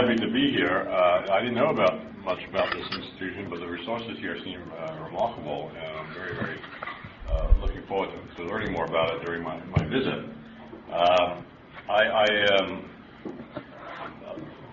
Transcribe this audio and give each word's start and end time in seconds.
happy 0.00 0.14
to 0.14 0.30
be 0.30 0.52
here. 0.52 0.86
Uh, 0.88 1.26
I 1.28 1.40
didn't 1.40 1.56
know 1.56 1.70
about 1.70 1.98
much 2.22 2.38
about 2.48 2.72
this 2.72 2.86
institution, 2.86 3.50
but 3.50 3.58
the 3.58 3.66
resources 3.66 4.16
here 4.20 4.38
seem 4.44 4.62
uh, 4.78 5.02
remarkable, 5.02 5.72
and 5.74 5.98
I'm 5.98 6.14
very, 6.14 6.34
very 6.36 6.58
uh, 7.28 7.52
looking 7.60 7.82
forward 7.88 8.10
to, 8.36 8.44
learning 8.44 8.72
more 8.72 8.84
about 8.84 9.16
it 9.16 9.24
during 9.26 9.42
my, 9.42 9.58
my 9.76 9.84
visit. 9.86 10.24
Um, 10.92 11.44
I, 11.90 12.02
I 12.04 12.26
um, 12.58 12.90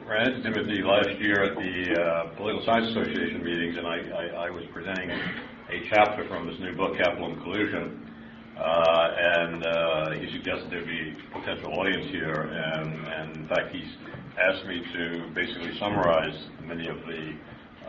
ran 0.06 0.32
into 0.32 0.44
Timothy 0.44 0.84
last 0.84 1.20
year 1.20 1.44
at 1.44 1.56
the 1.56 2.00
uh, 2.00 2.36
Political 2.36 2.66
Science 2.66 2.92
Association 2.92 3.44
meetings, 3.44 3.78
and 3.78 3.88
I, 3.88 3.98
I, 3.98 4.46
I, 4.46 4.50
was 4.52 4.64
presenting 4.72 5.10
a 5.10 5.82
chapter 5.90 6.28
from 6.28 6.46
this 6.46 6.60
new 6.60 6.76
book, 6.76 6.98
Capital 6.98 7.32
and 7.32 7.42
Collusion. 7.42 8.12
Uh, 8.60 9.16
and 9.18 9.66
uh, 9.66 10.12
he 10.12 10.32
suggested 10.32 10.70
there'd 10.70 10.88
be 10.88 11.18
potential 11.34 11.74
audience 11.74 12.06
here, 12.12 12.32
and, 12.32 13.08
and, 13.08 13.38
in 13.38 13.48
fact, 13.48 13.74
he's 13.76 13.90
asked 14.38 14.66
me 14.66 14.82
to 14.94 15.30
basically 15.34 15.78
summarize 15.80 16.36
many 16.64 16.88
of 16.88 16.98
the 17.08 17.36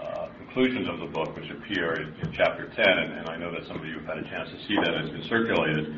uh, 0.01 0.29
conclusions 0.39 0.89
of 0.89 1.01
the 1.01 1.07
book, 1.07 1.35
which 1.37 1.51
appear 1.51 1.95
in, 1.95 2.15
in 2.23 2.33
chapter 2.33 2.69
10, 2.69 2.87
and, 2.87 3.13
and, 3.19 3.29
I 3.29 3.37
know 3.37 3.51
that 3.51 3.67
some 3.67 3.79
of 3.79 3.87
you 3.87 3.99
have 3.99 4.07
had 4.07 4.19
a 4.19 4.25
chance 4.25 4.51
to 4.51 4.59
see 4.67 4.77
that. 4.77 4.95
It's 4.95 5.11
been 5.11 5.29
circulated. 5.29 5.93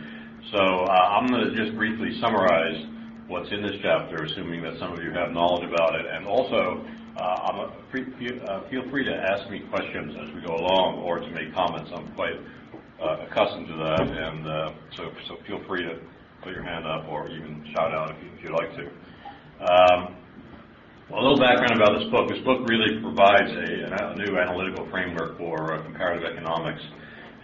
So 0.53 0.59
uh, 0.59 1.19
I'm 1.19 1.27
going 1.27 1.45
to 1.45 1.55
just 1.55 1.77
briefly 1.77 2.19
summarize 2.20 2.87
what's 3.27 3.51
in 3.51 3.62
this 3.62 3.77
chapter, 3.83 4.25
assuming 4.25 4.62
that 4.62 4.79
some 4.79 4.92
of 4.92 5.03
you 5.03 5.11
have 5.12 5.33
knowledge 5.33 5.69
about 5.69 5.95
it, 5.97 6.06
and 6.06 6.27
also 6.27 6.87
uh, 7.19 7.70
free, 7.91 8.06
uh, 8.48 8.62
feel 8.70 8.89
free 8.91 9.05
to 9.05 9.15
ask 9.15 9.51
me 9.51 9.61
questions 9.70 10.15
as 10.23 10.34
we 10.34 10.41
go 10.41 10.55
along 10.55 10.98
or 11.01 11.19
to 11.19 11.30
make 11.30 11.53
comments. 11.53 11.91
I'm 11.95 12.12
quite 12.15 12.41
uh, 13.03 13.27
accustomed 13.28 13.67
to 13.69 13.77
that, 13.77 14.01
and 14.01 14.47
uh, 14.47 14.73
so, 14.97 15.11
so 15.27 15.37
feel 15.47 15.62
free 15.67 15.83
to 15.83 15.98
put 16.42 16.53
your 16.53 16.62
hand 16.62 16.87
up 16.87 17.09
or 17.09 17.28
even 17.28 17.65
shout 17.75 17.92
out 17.92 18.11
if, 18.11 18.23
you, 18.23 18.30
you'd 18.42 18.53
like 18.53 18.70
to. 18.77 18.87
Um, 19.67 20.17
a 21.11 21.17
little 21.17 21.39
background 21.39 21.80
about 21.80 21.98
this 21.98 22.09
book. 22.11 22.28
This 22.28 22.45
book 22.45 22.69
really 22.69 23.01
provides 23.01 23.48
a, 23.48 24.12
a 24.12 24.14
new 24.17 24.37
analytical 24.37 24.87
framework 24.91 25.39
for 25.39 25.73
uh, 25.73 25.83
comparative 25.83 26.31
economics, 26.31 26.83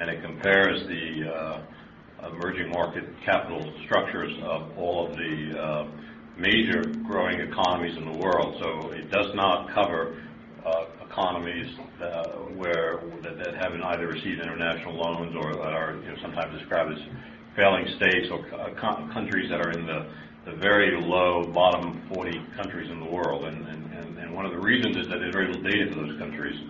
and 0.01 0.11
it 0.11 0.23
compares 0.23 0.87
the 0.87 1.33
uh, 1.33 2.29
emerging 2.29 2.71
market 2.71 3.05
capital 3.25 3.73
structures 3.87 4.33
of 4.43 4.77
all 4.77 5.09
of 5.09 5.17
the 5.17 5.59
uh, 5.59 5.89
major 6.37 6.83
growing 7.09 7.41
economies 7.41 7.97
in 7.97 8.05
the 8.05 8.19
world. 8.19 8.55
So 8.61 8.91
it 8.91 9.11
does 9.11 9.35
not 9.35 9.73
cover 9.73 10.23
uh, 10.67 10.85
economies 11.09 11.73
uh, 12.03 12.25
where 12.61 13.01
that, 13.23 13.39
that, 13.39 13.55
haven't 13.55 13.83
either 13.83 14.09
received 14.09 14.43
international 14.43 14.95
loans 14.95 15.35
or 15.41 15.55
that 15.55 15.73
are 15.73 15.97
you 16.03 16.09
know, 16.09 16.17
sometimes 16.21 16.59
described 16.59 16.93
as 16.93 17.01
failing 17.57 17.87
states 17.97 18.29
or 18.31 18.45
co- 18.77 19.09
countries 19.13 19.49
that 19.49 19.61
are 19.65 19.71
in 19.73 19.87
the, 19.87 20.13
the 20.45 20.53
very 20.53 21.01
low 21.01 21.45
bottom 21.45 22.03
40 22.13 22.41
countries 22.57 22.91
in 22.91 23.01
the 23.01 23.11
world. 23.11 23.45
And, 23.45 23.67
and, 23.67 24.19
and 24.19 24.35
one 24.35 24.45
of 24.45 24.53
the 24.53 24.61
reasons 24.61 24.97
is 24.97 25.09
that 25.09 25.19
there's 25.19 25.33
very 25.33 25.47
little 25.47 25.63
data 25.63 25.93
for 25.93 26.07
those 26.07 26.19
countries, 26.19 26.61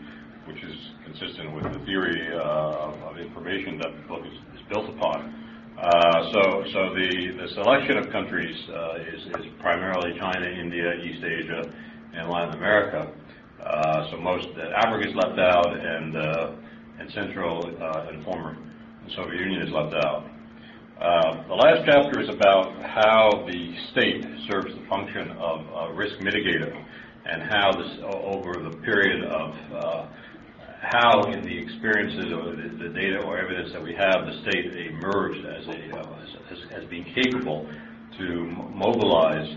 which 0.47 0.63
is 0.63 0.77
consistent 1.05 1.53
with 1.53 1.73
the 1.73 1.79
theory 1.81 2.37
uh, 2.37 3.09
of 3.09 3.19
information 3.19 3.79
that 3.79 3.91
the 3.97 4.09
book 4.09 4.25
is, 4.27 4.35
is 4.55 4.63
built 4.69 4.89
upon. 4.91 5.43
Uh, 5.79 6.33
so, 6.33 6.65
so 6.73 6.95
the, 6.95 7.37
the 7.41 7.49
selection 7.55 7.99
of 7.99 8.11
countries 8.11 8.57
uh, 8.71 8.95
is, 9.13 9.23
is 9.41 9.53
primarily 9.59 10.17
China, 10.19 10.47
India, 10.47 10.95
East 11.03 11.25
Asia, 11.25 11.63
and 12.15 12.31
Latin 12.31 12.55
America. 12.55 13.11
Uh, 13.61 14.11
so 14.11 14.19
most 14.19 14.47
Africa 14.77 15.09
is 15.09 15.15
left 15.17 15.39
out, 15.39 15.73
and 15.75 16.15
and 16.99 17.11
Central 17.13 17.67
and 17.67 18.23
former 18.25 18.57
Soviet 19.17 19.41
Union 19.41 19.63
is 19.63 19.73
left 19.73 19.95
out. 19.95 20.25
Uh, 21.01 21.47
the 21.49 21.55
last 21.55 21.83
chapter 21.85 22.21
is 22.21 22.29
about 22.29 22.81
how 22.83 23.45
the 23.51 23.75
state 23.91 24.25
serves 24.49 24.73
the 24.75 24.87
function 24.89 25.31
of 25.33 25.97
risk 25.97 26.15
mitigator 26.21 26.73
and 27.27 27.43
how 27.43 27.73
this, 27.73 27.99
over 28.05 28.53
the 28.63 28.77
period 28.79 29.25
of 29.25 29.55
uh, 29.73 30.07
how, 30.81 31.23
in 31.33 31.43
the 31.43 31.57
experiences 31.57 32.33
or 32.33 32.55
the, 32.55 32.69
the, 32.79 32.89
data 32.91 33.23
or 33.25 33.39
evidence 33.39 33.73
that 33.73 33.83
we 33.83 33.95
have, 33.95 34.27
the 34.27 34.41
state 34.43 34.67
emerged 34.77 35.45
as, 35.47 35.67
a, 35.67 35.97
uh, 35.97 36.27
as, 36.51 36.59
as, 36.83 36.85
being 36.91 37.05
capable 37.15 37.67
to 38.19 38.45
mobilize 38.75 39.49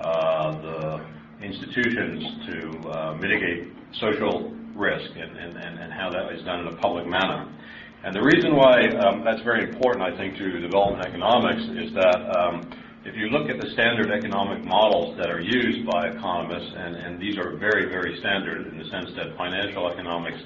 uh, 0.00 0.52
the 0.60 1.04
institutions 1.42 2.22
to 2.46 2.88
uh, 2.90 3.14
mitigate 3.14 3.72
social 4.00 4.50
risk 4.74 5.10
and, 5.16 5.36
and, 5.36 5.56
and, 5.56 5.92
how 5.92 6.10
that 6.10 6.32
is 6.32 6.44
done 6.44 6.66
in 6.66 6.66
a 6.68 6.76
public 6.76 7.06
manner. 7.06 7.48
And 8.04 8.14
the 8.14 8.20
reason 8.20 8.54
why 8.54 8.84
um, 9.00 9.24
that's 9.24 9.40
very 9.40 9.64
important, 9.64 10.04
I 10.04 10.14
think, 10.14 10.36
to 10.36 10.60
development 10.60 11.06
economics 11.06 11.62
is 11.72 11.88
that 11.94 12.20
um, 12.36 12.60
if 13.02 13.16
you 13.16 13.32
look 13.32 13.48
at 13.48 13.58
the 13.58 13.70
standard 13.72 14.12
economic 14.12 14.62
models 14.62 15.16
that 15.16 15.30
are 15.30 15.40
used 15.40 15.88
by 15.88 16.08
economists, 16.08 16.68
and, 16.76 16.96
and 16.96 17.18
these 17.18 17.38
are 17.38 17.56
very, 17.56 17.88
very 17.88 18.18
standard 18.20 18.66
in 18.68 18.76
the 18.76 18.84
sense 18.92 19.08
that 19.16 19.34
financial 19.38 19.90
economics 19.90 20.36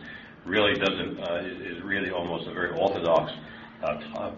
really 0.47 0.75
doesn't, 0.75 1.19
uh, 1.19 1.43
is 1.67 1.83
really 1.83 2.11
almost 2.11 2.47
a 2.47 2.55
very 2.55 2.79
orthodox 2.79 3.33
uh, 3.83 4.31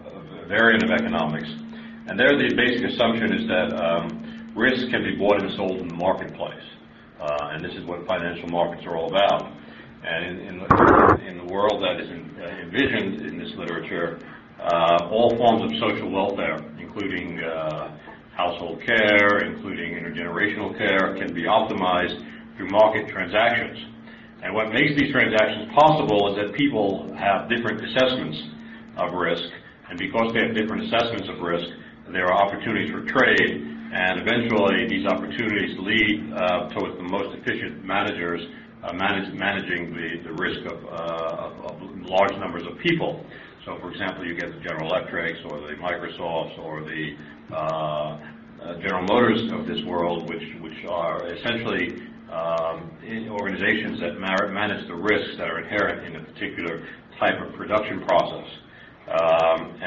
variant 0.47 0.81
of 0.81 0.89
economics. 0.89 1.49
And 2.07 2.19
there 2.19 2.33
the 2.33 2.55
basic 2.57 2.89
assumption 2.89 3.37
is 3.37 3.47
that 3.47 3.69
um, 3.77 4.51
risk 4.55 4.89
can 4.89 5.03
be 5.03 5.15
bought 5.15 5.41
and 5.41 5.53
sold 5.53 5.77
in 5.77 5.87
the 5.87 5.93
marketplace. 5.93 6.65
Uh, 7.21 7.53
and 7.53 7.63
this 7.63 7.73
is 7.75 7.85
what 7.85 8.07
financial 8.07 8.49
markets 8.49 8.83
are 8.87 8.97
all 8.97 9.09
about. 9.13 9.60
And 10.03 10.25
in, 10.25 10.47
in, 10.47 10.59
the, 10.59 11.21
in 11.27 11.37
the 11.37 11.53
world 11.53 11.83
that 11.83 11.99
is 11.99 12.09
in, 12.09 12.35
uh, 12.41 12.47
envisioned 12.63 13.21
in 13.21 13.37
this 13.37 13.53
literature, 13.55 14.19
uh, 14.59 15.09
all 15.11 15.35
forms 15.37 15.61
of 15.63 15.77
social 15.79 16.09
welfare, 16.09 16.57
including 16.79 17.39
uh, 17.39 17.97
household 18.35 18.81
care, 18.85 19.45
including 19.45 19.93
intergenerational 19.93 20.75
care, 20.77 21.15
can 21.17 21.33
be 21.33 21.43
optimized 21.43 22.17
through 22.57 22.69
market 22.69 23.07
transactions. 23.09 23.77
And 24.41 24.55
what 24.55 24.73
makes 24.73 24.99
these 24.99 25.11
transactions 25.11 25.71
possible 25.73 26.33
is 26.33 26.35
that 26.37 26.55
people 26.57 27.13
have 27.15 27.49
different 27.49 27.85
assessments 27.85 28.41
of 28.97 29.13
risk, 29.13 29.49
and 29.89 29.99
because 29.99 30.33
they 30.33 30.41
have 30.41 30.55
different 30.55 30.85
assessments 30.85 31.29
of 31.29 31.39
risk, 31.39 31.69
there 32.11 32.25
are 32.25 32.33
opportunities 32.33 32.89
for 32.89 33.05
trade, 33.05 33.51
and 33.93 34.19
eventually 34.19 34.87
these 34.87 35.05
opportunities 35.05 35.77
lead 35.77 36.33
uh, 36.33 36.69
towards 36.69 36.97
the 36.97 37.03
most 37.03 37.37
efficient 37.37 37.85
managers 37.85 38.41
manage, 38.41 38.60
managing 38.93 39.93
the, 39.93 40.33
risk 40.33 40.65
of, 40.65 40.85
uh, 40.85 41.69
of, 41.69 41.81
large 42.05 42.35
numbers 42.37 42.65
of 42.65 42.77
people. 42.79 43.23
So, 43.65 43.77
for 43.79 43.91
example, 43.91 44.25
you 44.25 44.33
get 44.33 44.51
the 44.51 44.59
General 44.59 44.89
Electrics 44.89 45.39
or 45.45 45.59
the 45.61 45.73
Microsofts 45.75 46.57
or 46.59 46.81
the 46.81 47.15
uh, 47.51 47.55
uh, 47.55 48.79
General 48.79 49.03
Motors 49.03 49.51
of 49.51 49.67
this 49.67 49.83
world, 49.85 50.29
which 50.29 50.43
which 50.61 50.85
are 50.89 51.27
essentially 51.27 52.01
um, 52.31 52.89
organizations 53.29 53.99
that 53.99 54.19
manage 54.19 54.87
the 54.87 54.95
risks 54.95 55.37
that 55.37 55.47
are 55.49 55.59
inherent 55.59 56.07
in 56.07 56.21
a 56.21 56.23
particular 56.25 56.87
type 57.19 57.39
of 57.39 57.53
production 57.53 58.01
process. 58.05 58.47
Um, 59.07 59.77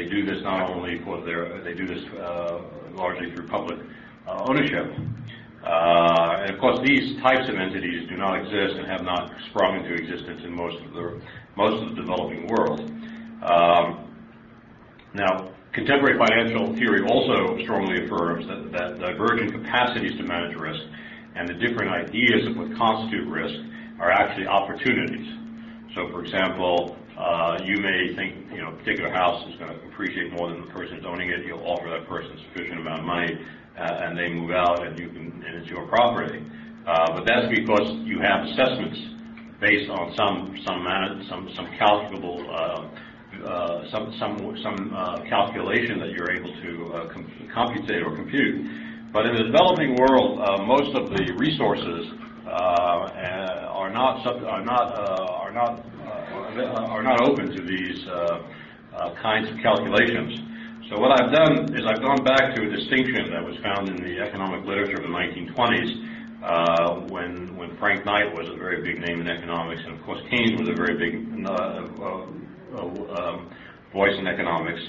they 0.00 0.08
do 0.08 0.24
this 0.24 0.42
not 0.42 0.70
only 0.70 0.98
for 1.04 1.20
their, 1.24 1.62
they 1.62 1.74
do 1.74 1.86
this 1.86 2.02
uh, 2.14 2.62
largely 2.94 3.34
through 3.34 3.48
public 3.48 3.78
uh, 4.26 4.44
ownership. 4.48 4.86
Uh, 5.64 6.38
and 6.40 6.54
of 6.54 6.60
course, 6.60 6.78
these 6.86 7.20
types 7.20 7.48
of 7.48 7.56
entities 7.56 8.08
do 8.08 8.16
not 8.16 8.38
exist 8.38 8.76
and 8.76 8.86
have 8.86 9.02
not 9.02 9.30
sprung 9.50 9.76
into 9.76 9.92
existence 9.92 10.42
in 10.44 10.54
most 10.54 10.82
of 10.84 10.92
the 10.94 11.20
most 11.56 11.82
of 11.82 11.90
the 11.90 12.00
developing 12.00 12.46
world. 12.46 12.80
Um, 13.42 14.06
now, 15.12 15.50
contemporary 15.72 16.18
financial 16.18 16.74
theory 16.76 17.02
also 17.02 17.58
strongly 17.62 18.04
affirms 18.04 18.46
that, 18.46 18.72
that 18.72 18.98
divergent 18.98 19.52
capacities 19.52 20.16
to 20.16 20.22
manage 20.22 20.56
risk 20.56 20.80
and 21.34 21.48
the 21.48 21.54
different 21.54 21.90
ideas 21.90 22.46
of 22.46 22.56
what 22.56 22.74
constitute 22.76 23.26
risk 23.28 23.54
are 23.98 24.10
actually 24.10 24.46
opportunities. 24.46 25.32
So, 25.94 26.08
for 26.10 26.22
example, 26.22 26.96
uh, 27.16 27.58
you 27.64 27.76
may 27.78 28.14
think, 28.14 28.50
you 28.52 28.62
know, 28.62 28.68
a 28.68 28.76
particular 28.76 29.10
house 29.10 29.46
is 29.48 29.56
going 29.56 29.70
to 29.70 29.86
appreciate 29.88 30.32
more 30.32 30.48
than 30.48 30.60
the 30.60 30.72
person 30.72 30.96
who's 30.96 31.04
owning 31.04 31.28
it. 31.30 31.44
You'll 31.44 31.66
offer 31.66 31.88
that 31.90 32.08
person 32.08 32.32
a 32.32 32.42
sufficient 32.48 32.80
amount 32.80 33.00
of 33.00 33.06
money, 33.06 33.38
and 33.80 34.18
they 34.18 34.28
move 34.28 34.50
out, 34.50 34.86
and 34.86 34.98
you 34.98 35.08
can, 35.08 35.42
and 35.46 35.56
it's 35.56 35.68
your 35.68 35.86
property. 35.86 36.44
Uh, 36.86 37.12
but 37.14 37.24
that's 37.26 37.48
because 37.48 37.96
you 38.04 38.20
have 38.20 38.44
assessments 38.46 38.98
based 39.60 39.90
on 39.90 40.14
some 40.16 40.56
some 40.64 40.80
some 41.28 41.48
some 41.54 41.68
calculable 41.78 42.48
uh, 42.50 43.46
uh, 43.46 43.90
some 43.90 44.14
some 44.18 44.56
some 44.62 44.92
uh, 44.94 45.22
calculation 45.28 46.00
that 46.00 46.10
you're 46.10 46.30
able 46.32 46.52
to 46.60 46.94
uh, 46.94 47.12
com- 47.12 47.48
computate 47.52 48.02
or 48.02 48.16
compute. 48.16 48.66
But 49.12 49.26
in 49.26 49.34
the 49.36 49.44
developing 49.44 49.96
world, 49.96 50.40
uh, 50.40 50.58
most 50.64 50.94
of 50.96 51.10
the 51.10 51.32
resources 51.36 52.12
uh, 52.46 52.50
are 52.50 53.90
not 53.92 54.26
are 54.26 54.64
not 54.64 54.94
uh, 54.94 55.24
are 55.44 55.52
not 55.52 55.80
uh, 55.80 56.94
are 56.94 57.02
not 57.02 57.20
open 57.20 57.50
to 57.50 57.62
these 57.62 58.06
uh, 58.06 58.42
uh, 58.94 59.14
kinds 59.22 59.48
of 59.50 59.56
calculations. 59.62 60.49
So 60.90 60.98
what 60.98 61.12
I've 61.12 61.30
done 61.30 61.72
is 61.76 61.86
I've 61.86 62.02
gone 62.02 62.24
back 62.24 62.56
to 62.56 62.66
a 62.66 62.68
distinction 62.68 63.30
that 63.30 63.44
was 63.44 63.56
found 63.62 63.88
in 63.88 63.94
the 64.02 64.18
economic 64.18 64.66
literature 64.66 64.96
of 64.96 65.02
the 65.02 65.14
1920s, 65.14 67.08
when 67.08 67.56
when 67.56 67.76
Frank 67.78 68.04
Knight 68.04 68.34
was 68.34 68.48
a 68.48 68.56
very 68.56 68.82
big 68.82 68.98
name 68.98 69.20
in 69.20 69.28
economics, 69.28 69.82
and 69.86 69.94
of 69.94 70.02
course 70.02 70.20
Keynes 70.28 70.58
was 70.58 70.68
a 70.68 70.74
very 70.74 70.98
big 70.98 71.46
um, 71.46 72.34
voice 73.92 74.18
in 74.18 74.26
economics. 74.26 74.82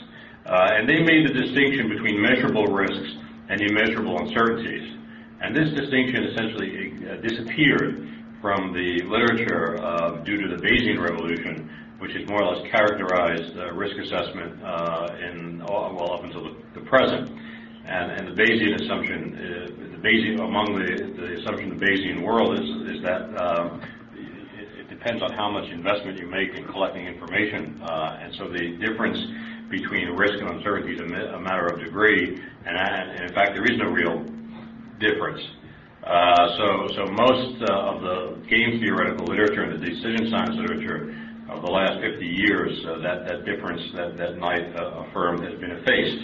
and 0.47 0.89
they 0.89 1.03
made 1.03 1.29
the 1.29 1.33
distinction 1.33 1.87
between 1.87 2.19
measurable 2.19 2.65
risks 2.65 3.13
and 3.49 3.61
immeasurable 3.61 4.17
uncertainties. 4.17 4.97
And 5.41 5.55
this 5.55 5.69
distinction 5.69 6.23
essentially 6.23 6.97
uh, 7.05 7.17
disappeared 7.21 8.09
from 8.41 8.73
the 8.73 9.03
literature 9.05 9.77
uh, 9.77 10.17
due 10.23 10.41
to 10.41 10.47
the 10.47 10.57
Bayesian 10.65 10.99
revolution, 10.99 11.69
which 12.01 12.13
has 12.13 12.27
more 12.27 12.41
or 12.41 12.55
less 12.55 12.71
characterized 12.71 13.55
uh, 13.57 13.71
risk 13.73 13.95
assessment 13.95 14.57
uh, 14.63 15.07
in 15.21 15.61
well 15.63 16.13
up 16.13 16.23
until 16.23 16.43
the, 16.43 16.55
the 16.73 16.81
present. 16.81 17.29
And, 17.85 18.11
and, 18.11 18.27
the 18.27 18.41
Bayesian 18.41 18.81
assumption, 18.81 19.37
uh, 19.37 19.97
the 19.97 20.01
Bayesian 20.01 20.39
among 20.39 20.73
the, 20.73 21.13
the 21.13 21.41
assumption 21.41 21.71
of 21.71 21.79
the 21.79 21.85
Bayesian 21.85 22.23
world 22.23 22.57
is, 22.57 22.95
is 22.95 23.03
that 23.03 23.21
um, 23.37 23.81
it, 24.15 24.81
it, 24.81 24.89
depends 24.89 25.21
on 25.21 25.31
how 25.33 25.51
much 25.51 25.69
investment 25.69 26.17
you 26.17 26.27
make 26.27 26.53
in 26.55 26.65
collecting 26.65 27.05
information, 27.05 27.81
uh, 27.83 28.19
and 28.21 28.33
so 28.35 28.47
the 28.49 28.77
difference 28.77 29.17
between 29.69 30.09
risk 30.09 30.33
and 30.41 30.49
uncertainty 30.49 30.93
is 30.93 31.01
a, 31.01 31.35
a 31.35 31.39
matter 31.39 31.67
of 31.67 31.79
degree, 31.79 32.39
and, 32.65 32.77
and, 32.77 33.29
in 33.29 33.33
fact 33.33 33.53
there 33.53 33.65
is 33.65 33.77
no 33.77 33.89
real 33.89 34.25
difference. 34.99 35.41
Uh, 36.03 36.57
so, 36.57 36.87
so 36.95 37.05
most 37.13 37.61
uh, 37.69 37.73
of 37.73 38.01
the 38.01 38.47
game 38.49 38.79
theoretical 38.79 39.25
literature 39.25 39.63
and 39.63 39.81
the 39.81 39.85
decision 39.85 40.29
science 40.31 40.55
literature 40.55 41.15
of 41.51 41.61
the 41.61 41.69
last 41.69 41.99
50 41.99 42.25
years, 42.25 42.71
uh, 42.85 42.99
that, 42.99 43.27
that 43.27 43.45
difference 43.45 43.81
that, 43.93 44.17
that 44.17 44.37
Knight 44.37 44.73
uh, 44.75 45.03
affirmed 45.03 45.43
has 45.43 45.59
been 45.59 45.71
effaced. 45.71 46.23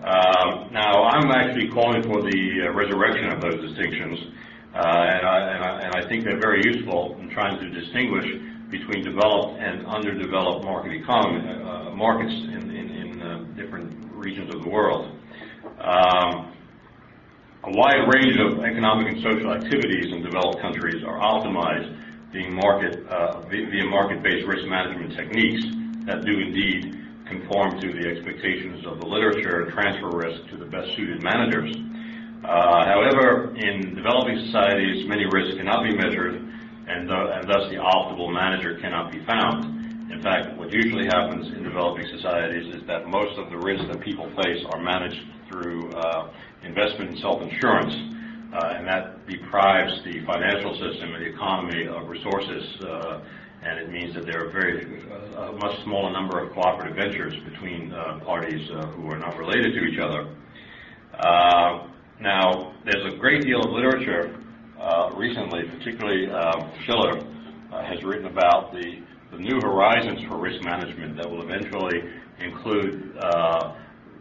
Um, 0.00 0.72
now, 0.72 1.04
I'm 1.04 1.30
actually 1.30 1.68
calling 1.68 2.02
for 2.02 2.22
the 2.22 2.40
uh, 2.64 2.72
resurrection 2.72 3.32
of 3.32 3.40
those 3.40 3.60
distinctions, 3.60 4.18
uh, 4.74 4.78
and 4.78 5.26
I, 5.26 5.38
and, 5.52 5.64
I, 5.64 5.80
and, 5.84 5.94
I, 5.94 6.08
think 6.08 6.24
they're 6.24 6.40
very 6.40 6.62
useful 6.64 7.16
in 7.20 7.30
trying 7.30 7.58
to 7.60 7.68
distinguish 7.68 8.26
between 8.70 9.04
developed 9.04 9.60
and 9.60 9.86
underdeveloped 9.86 10.64
market 10.64 10.92
economy, 10.92 11.40
markets 11.94 12.32
in, 12.32 12.70
in, 12.70 12.90
in 12.90 13.54
different 13.56 13.92
regions 14.12 14.54
of 14.54 14.62
the 14.62 14.68
world. 14.68 15.10
Um, 15.80 16.52
a 17.64 17.70
wide 17.70 18.06
range 18.14 18.36
of 18.38 18.64
economic 18.64 19.08
and 19.08 19.22
social 19.22 19.52
activities 19.52 20.12
in 20.12 20.22
developed 20.22 20.60
countries 20.60 21.02
are 21.04 21.18
optimized 21.18 21.90
uh, 21.90 22.05
via 22.32 22.50
market-based 23.84 24.46
risk 24.46 24.66
management 24.66 25.14
techniques 25.16 25.62
that 26.06 26.24
do 26.24 26.38
indeed 26.38 27.02
conform 27.26 27.80
to 27.80 27.92
the 27.92 28.08
expectations 28.08 28.86
of 28.86 29.00
the 29.00 29.06
literature 29.06 29.62
and 29.62 29.72
transfer 29.72 30.10
risk 30.16 30.48
to 30.50 30.56
the 30.56 30.66
best 30.66 30.88
suited 30.96 31.22
managers. 31.22 31.74
Uh, 32.44 32.86
however, 32.86 33.54
in 33.56 33.94
developing 33.94 34.38
societies, 34.46 35.08
many 35.08 35.26
risks 35.26 35.56
cannot 35.56 35.82
be 35.82 35.96
measured, 35.96 36.34
and, 36.86 37.08
th- 37.08 37.28
and 37.34 37.48
thus 37.48 37.68
the 37.70 37.76
optimal 37.76 38.32
manager 38.32 38.78
cannot 38.78 39.10
be 39.10 39.24
found. 39.26 39.64
In 40.12 40.22
fact, 40.22 40.56
what 40.56 40.70
usually 40.72 41.06
happens 41.06 41.48
in 41.48 41.64
developing 41.64 42.06
societies 42.14 42.74
is 42.76 42.86
that 42.86 43.08
most 43.08 43.36
of 43.38 43.50
the 43.50 43.58
risks 43.58 43.86
that 43.90 44.00
people 44.00 44.30
face 44.42 44.64
are 44.70 44.80
managed 44.80 45.20
through 45.50 45.90
uh, 45.92 46.30
investment 46.62 47.10
in 47.10 47.16
self-insurance, 47.18 47.94
uh, 47.94 48.15
and 48.52 48.86
that 48.86 49.26
deprives 49.26 49.92
the 50.04 50.24
financial 50.24 50.72
system 50.74 51.14
and 51.14 51.22
the 51.24 51.28
economy 51.28 51.86
of 51.86 52.08
resources, 52.08 52.64
uh, 52.82 53.20
and 53.62 53.78
it 53.78 53.90
means 53.90 54.14
that 54.14 54.26
there 54.26 54.46
are 54.46 54.50
very 54.50 55.02
uh, 55.10 55.50
a 55.50 55.52
much 55.52 55.82
smaller 55.84 56.12
number 56.12 56.38
of 56.38 56.52
cooperative 56.52 56.96
ventures 56.96 57.34
between 57.50 57.92
uh, 57.92 58.20
parties 58.24 58.68
uh, 58.70 58.86
who 58.88 59.10
are 59.10 59.18
not 59.18 59.36
related 59.36 59.72
to 59.74 59.80
each 59.84 59.98
other. 59.98 60.28
Uh, 61.18 61.88
now, 62.20 62.72
there's 62.84 63.12
a 63.12 63.16
great 63.16 63.42
deal 63.42 63.60
of 63.60 63.70
literature 63.70 64.38
recently, 65.16 65.64
particularly 65.78 66.26
Shiller 66.84 67.20
has 67.70 68.02
written 68.04 68.26
about 68.26 68.72
the, 68.72 69.02
the 69.32 69.38
new 69.38 69.58
horizons 69.60 70.20
for 70.28 70.38
risk 70.38 70.62
management 70.64 71.16
that 71.16 71.28
will 71.28 71.42
eventually 71.42 72.02
include 72.38 73.12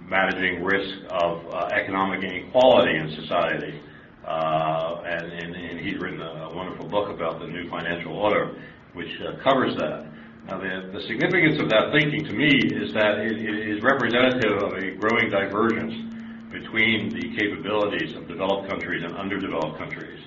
managing 0.10 0.64
risk 0.64 0.96
of 1.10 1.46
uh, 1.48 1.68
economic 1.74 2.24
inequality 2.24 2.98
in 2.98 3.16
society. 3.22 3.82
Uh, 4.26 5.04
and, 5.06 5.32
and, 5.32 5.56
and, 5.56 5.80
he's 5.80 6.02
written 6.02 6.20
a, 6.20 6.50
a, 6.50 6.56
wonderful 6.56 6.90
book 6.90 7.14
about 7.14 7.40
the 7.40 7.46
new 7.46 7.70
financial 7.70 8.18
order, 8.18 8.58
which 8.94 9.22
uh, 9.22 9.38
covers 9.44 9.78
that. 9.78 10.10
Now, 10.48 10.58
the, 10.58 10.90
the, 10.98 11.02
significance 11.06 11.62
of 11.62 11.70
that 11.70 11.94
thinking 11.94 12.26
to 12.26 12.34
me 12.34 12.50
is 12.50 12.92
that 12.96 13.20
it, 13.22 13.38
it 13.38 13.70
is 13.70 13.84
representative 13.84 14.58
of 14.66 14.74
a 14.74 14.98
growing 14.98 15.30
divergence 15.30 15.94
between 16.50 17.14
the 17.14 17.38
capabilities 17.38 18.16
of 18.18 18.28
developed 18.28 18.68
countries 18.68 19.04
and 19.06 19.16
underdeveloped 19.16 19.78
countries. 19.78 20.20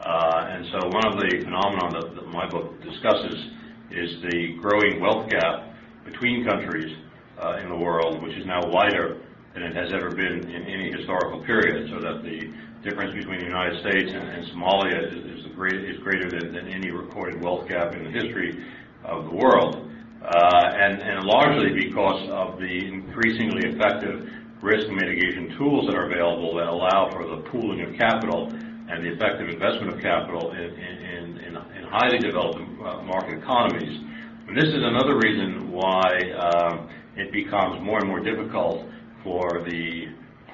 Uh, 0.00 0.50
and 0.50 0.66
so, 0.72 0.88
one 0.90 1.06
of 1.06 1.14
the 1.14 1.30
phenomena 1.46 2.02
that, 2.02 2.14
that 2.16 2.26
my 2.26 2.50
book 2.50 2.82
discusses 2.82 3.46
is 3.92 4.10
the 4.26 4.58
growing 4.58 5.00
wealth 5.00 5.30
gap 5.30 5.70
between 6.04 6.44
countries 6.44 6.96
uh, 7.38 7.62
in 7.62 7.68
the 7.68 7.76
world, 7.76 8.22
which 8.22 8.36
is 8.36 8.44
now 8.44 8.60
wider 8.66 9.22
than 9.54 9.62
it 9.62 9.74
has 9.74 9.92
ever 9.92 10.10
been 10.10 10.50
in 10.50 10.62
any 10.64 10.90
historical 10.90 11.44
period, 11.44 11.88
so 11.90 12.00
that 12.00 12.22
the 12.22 12.65
difference 12.82 13.14
between 13.14 13.40
the 13.40 13.46
United 13.46 13.80
States 13.80 14.10
and, 14.12 14.28
and 14.28 14.46
Somalia 14.52 14.98
is, 15.08 15.44
is, 15.44 15.52
great, 15.54 15.84
is 15.84 15.98
greater 16.00 16.28
than, 16.28 16.52
than, 16.52 16.68
any 16.68 16.90
recorded 16.90 17.42
wealth 17.42 17.68
gap 17.68 17.94
in 17.94 18.04
the 18.04 18.10
history 18.10 18.64
of 19.04 19.24
the 19.24 19.34
world. 19.34 19.76
Uh, 20.22 20.70
and, 20.74 21.02
and 21.02 21.24
largely 21.24 21.72
because 21.86 22.28
of 22.30 22.58
the 22.58 22.66
increasingly 22.66 23.68
effective 23.70 24.26
risk 24.62 24.88
mitigation 24.88 25.54
tools 25.58 25.86
that 25.86 25.94
are 25.94 26.10
available 26.10 26.56
that 26.56 26.66
allow 26.66 27.08
for 27.12 27.24
the 27.28 27.48
pooling 27.50 27.82
of 27.82 27.94
capital 27.96 28.48
and 28.50 29.04
the 29.04 29.12
effective 29.12 29.48
investment 29.48 29.94
of 29.94 30.00
capital 30.00 30.52
in, 30.52 30.70
in, 30.74 31.38
in, 31.38 31.56
in 31.56 31.84
highly 31.90 32.18
developed 32.18 32.58
uh, 32.58 33.02
market 33.02 33.38
economies. 33.38 34.00
And 34.48 34.56
this 34.56 34.68
is 34.68 34.82
another 34.82 35.18
reason 35.18 35.70
why 35.72 36.10
uh, 36.38 36.86
it 37.16 37.32
becomes 37.32 37.82
more 37.82 37.98
and 37.98 38.08
more 38.08 38.20
difficult 38.20 38.86
for 39.22 39.62
the 39.64 40.06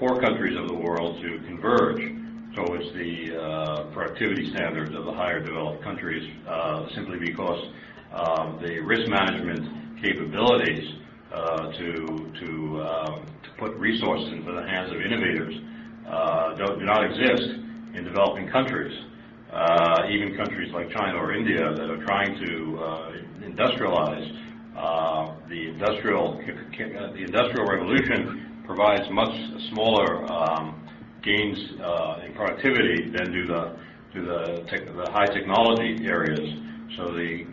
poor 0.02 0.20
countries 0.20 0.58
of 0.58 0.66
the 0.66 0.74
world 0.74 1.22
to 1.22 1.38
converge 1.46 2.02
towards 2.56 2.82
the 2.98 3.38
uh, 3.38 3.84
productivity 3.94 4.50
standards 4.50 4.92
of 4.96 5.04
the 5.04 5.12
higher 5.12 5.38
developed 5.38 5.80
countries 5.84 6.28
uh, 6.48 6.88
simply 6.96 7.20
because 7.20 7.70
um, 8.12 8.58
the 8.60 8.80
risk 8.80 9.08
management 9.08 10.02
capabilities 10.02 10.98
uh, 11.32 11.70
to, 11.70 11.94
to, 12.34 12.82
um, 12.82 13.26
to 13.44 13.50
put 13.60 13.70
resources 13.76 14.32
into 14.32 14.50
the 14.50 14.66
hands 14.66 14.90
of 14.90 15.00
innovators 15.00 15.54
uh, 16.10 16.54
do 16.56 16.82
not 16.82 17.04
exist 17.06 17.62
in 17.94 18.02
developing 18.02 18.50
countries. 18.50 19.04
Uh, 19.52 20.02
even 20.10 20.36
countries 20.36 20.72
like 20.74 20.90
China 20.90 21.16
or 21.16 21.32
India 21.32 21.72
that 21.76 21.88
are 21.88 22.04
trying 22.04 22.34
to 22.42 22.76
uh, 22.82 23.12
industrialize 23.46 24.38
the 25.48 25.68
industrial 25.68 26.42
the 27.14 27.22
industrial 27.22 27.66
revolution 27.68 28.51
provides 28.74 29.04
much 29.10 29.34
smaller 29.70 30.24
um, 30.32 30.88
gains 31.22 31.58
uh, 31.84 32.24
in 32.24 32.32
productivity 32.32 33.12
than 33.12 33.30
do 33.30 33.46
the 33.46 35.10
high 35.12 35.26
technology 35.26 36.06
areas. 36.06 36.40
So 36.96 37.12
the, 37.12 37.44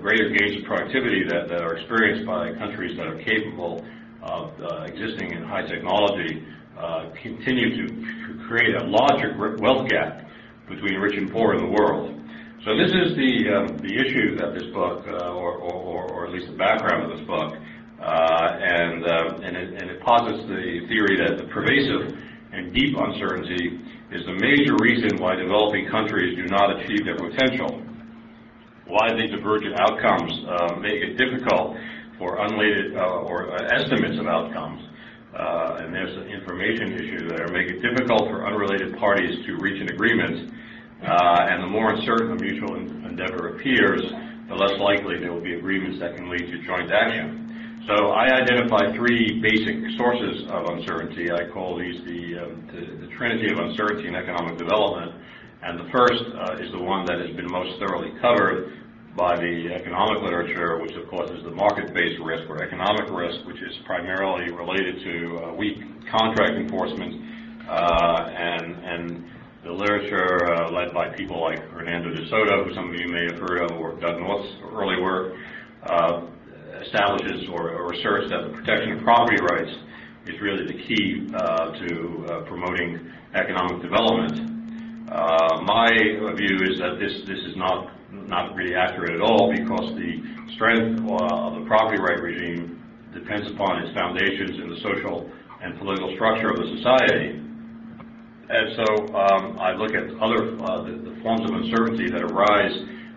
greater 0.00 0.28
gains 0.28 0.56
in 0.56 0.64
productivity 0.64 1.24
that, 1.24 1.50
are 1.50 1.76
experienced 1.76 2.26
by 2.26 2.52
countries 2.60 2.94
that 2.98 3.06
are 3.06 3.16
capable 3.24 3.84
of 4.22 4.52
uh, 4.60 4.82
existing 4.84 5.32
in 5.32 5.44
high 5.44 5.66
technology 5.66 6.44
uh, 6.78 7.08
continue 7.22 7.86
to 7.86 8.44
create 8.46 8.74
a 8.74 8.84
larger 8.84 9.56
wealth 9.60 9.88
gap 9.88 10.28
between 10.68 10.96
rich 10.96 11.16
and 11.16 11.32
poor 11.32 11.54
in 11.54 11.64
the 11.64 11.70
world. 11.70 12.20
So 12.64 12.76
this 12.76 12.92
is 12.92 13.16
the 13.16 13.32
um, 13.52 13.76
the 13.78 13.92
issue 13.92 14.36
that 14.36 14.52
this 14.52 14.68
book, 14.72 15.06
or, 15.06 16.26
at 16.26 16.32
least 16.32 16.48
the 16.48 16.56
background 16.56 17.10
of 17.10 17.18
this 17.18 17.26
book, 17.26 17.52
and 18.00 19.04
uh, 19.04 19.38
and, 19.42 19.56
it, 19.56 19.68
and 19.80 19.90
it 19.90 20.00
posits 20.02 20.42
the 20.48 20.86
theory 20.88 21.16
that 21.22 21.38
the 21.38 21.48
pervasive 21.52 22.16
and 22.52 22.74
deep 22.74 22.96
uncertainty 22.96 23.80
is 24.12 24.24
the 24.26 24.36
major 24.38 24.74
reason 24.80 25.18
why 25.18 25.34
developing 25.34 25.88
countries 25.90 26.36
do 26.36 26.46
not 26.46 26.80
achieve 26.80 27.04
their 27.04 27.16
potential. 27.16 27.82
Why 28.86 29.08
the 29.10 29.26
divergent 29.28 29.80
outcomes 29.80 30.32
uh, 30.46 30.76
make 30.76 31.02
it 31.02 31.16
difficult 31.16 31.76
for 32.18 32.40
unrelated 32.40 32.96
uh, 32.96 33.26
or 33.26 33.50
uh, 33.50 33.74
estimates 33.74 34.20
of 34.20 34.26
outcomes. 34.26 34.82
and 35.34 35.92
there's 35.92 36.14
an 36.16 36.28
information 36.30 36.92
issue 36.92 37.28
there, 37.28 37.48
make 37.48 37.66
it 37.66 37.80
difficult 37.80 38.28
for 38.30 38.46
unrelated 38.46 38.96
parties 38.98 39.44
to 39.46 39.56
reach 39.56 39.80
an 39.80 39.88
agreement 39.88 40.54
uh, 41.06 41.48
and 41.50 41.62
the 41.62 41.66
more 41.66 41.92
uncertain 41.92 42.32
a 42.32 42.40
mutual 42.40 42.76
endeavor 42.76 43.56
appears, 43.56 44.00
the 44.48 44.54
less 44.54 44.78
likely 44.80 45.20
there 45.20 45.32
will 45.32 45.42
be 45.42 45.54
agreements 45.54 46.00
that 46.00 46.16
can 46.16 46.30
lead 46.30 46.50
to 46.50 46.62
joint 46.64 46.90
action. 46.90 47.43
So 47.86 48.16
I 48.16 48.40
identify 48.40 48.96
three 48.96 49.40
basic 49.44 49.98
sources 49.98 50.48
of 50.48 50.72
uncertainty. 50.72 51.30
I 51.30 51.52
call 51.52 51.76
these 51.76 52.00
the, 52.04 52.40
um, 52.40 53.10
trinity 53.18 53.52
of 53.52 53.58
uncertainty 53.58 54.08
in 54.08 54.16
economic 54.16 54.56
development. 54.56 55.12
And 55.62 55.80
the 55.80 55.92
first 55.92 56.24
uh, 56.32 56.64
is 56.64 56.72
the 56.72 56.80
one 56.80 57.04
that 57.04 57.20
has 57.20 57.36
been 57.36 57.50
most 57.50 57.78
thoroughly 57.78 58.12
covered 58.20 58.72
by 59.14 59.36
the 59.36 59.68
economic 59.74 60.22
literature, 60.22 60.80
which 60.80 60.92
of 60.92 61.08
course 61.08 61.30
is 61.30 61.44
the 61.44 61.50
market-based 61.50 62.20
risk 62.24 62.48
or 62.48 62.64
economic 62.64 63.04
risk, 63.12 63.46
which 63.46 63.60
is 63.60 63.76
primarily 63.84 64.50
related 64.50 65.04
to 65.04 65.44
uh, 65.44 65.52
weak 65.52 65.76
contract 66.10 66.56
enforcement 66.56 67.68
uh, 67.68 68.32
and, 68.32 68.64
and 68.80 69.24
the 69.62 69.70
literature 69.70 70.68
led 70.72 70.92
by 70.92 71.08
people 71.16 71.40
like 71.40 71.58
Hernando 71.68 72.10
de 72.10 72.28
Soto, 72.30 72.64
who 72.64 72.74
some 72.74 72.88
of 72.88 72.94
you 72.94 73.08
may 73.08 73.24
have 73.28 73.38
heard 73.38 73.70
of, 73.70 73.76
or 73.78 73.92
Doug 74.00 74.20
North's 74.20 74.52
early 74.72 75.00
work, 75.00 75.34
uh, 75.84 76.22
establishes 76.86 77.48
or, 77.50 77.70
or, 77.70 77.92
asserts 77.92 78.30
that 78.30 78.44
the 78.44 78.52
protection 78.52 78.92
of 78.92 79.04
property 79.04 79.40
rights 79.42 79.70
is 80.26 80.40
really 80.40 80.66
the 80.66 80.78
key 80.86 81.28
uh, 81.34 81.72
to 81.72 82.26
uh, 82.26 82.40
promoting 82.48 83.10
economic 83.34 83.82
development. 83.82 85.10
Uh, 85.10 85.60
My 85.62 85.90
view 85.92 86.56
is 86.64 86.78
that 86.80 86.96
this, 86.98 87.12
this 87.26 87.38
is 87.44 87.56
not, 87.56 87.92
not 88.10 88.54
really 88.54 88.74
accurate 88.74 89.14
at 89.14 89.20
all 89.20 89.52
because 89.52 89.94
the 89.96 90.22
strength 90.54 91.00
uh, 91.04 91.48
of 91.48 91.60
the 91.60 91.64
property 91.66 92.00
right 92.00 92.20
regime 92.20 92.82
depends 93.12 93.50
upon 93.50 93.82
its 93.82 93.94
foundations 93.94 94.58
in 94.60 94.70
the 94.70 94.80
social 94.82 95.30
and 95.62 95.78
political 95.78 96.12
structure 96.14 96.50
of 96.50 96.56
the 96.56 96.68
society. 96.76 97.40
And 98.48 98.76
so 98.76 98.86
um, 99.16 99.58
I 99.58 99.72
look 99.72 99.92
at 99.94 100.04
other 100.20 100.52
uh, 100.60 100.84
the, 100.84 100.92
the 101.00 101.16
forms 101.22 101.48
of 101.48 101.56
uncertainty 101.56 102.10
that 102.10 102.22
arise 102.22 102.72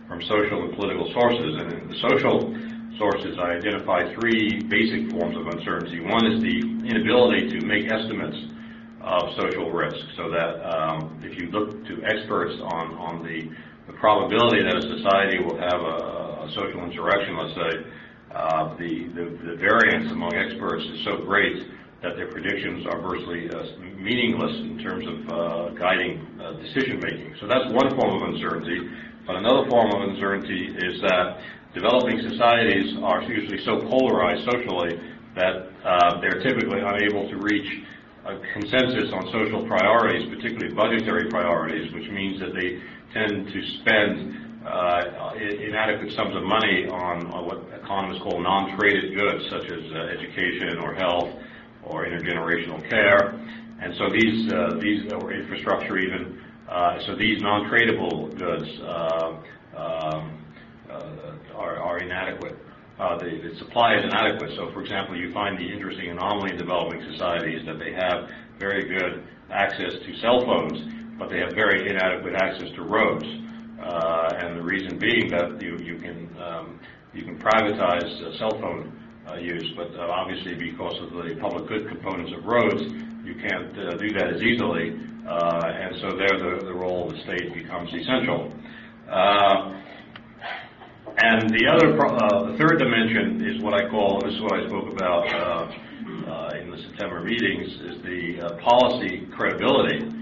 from 0.08 0.22
social 0.24 0.64
and 0.64 0.74
political 0.76 1.12
sources. 1.12 1.52
And 1.60 1.92
the 1.92 2.00
social 2.00 2.56
sources, 2.98 3.38
I 3.40 3.58
identify 3.58 4.14
three 4.16 4.62
basic 4.70 5.12
forms 5.12 5.38
of 5.38 5.48
uncertainty. 5.48 6.02
One 6.02 6.26
is 6.26 6.42
the 6.42 6.58
inability 6.86 7.50
to 7.58 7.66
make 7.66 7.90
estimates 7.92 8.38
of 9.02 9.34
social 9.40 9.72
risk, 9.72 9.98
so 10.18 10.30
that 10.30 10.60
um, 10.66 11.22
if 11.24 11.38
you 11.40 11.48
look 11.50 11.86
to 11.86 11.94
experts 12.04 12.54
on, 12.62 12.94
on 12.98 13.24
the, 13.24 13.48
the 13.88 13.94
probability 14.00 14.64
that 14.64 14.76
a 14.76 14.84
society 15.00 15.40
will 15.40 15.58
have 15.58 15.80
a, 15.80 15.98
a 16.44 16.52
social 16.56 16.84
insurrection, 16.84 17.38
let's 17.38 17.56
say, 17.56 17.74
uh, 18.36 18.76
the, 18.76 19.08
the, 19.16 19.26
the 19.48 19.56
variance 19.56 20.12
among 20.12 20.36
experts 20.36 20.84
is 20.84 21.06
so 21.06 21.24
great 21.24 21.56
that 22.04 22.16
their 22.16 22.30
predictions 22.30 22.86
are 22.86 23.02
virtually 23.02 23.50
uh, 23.50 23.80
meaningless 23.98 24.54
in 24.62 24.78
terms 24.84 25.06
of 25.08 25.18
uh, 25.32 25.70
guiding 25.80 26.22
uh, 26.38 26.54
decision 26.62 27.00
making. 27.00 27.34
So 27.40 27.48
that's 27.48 27.72
one 27.74 27.96
form 27.96 28.22
of 28.22 28.30
uncertainty. 28.30 28.78
But 29.26 29.38
another 29.38 29.68
form 29.70 29.92
of 29.92 30.10
uncertainty 30.10 30.76
is 30.78 31.02
that 31.02 31.38
developing 31.78 32.18
societies 32.26 32.98
are 33.04 33.22
usually 33.22 33.62
so 33.64 33.86
polarized 33.86 34.44
socially 34.50 34.98
that 35.38 35.56
uh, 35.86 36.20
they're 36.22 36.42
typically 36.42 36.82
unable 36.82 37.30
to 37.30 37.38
reach 37.38 37.70
a 38.26 38.34
consensus 38.54 39.14
on 39.14 39.30
social 39.32 39.66
priorities, 39.68 40.28
particularly 40.34 40.74
budgetary 40.74 41.30
priorities, 41.30 41.94
which 41.94 42.10
means 42.10 42.40
that 42.42 42.54
they 42.58 42.82
tend 43.14 43.48
to 43.54 43.60
spend 43.80 44.66
uh, 44.66 45.32
inadequate 45.38 46.12
sums 46.18 46.36
of 46.36 46.44
money 46.44 46.88
on, 46.90 47.28
on 47.32 47.46
what 47.46 47.60
economists 47.82 48.22
call 48.24 48.42
non-traded 48.42 49.16
goods, 49.16 49.46
such 49.50 49.66
as 49.72 49.84
uh, 49.94 50.00
education 50.18 50.80
or 50.82 50.94
health 50.96 51.30
or 51.86 52.06
intergenerational 52.06 52.82
care. 52.90 53.40
And 53.80 53.94
so 53.98 54.10
these, 54.10 54.52
uh, 54.52 54.76
these 54.82 55.14
or 55.14 55.32
infrastructure 55.32 55.98
even, 55.98 56.42
uh, 56.70 56.98
so 57.06 57.16
these 57.16 57.42
non-tradable 57.42 58.38
goods 58.38 58.70
uh, 58.82 59.38
um, 59.78 60.44
uh, 60.92 61.27
are, 61.58 61.78
are 61.78 62.00
inadequate. 62.00 62.56
Uh, 63.00 63.18
the, 63.18 63.30
the 63.50 63.56
supply 63.60 63.96
is 63.98 64.04
inadequate. 64.04 64.52
So, 64.56 64.72
for 64.74 64.82
example, 64.82 65.16
you 65.18 65.34
find 65.34 65.58
the 65.58 65.68
interesting 65.68 66.10
anomaly 66.10 66.52
in 66.52 66.58
developing 66.58 67.02
societies 67.12 67.66
that 67.66 67.78
they 67.78 67.94
have 67.94 68.30
very 68.58 68.88
good 68.88 69.24
access 69.52 69.94
to 70.06 70.20
cell 70.22 70.42
phones, 70.46 70.78
but 71.20 71.30
they 71.30 71.40
have 71.40 71.54
very 71.54 71.90
inadequate 71.90 72.34
access 72.36 72.70
to 72.76 72.82
roads. 72.82 73.26
Uh, 73.82 74.34
and 74.42 74.58
the 74.58 74.64
reason 74.64 74.98
being 74.98 75.30
that 75.30 75.62
you, 75.62 75.78
you 75.78 76.00
can 76.02 76.28
um, 76.42 76.80
you 77.14 77.24
can 77.24 77.38
privatize 77.38 78.10
uh, 78.26 78.38
cell 78.38 78.52
phone 78.60 78.92
uh, 79.30 79.36
use, 79.36 79.74
but 79.76 79.94
uh, 79.96 80.08
obviously 80.10 80.56
because 80.56 80.98
of 81.02 81.12
the 81.12 81.36
public 81.40 81.68
good 81.68 81.88
components 81.88 82.32
of 82.36 82.46
roads, 82.46 82.82
you 83.24 83.36
can't 83.36 83.78
uh, 83.78 83.98
do 83.98 84.10
that 84.14 84.34
as 84.34 84.42
easily, 84.42 84.90
and 84.90 85.96
so 86.02 86.18
there 86.18 86.38
the, 86.38 86.66
the 86.66 86.74
role 86.74 87.08
of 87.10 87.16
the 87.16 87.22
state 87.24 87.54
becomes 87.54 87.90
essential. 87.94 88.52
And 91.18 91.50
the 91.50 91.66
other, 91.66 91.98
uh, 91.98 92.52
the 92.52 92.58
third 92.60 92.78
dimension 92.78 93.42
is 93.42 93.64
what 93.64 93.74
I 93.74 93.90
call, 93.90 94.22
and 94.22 94.30
this 94.30 94.38
is 94.38 94.42
what 94.42 94.54
I 94.54 94.68
spoke 94.68 94.94
about 94.94 95.26
uh, 95.26 95.66
uh, 96.30 96.62
in 96.62 96.70
the 96.70 96.78
September 96.78 97.24
meetings, 97.26 97.74
is 97.90 97.98
the 98.06 98.46
uh, 98.46 98.62
policy 98.62 99.26
credibility 99.34 100.14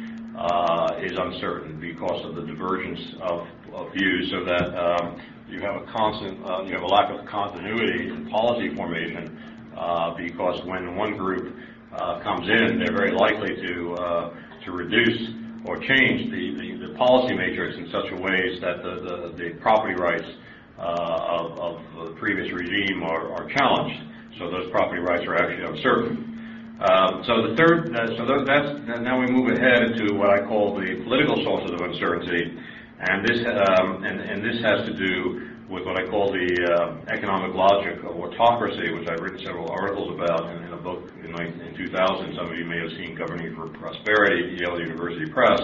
is 1.03 1.11
uncertain 1.19 1.79
because 1.81 2.25
of 2.25 2.35
the 2.35 2.47
divergence 2.47 2.99
of, 3.21 3.45
of 3.73 3.91
views, 3.91 4.31
so 4.31 4.45
that 4.45 4.71
um, 4.71 5.19
you 5.49 5.59
have 5.59 5.75
a 5.75 5.85
constant, 5.91 6.39
uh, 6.47 6.63
you 6.63 6.71
have 6.71 6.83
a 6.83 6.87
lack 6.87 7.11
of 7.11 7.25
continuity 7.27 8.07
in 8.07 8.29
policy 8.31 8.73
formation 8.73 9.37
uh, 9.75 10.15
because 10.15 10.63
when 10.65 10.95
one 10.95 11.17
group 11.17 11.57
uh, 11.91 12.23
comes 12.23 12.47
in, 12.47 12.79
they're 12.79 12.95
very 12.95 13.11
likely 13.11 13.53
to 13.55 13.93
uh, 13.95 14.33
to 14.63 14.71
reduce 14.71 15.35
or 15.65 15.75
change 15.77 16.31
the, 16.31 16.55
the, 16.55 16.87
the, 16.87 16.97
policy 16.97 17.35
matrix 17.35 17.75
in 17.75 17.89
such 17.91 18.05
a 18.11 18.15
way 18.15 18.59
that 18.61 18.81
the, 18.81 18.93
the, 19.03 19.43
the 19.43 19.49
property 19.59 19.95
rights 19.95 20.23
uh, 20.23 20.44
of, 20.77 21.59
of, 21.59 22.07
the 22.07 22.15
previous 22.19 22.51
regime 22.51 23.03
are, 23.03 23.47
challenged. 23.49 24.01
So 24.37 24.51
those 24.51 24.69
property 24.71 25.01
rights 25.01 25.25
are 25.27 25.35
actually 25.35 25.63
uncertain. 25.63 26.35
Um, 26.79 27.23
so 27.23 27.47
the 27.47 27.55
third, 27.55 27.95
uh, 27.95 28.17
so 28.19 28.43
that's 28.43 28.67
now 28.99 29.19
we 29.19 29.31
move 29.31 29.47
ahead 29.55 29.95
into 29.95 30.13
what 30.15 30.29
I 30.29 30.43
call 30.43 30.75
the 30.75 31.03
political 31.07 31.39
sources 31.43 31.71
of 31.71 31.79
uncertainty. 31.79 32.51
And 32.99 33.23
this, 33.23 33.39
um, 33.47 34.03
and, 34.03 34.19
and, 34.19 34.43
this 34.43 34.59
has 34.63 34.85
to 34.87 34.93
do 34.95 35.51
with 35.69 35.85
what 35.85 35.95
I 35.95 36.07
call 36.09 36.31
the 36.31 36.47
uh, 36.67 37.11
economic 37.11 37.55
logic 37.55 37.99
of 38.03 38.15
autocracy, 38.15 38.91
which 38.91 39.07
I've 39.07 39.19
written 39.19 39.39
several 39.45 39.69
articles 39.69 40.15
about 40.15 40.51
in, 40.51 40.71
a 40.71 40.77
book 40.77 41.03
in, 41.23 41.31
in 41.35 41.75
2000. 41.75 42.35
Some 42.35 42.51
of 42.51 42.57
you 42.57 42.65
may 42.65 42.79
have 42.79 42.91
seen 42.91 43.15
Governing 43.15 43.55
for 43.55 43.67
Prosperity, 43.79 44.57
Yale 44.59 44.79
University 44.79 45.31
Press. 45.31 45.59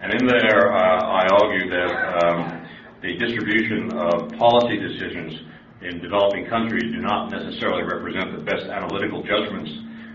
And 0.00 0.12
in 0.14 0.26
there, 0.26 0.72
uh, 0.72 1.02
I 1.02 1.26
argue 1.28 1.70
that 1.70 2.24
um, 2.24 2.67
the 3.02 3.14
distribution 3.16 3.92
of 3.92 4.28
policy 4.38 4.76
decisions 4.76 5.40
in 5.82 6.00
developing 6.00 6.46
countries 6.46 6.90
do 6.90 7.00
not 7.00 7.30
necessarily 7.30 7.84
represent 7.84 8.36
the 8.36 8.42
best 8.42 8.66
analytical 8.66 9.22
judgments 9.22 9.70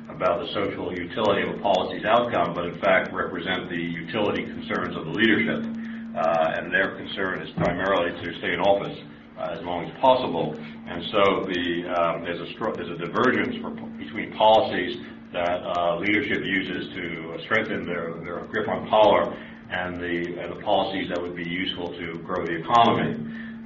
about 0.10 0.46
the 0.46 0.52
social 0.54 0.92
utility 0.92 1.48
of 1.48 1.56
a 1.56 1.60
policy's 1.62 2.04
outcome, 2.04 2.54
but 2.54 2.66
in 2.66 2.78
fact 2.80 3.14
represent 3.14 3.70
the 3.70 3.78
utility 3.78 4.44
concerns 4.44 4.96
of 4.98 5.06
the 5.06 5.12
leadership 5.12 5.64
uh, 6.16 6.60
and 6.60 6.72
their 6.72 6.96
concern 6.96 7.42
is 7.42 7.50
primarily 7.56 8.12
to 8.22 8.38
stay 8.40 8.54
in 8.54 8.60
office 8.60 9.00
uh, 9.40 9.56
as 9.58 9.64
long 9.64 9.86
as 9.86 10.02
possible. 10.02 10.54
And 10.60 11.04
so 11.10 11.48
the, 11.48 11.88
um, 11.88 12.24
there's, 12.24 12.42
a 12.42 12.74
there's 12.76 12.92
a 12.92 12.98
divergence 13.00 13.56
for, 13.64 13.72
between 13.98 14.34
policies 14.34 15.00
that 15.32 15.64
uh, 15.64 15.98
leadership 15.98 16.44
uses 16.44 16.94
to 16.94 17.40
strengthen 17.46 17.88
their, 17.88 18.14
their 18.22 18.46
grip 18.52 18.68
on 18.68 18.88
power 18.90 19.34
and 19.74 20.00
the, 20.00 20.38
and 20.40 20.52
the 20.56 20.62
policies 20.64 21.10
that 21.10 21.20
would 21.20 21.36
be 21.36 21.48
useful 21.48 21.90
to 21.98 22.20
grow 22.20 22.46
the 22.46 22.58
economy. 22.62 23.18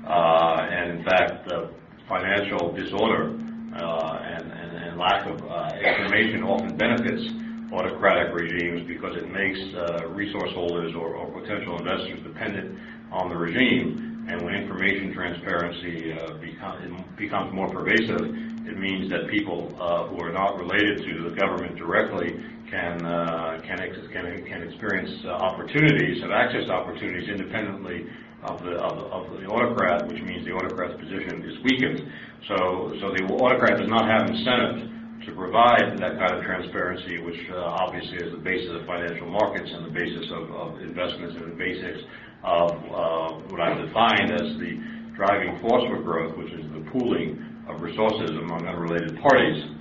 Uh, 0.08 0.68
and 0.72 1.00
in 1.00 1.04
fact, 1.04 1.48
the 1.50 1.70
financial 2.08 2.72
disorder 2.72 3.38
uh, 3.76 4.20
and, 4.24 4.52
and, 4.52 4.78
and, 4.78 4.98
lack 4.98 5.28
of 5.28 5.44
uh, 5.46 5.76
information 5.76 6.44
often 6.44 6.78
benefits 6.78 7.28
autocratic 7.74 8.34
regimes 8.34 8.88
because 8.88 9.18
it 9.18 9.30
makes 9.30 9.60
uh, 9.76 10.08
resource 10.08 10.50
holders 10.54 10.96
or, 10.96 11.16
or, 11.16 11.28
potential 11.42 11.78
investors 11.78 12.24
dependent 12.24 12.80
on 13.12 13.30
the 13.30 13.36
regime. 13.36 14.26
And 14.30 14.42
when 14.42 14.56
information 14.56 15.14
transparency 15.14 16.14
uh, 16.14 16.34
become, 16.36 17.04
becomes 17.18 17.54
more 17.54 17.70
pervasive, 17.70 18.22
it 18.66 18.78
means 18.78 19.10
that 19.10 19.28
people 19.28 19.76
uh, 19.80 20.08
who 20.08 20.22
are 20.22 20.32
not 20.32 20.58
related 20.58 21.04
to 21.04 21.30
the 21.30 21.36
government 21.36 21.76
directly 21.76 22.40
can 22.70 23.06
uh, 23.06 23.62
can, 23.66 23.80
ex- 23.80 24.08
can, 24.12 24.46
can 24.46 24.64
experience 24.64 25.12
uh, 25.26 25.30
opportunities, 25.30 26.22
have 26.22 26.32
access 26.32 26.70
opportunities 26.70 27.30
independently 27.30 28.06
of 28.44 28.64
the, 28.64 28.72
of 28.78 28.98
the, 28.98 29.06
of 29.10 29.42
the 29.42 29.48
autocrat, 29.48 30.08
which 30.08 30.22
means 30.24 30.46
the 30.46 30.52
autocrat's 30.52 31.00
position 31.00 31.44
is 31.44 31.58
weakened. 31.64 32.12
So 32.48 32.94
so 33.02 33.12
the 33.12 33.24
autocrat 33.24 33.80
does 33.80 33.90
not 33.90 34.06
have 34.08 34.30
incentive 34.30 34.92
to 35.26 35.36
provide 35.36 35.98
that 36.00 36.20
kind 36.20 36.36
of 36.36 36.44
transparency, 36.44 37.20
which 37.20 37.40
uh, 37.52 37.58
obviously 37.58 38.18
is 38.18 38.32
the 38.32 38.44
basis 38.44 38.70
of 38.76 38.86
financial 38.86 39.28
markets 39.28 39.70
and 39.74 39.86
the 39.86 39.92
basis 39.92 40.26
of, 40.32 40.52
of 40.52 40.82
investments 40.82 41.36
and 41.36 41.52
the 41.52 41.58
basics 41.58 42.00
of 42.44 42.72
uh, 42.72 43.30
what 43.50 43.60
I've 43.60 43.84
defined 43.88 44.32
as 44.32 44.56
the 44.62 44.80
driving 45.16 45.60
force 45.60 45.84
for 45.90 46.02
growth, 46.02 46.38
which 46.38 46.54
is 46.54 46.64
the 46.72 46.86
pooling 46.92 47.44
of 47.68 47.82
resources 47.82 48.30
among 48.38 48.68
unrelated 48.68 49.20
parties. 49.20 49.77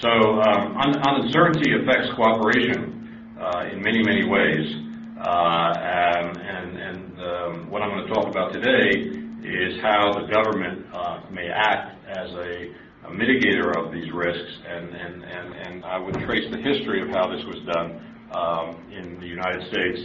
So 0.00 0.08
um, 0.40 0.76
un- 0.76 1.00
uncertainty 1.02 1.74
affects 1.74 2.08
cooperation 2.16 3.36
uh, 3.40 3.68
in 3.72 3.82
many, 3.82 4.02
many 4.02 4.24
ways. 4.24 4.76
Uh, 5.20 5.74
and 5.76 6.36
and, 6.36 6.76
and 6.78 7.20
um, 7.20 7.70
what 7.70 7.82
I'm 7.82 7.90
going 7.90 8.06
to 8.06 8.14
talk 8.14 8.26
about 8.28 8.52
today 8.52 9.20
is 9.44 9.80
how 9.80 10.18
the 10.20 10.26
government 10.32 10.86
uh, 10.92 11.20
may 11.30 11.48
act 11.48 12.04
as 12.08 12.30
a 12.32 12.74
a 13.04 13.10
mitigator 13.10 13.76
of 13.76 13.92
these 13.92 14.12
risks, 14.12 14.52
and, 14.68 14.88
and, 14.94 15.24
and, 15.24 15.54
and 15.54 15.84
I 15.84 15.98
would 15.98 16.14
trace 16.20 16.48
the 16.52 16.58
history 16.58 17.02
of 17.02 17.08
how 17.08 17.26
this 17.34 17.44
was 17.46 17.58
done 17.66 18.00
um, 18.30 18.92
in 18.92 19.18
the 19.18 19.26
United 19.26 19.68
States, 19.72 20.00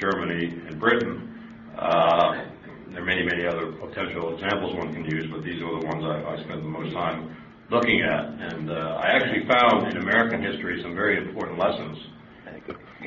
Germany, 0.00 0.46
and 0.66 0.80
Britain. 0.80 1.68
Uh, 1.78 2.46
there 2.88 3.02
are 3.02 3.04
many, 3.04 3.24
many 3.24 3.46
other 3.46 3.72
potential 3.72 4.34
examples 4.34 4.74
one 4.74 4.92
can 4.92 5.04
use, 5.04 5.30
but 5.30 5.44
these 5.44 5.60
are 5.62 5.80
the 5.80 5.86
ones 5.86 6.02
I, 6.02 6.32
I 6.32 6.42
spent 6.44 6.62
the 6.62 6.68
most 6.68 6.94
time 6.94 7.36
looking 7.70 8.02
at. 8.02 8.24
And 8.52 8.70
uh, 8.70 9.00
I 9.02 9.06
actually 9.08 9.46
found 9.46 9.88
in 9.88 9.96
American 9.98 10.42
history 10.42 10.82
some 10.82 10.94
very 10.94 11.18
important 11.18 11.58
lessons 11.58 11.98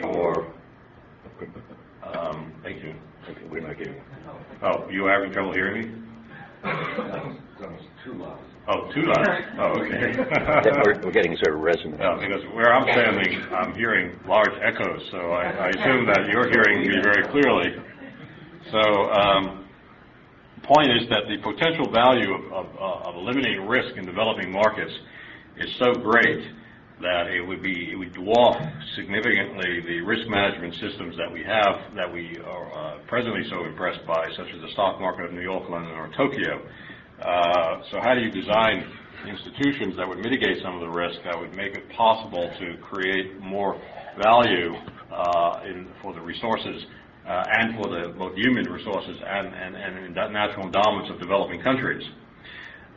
for. 0.02 0.54
Um, 2.04 2.54
thank 2.64 2.84
you. 2.84 2.94
We're 3.50 3.62
not 3.62 3.78
getting. 3.78 3.96
Oh, 4.62 4.90
you 4.90 5.06
having 5.06 5.32
trouble 5.32 5.54
hearing 5.54 5.82
me? 5.82 6.04
Too 8.04 8.14
loud. 8.14 8.40
Oh, 8.68 8.90
two 8.94 9.02
lots. 9.04 9.42
Oh, 9.60 9.80
okay. 9.84 10.16
We're 10.86 11.02
we're 11.04 11.12
getting 11.12 11.36
sort 11.36 11.56
of 11.56 11.62
resonant. 11.62 12.00
Yeah, 12.00 12.16
because 12.16 12.44
where 12.54 12.74
I'm 12.74 12.84
standing, 12.84 13.42
I'm 13.52 13.76
hearing 13.76 14.18
large 14.26 14.54
echoes, 14.62 15.02
so 15.12 15.32
I 15.32 15.68
I 15.68 15.70
assume 15.70 16.06
that 16.08 16.28
you're 16.30 16.50
hearing 16.50 16.88
me 16.88 16.96
very 17.02 17.28
clearly. 17.28 17.76
So, 18.72 19.12
um, 19.12 19.63
point 20.64 20.90
is 20.92 21.08
that 21.10 21.28
the 21.28 21.38
potential 21.38 21.90
value 21.92 22.34
of- 22.34 22.54
of 22.54 22.68
uh, 22.80 23.10
of 23.10 23.16
eliminating 23.16 23.68
risk 23.68 23.96
in 23.98 24.06
developing 24.06 24.52
markets 24.52 24.94
is 25.58 25.74
so 25.76 25.94
great 25.94 26.44
that 27.02 27.28
it 27.28 27.42
would 27.42 27.62
be, 27.62 27.92
it 27.92 27.96
would 27.96 28.14
dwarf 28.14 28.56
significantly 28.96 29.82
the 29.82 30.00
risk 30.02 30.28
management 30.30 30.74
systems 30.76 31.18
that 31.18 31.30
we 31.32 31.44
have, 31.44 31.82
that 31.96 32.12
we 32.12 32.38
are 32.46 32.72
uh, 32.74 32.98
presently 33.08 33.44
so 33.50 33.66
impressed 33.66 34.06
by, 34.06 34.24
such 34.38 34.48
as 34.54 34.62
the 34.62 34.70
stock 34.70 35.02
market 35.02 35.26
of 35.26 35.34
New 35.34 35.42
York, 35.42 35.70
London, 35.70 35.92
or 35.96 36.08
Tokyo. 36.16 36.62
Uh, 37.22 37.82
So 37.92 38.00
how 38.00 38.14
do 38.16 38.22
you 38.22 38.32
design 38.32 38.86
institutions 39.28 39.96
that 39.98 40.08
would 40.08 40.20
mitigate 40.20 40.62
some 40.62 40.76
of 40.76 40.82
the 40.82 40.90
risk, 40.90 41.22
that 41.24 41.38
would 41.38 41.56
make 41.56 41.76
it 41.76 41.90
possible 41.90 42.50
to 42.60 42.78
create 42.78 43.40
more 43.40 43.80
value 44.22 44.76
uh, 45.12 45.62
in, 45.66 45.88
for 46.02 46.14
the 46.14 46.22
resources 46.22 46.86
and 47.26 47.76
for 47.76 47.88
the 47.90 48.10
both 48.10 48.36
human 48.36 48.66
resources 48.66 49.18
and, 49.26 49.48
and, 49.48 49.76
and 49.76 50.18
endowments 50.18 51.10
of 51.10 51.20
developing 51.20 51.62
countries? 51.62 52.04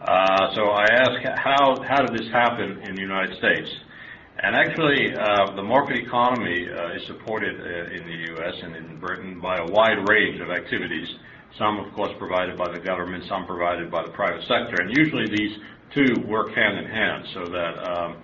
Uh, 0.00 0.54
So 0.54 0.71
I 0.71 0.85
ask, 0.85 1.23
how, 1.38 1.83
how 1.83 2.02
did 2.02 2.18
this 2.18 2.28
happen 2.30 2.83
in 2.83 2.95
the 2.95 3.00
United 3.00 3.37
States? 3.38 3.71
And 4.38 4.54
actually, 4.54 5.14
uh, 5.14 5.54
the 5.56 5.62
market 5.62 5.97
economy 5.97 6.68
uh, 6.68 6.97
is 6.97 7.06
supported 7.06 7.59
uh, 7.59 7.95
in 7.95 8.04
the 8.04 8.33
U.S. 8.35 8.54
and 8.62 8.76
in 8.76 9.00
Britain 9.00 9.40
by 9.40 9.56
a 9.56 9.66
wide 9.66 10.06
range 10.09 10.40
of 10.40 10.50
activities. 10.50 11.09
Some, 11.56 11.78
of 11.80 11.92
course, 11.95 12.12
provided 12.18 12.59
by 12.59 12.71
the 12.71 12.78
government, 12.78 13.25
some 13.28 13.47
provided 13.47 13.90
by 13.90 14.02
the 14.02 14.11
private 14.11 14.42
sector. 14.42 14.76
And 14.83 14.95
usually 14.95 15.26
these 15.35 15.56
two 15.95 16.21
work 16.28 16.54
hand 16.54 16.78
in 16.78 16.85
hand, 16.85 17.26
so 17.33 17.47
that 17.47 17.75
um, 17.88 18.16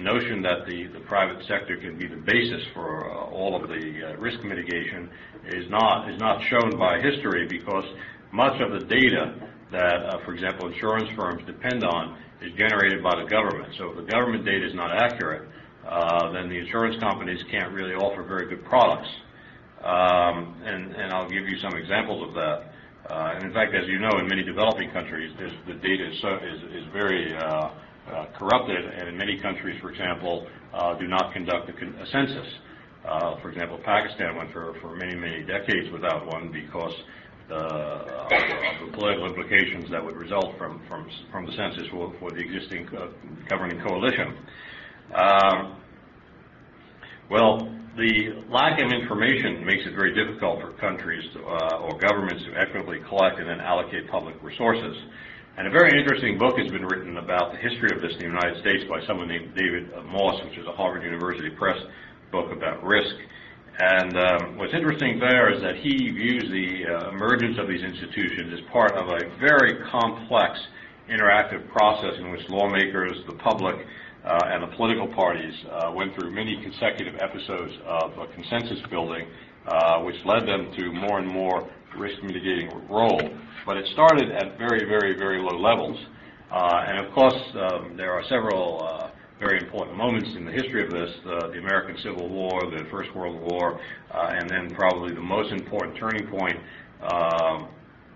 the 0.00 0.04
notion 0.04 0.42
that 0.42 0.66
the, 0.66 0.86
the 0.88 1.00
private 1.00 1.44
sector 1.46 1.76
can 1.76 1.98
be 1.98 2.06
the 2.06 2.16
basis 2.16 2.62
for 2.72 3.10
uh, 3.10 3.24
all 3.30 3.54
of 3.54 3.68
the 3.68 3.74
uh, 3.74 4.16
risk 4.16 4.42
mitigation 4.42 5.10
is 5.46 5.68
not, 5.68 6.10
is 6.10 6.18
not 6.18 6.42
shown 6.48 6.78
by 6.78 7.00
history 7.00 7.46
because 7.46 7.84
much 8.32 8.60
of 8.60 8.72
the 8.72 8.86
data 8.86 9.34
that, 9.70 10.02
uh, 10.06 10.24
for 10.24 10.32
example, 10.32 10.72
insurance 10.72 11.08
firms 11.16 11.42
depend 11.46 11.84
on 11.84 12.18
is 12.40 12.52
generated 12.56 13.02
by 13.02 13.14
the 13.14 13.28
government. 13.28 13.74
So 13.76 13.90
if 13.90 13.96
the 13.96 14.10
government 14.10 14.44
data 14.44 14.66
is 14.66 14.74
not 14.74 14.90
accurate, 14.90 15.48
uh, 15.86 16.32
then 16.32 16.48
the 16.48 16.56
insurance 16.56 16.98
companies 17.00 17.42
can't 17.50 17.72
really 17.72 17.94
offer 17.94 18.22
very 18.22 18.48
good 18.48 18.64
products. 18.64 19.08
Um, 19.82 20.60
and, 20.64 20.94
and 20.94 21.12
I'll 21.12 21.28
give 21.28 21.46
you 21.48 21.58
some 21.58 21.76
examples 21.76 22.26
of 22.26 22.34
that. 22.34 22.72
Uh, 23.08 23.32
and 23.34 23.44
in 23.44 23.52
fact, 23.52 23.74
as 23.74 23.86
you 23.88 23.98
know, 23.98 24.18
in 24.18 24.28
many 24.28 24.44
developing 24.44 24.90
countries, 24.90 25.34
the 25.66 25.74
data 25.74 26.10
is, 26.10 26.20
so, 26.20 26.36
is, 26.36 26.62
is 26.72 26.84
very 26.92 27.34
uh, 27.34 27.70
corrupted, 28.38 28.84
and 28.84 29.08
in 29.08 29.16
many 29.16 29.38
countries, 29.38 29.80
for 29.80 29.90
example, 29.90 30.46
uh, 30.72 30.94
do 30.94 31.06
not 31.06 31.32
conduct 31.32 31.68
a, 31.70 32.06
census. 32.06 32.46
Uh, 33.04 33.40
for 33.40 33.50
example, 33.50 33.78
Pakistan 33.84 34.36
went 34.36 34.52
for, 34.52 34.74
for 34.80 34.94
many, 34.96 35.14
many 35.14 35.42
decades 35.42 35.90
without 35.92 36.26
one 36.26 36.52
because 36.52 36.92
uh, 37.50 37.54
of 37.54 38.86
the 38.86 38.92
political 38.92 39.26
implications 39.26 39.90
that 39.90 40.04
would 40.04 40.16
result 40.16 40.56
from, 40.58 40.80
from, 40.86 41.08
from 41.32 41.46
the 41.46 41.52
census 41.52 41.88
for, 41.90 42.12
for 42.20 42.30
the 42.30 42.38
existing 42.38 42.86
uh, 42.96 43.08
governing 43.48 43.80
coalition. 43.80 44.36
Um, 45.14 45.76
well, 47.30 47.58
the 47.96 48.44
lack 48.48 48.80
of 48.80 48.92
information 48.92 49.64
makes 49.64 49.84
it 49.86 49.94
very 49.94 50.14
difficult 50.14 50.60
for 50.60 50.72
countries 50.74 51.24
to, 51.34 51.42
uh, 51.42 51.78
or 51.78 51.98
governments 51.98 52.44
to 52.44 52.54
equitably 52.58 53.00
collect 53.08 53.38
and 53.38 53.48
then 53.48 53.60
allocate 53.60 54.08
public 54.08 54.40
resources. 54.42 54.96
And 55.56 55.66
a 55.66 55.70
very 55.70 55.98
interesting 55.98 56.38
book 56.38 56.58
has 56.58 56.70
been 56.70 56.86
written 56.86 57.16
about 57.18 57.52
the 57.52 57.58
history 57.58 57.90
of 57.94 58.00
this 58.00 58.12
in 58.12 58.18
the 58.18 58.26
United 58.26 58.60
States 58.60 58.84
by 58.88 59.04
someone 59.06 59.28
named 59.28 59.54
David 59.54 59.90
Moss, 60.06 60.42
which 60.44 60.56
is 60.56 60.66
a 60.66 60.72
Harvard 60.72 61.02
University 61.02 61.50
Press 61.50 61.76
book 62.30 62.52
about 62.52 62.82
risk. 62.84 63.16
And 63.78 64.16
um, 64.16 64.58
what's 64.58 64.72
interesting 64.72 65.18
there 65.18 65.52
is 65.52 65.60
that 65.62 65.76
he 65.76 66.10
views 66.10 66.44
the 66.50 66.86
uh, 66.86 67.10
emergence 67.10 67.58
of 67.58 67.66
these 67.66 67.82
institutions 67.82 68.54
as 68.54 68.60
part 68.72 68.92
of 68.92 69.08
a 69.08 69.18
very 69.38 69.82
complex 69.90 70.58
interactive 71.10 71.68
process 71.70 72.14
in 72.18 72.30
which 72.30 72.48
lawmakers, 72.48 73.18
the 73.26 73.34
public, 73.34 73.74
uh, 74.24 74.38
and 74.46 74.62
the 74.62 74.76
political 74.76 75.08
parties 75.08 75.54
uh, 75.72 75.90
went 75.92 76.14
through 76.14 76.30
many 76.30 76.62
consecutive 76.62 77.16
episodes 77.20 77.72
of 77.84 78.12
consensus 78.34 78.78
building, 78.88 79.26
uh, 79.66 80.00
which 80.02 80.16
led 80.24 80.46
them 80.46 80.72
to 80.78 80.92
more 80.92 81.18
and 81.18 81.26
more 81.26 81.68
risk 81.96 82.22
mitigating 82.22 82.70
role. 82.88 83.20
But 83.66 83.76
it 83.76 83.86
started 83.92 84.30
at 84.30 84.58
very, 84.58 84.84
very, 84.86 85.16
very 85.16 85.40
low 85.40 85.58
levels. 85.58 85.98
Uh, 86.50 86.84
and 86.88 87.06
of 87.06 87.12
course, 87.12 87.40
um, 87.54 87.96
there 87.96 88.12
are 88.12 88.24
several 88.24 88.82
uh, 88.82 89.10
very 89.38 89.58
important 89.58 89.96
moments 89.96 90.30
in 90.36 90.44
the 90.44 90.52
history 90.52 90.84
of 90.84 90.90
this, 90.90 91.10
uh, 91.26 91.48
the 91.48 91.58
American 91.58 91.96
Civil 92.02 92.28
War, 92.28 92.60
the 92.70 92.84
First 92.90 93.14
World 93.14 93.40
War, 93.40 93.80
uh, 94.12 94.34
and 94.34 94.48
then 94.50 94.68
probably 94.74 95.14
the 95.14 95.20
most 95.20 95.52
important 95.52 95.96
turning 95.96 96.26
point 96.26 96.58
um, 97.02 97.68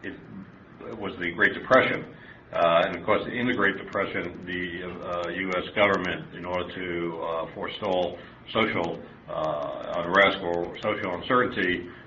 it 0.02 0.98
was 0.98 1.12
the 1.18 1.30
Great 1.32 1.54
Depression. 1.54 2.04
Uh, 2.52 2.84
and 2.86 2.96
of 2.96 3.04
course, 3.04 3.22
in 3.32 3.46
the 3.46 3.54
Great 3.54 3.76
Depression, 3.78 4.44
the 4.46 4.84
uh, 4.84 5.28
U.S. 5.28 5.64
government, 5.74 6.34
in 6.36 6.44
order 6.44 6.72
to 6.74 7.20
uh, 7.20 7.54
forestall 7.54 8.18
social 8.52 9.00
uh, 9.28 10.02
unrest 10.04 10.38
or 10.42 10.76
social 10.82 11.14
uncertainty, 11.14 11.88
uh, 11.88 12.03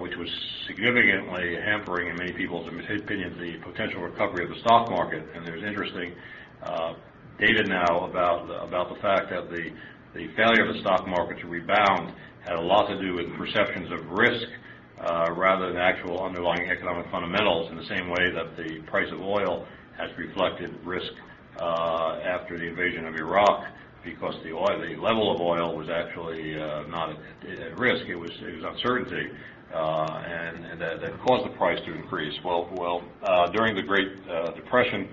which 0.00 0.16
was 0.16 0.28
significantly 0.66 1.56
hampering, 1.56 2.08
in 2.08 2.16
many 2.16 2.32
people's 2.32 2.66
opinions, 2.68 3.38
the 3.38 3.56
potential 3.62 4.00
recovery 4.02 4.44
of 4.44 4.50
the 4.50 4.60
stock 4.60 4.90
market. 4.90 5.24
And 5.34 5.46
there's 5.46 5.62
interesting 5.62 6.14
uh, 6.62 6.94
data 7.38 7.64
now 7.68 8.08
about 8.08 8.50
about 8.66 8.88
the 8.94 9.00
fact 9.00 9.30
that 9.30 9.50
the 9.50 9.70
the 10.14 10.28
failure 10.34 10.66
of 10.66 10.74
the 10.74 10.80
stock 10.80 11.06
market 11.06 11.38
to 11.40 11.46
rebound 11.46 12.14
had 12.46 12.56
a 12.56 12.60
lot 12.60 12.88
to 12.88 13.00
do 13.00 13.14
with 13.14 13.26
perceptions 13.36 13.90
of 13.92 14.10
risk 14.10 14.48
uh, 15.00 15.30
rather 15.36 15.68
than 15.68 15.76
actual 15.76 16.24
underlying 16.24 16.70
economic 16.70 17.06
fundamentals 17.10 17.70
in 17.70 17.76
the 17.76 17.86
same 17.86 18.08
way 18.08 18.30
that 18.32 18.56
the 18.56 18.80
price 18.86 19.10
of 19.12 19.20
oil 19.20 19.66
has 19.96 20.10
reflected 20.16 20.74
risk 20.84 21.12
uh, 21.60 22.18
after 22.24 22.58
the 22.58 22.64
invasion 22.64 23.06
of 23.06 23.14
Iraq 23.14 23.64
because 24.10 24.34
the 24.42 24.52
oil, 24.52 24.78
the 24.80 24.96
level 25.00 25.34
of 25.34 25.40
oil 25.40 25.76
was 25.76 25.88
actually 25.88 26.58
uh, 26.58 26.82
not 26.88 27.10
at, 27.10 27.78
risk. 27.78 28.06
It 28.06 28.16
was 28.16 28.30
uncertainty, 28.40 29.30
uh, 29.72 30.22
and, 30.26 30.80
that, 30.80 31.20
caused 31.26 31.44
the 31.44 31.56
price 31.56 31.78
to 31.84 31.94
increase. 31.94 32.34
Well, 32.44 32.68
well, 32.72 33.02
uh, 33.22 33.46
during 33.48 33.76
the 33.76 33.82
Great 33.82 34.24
Depression, 34.54 35.08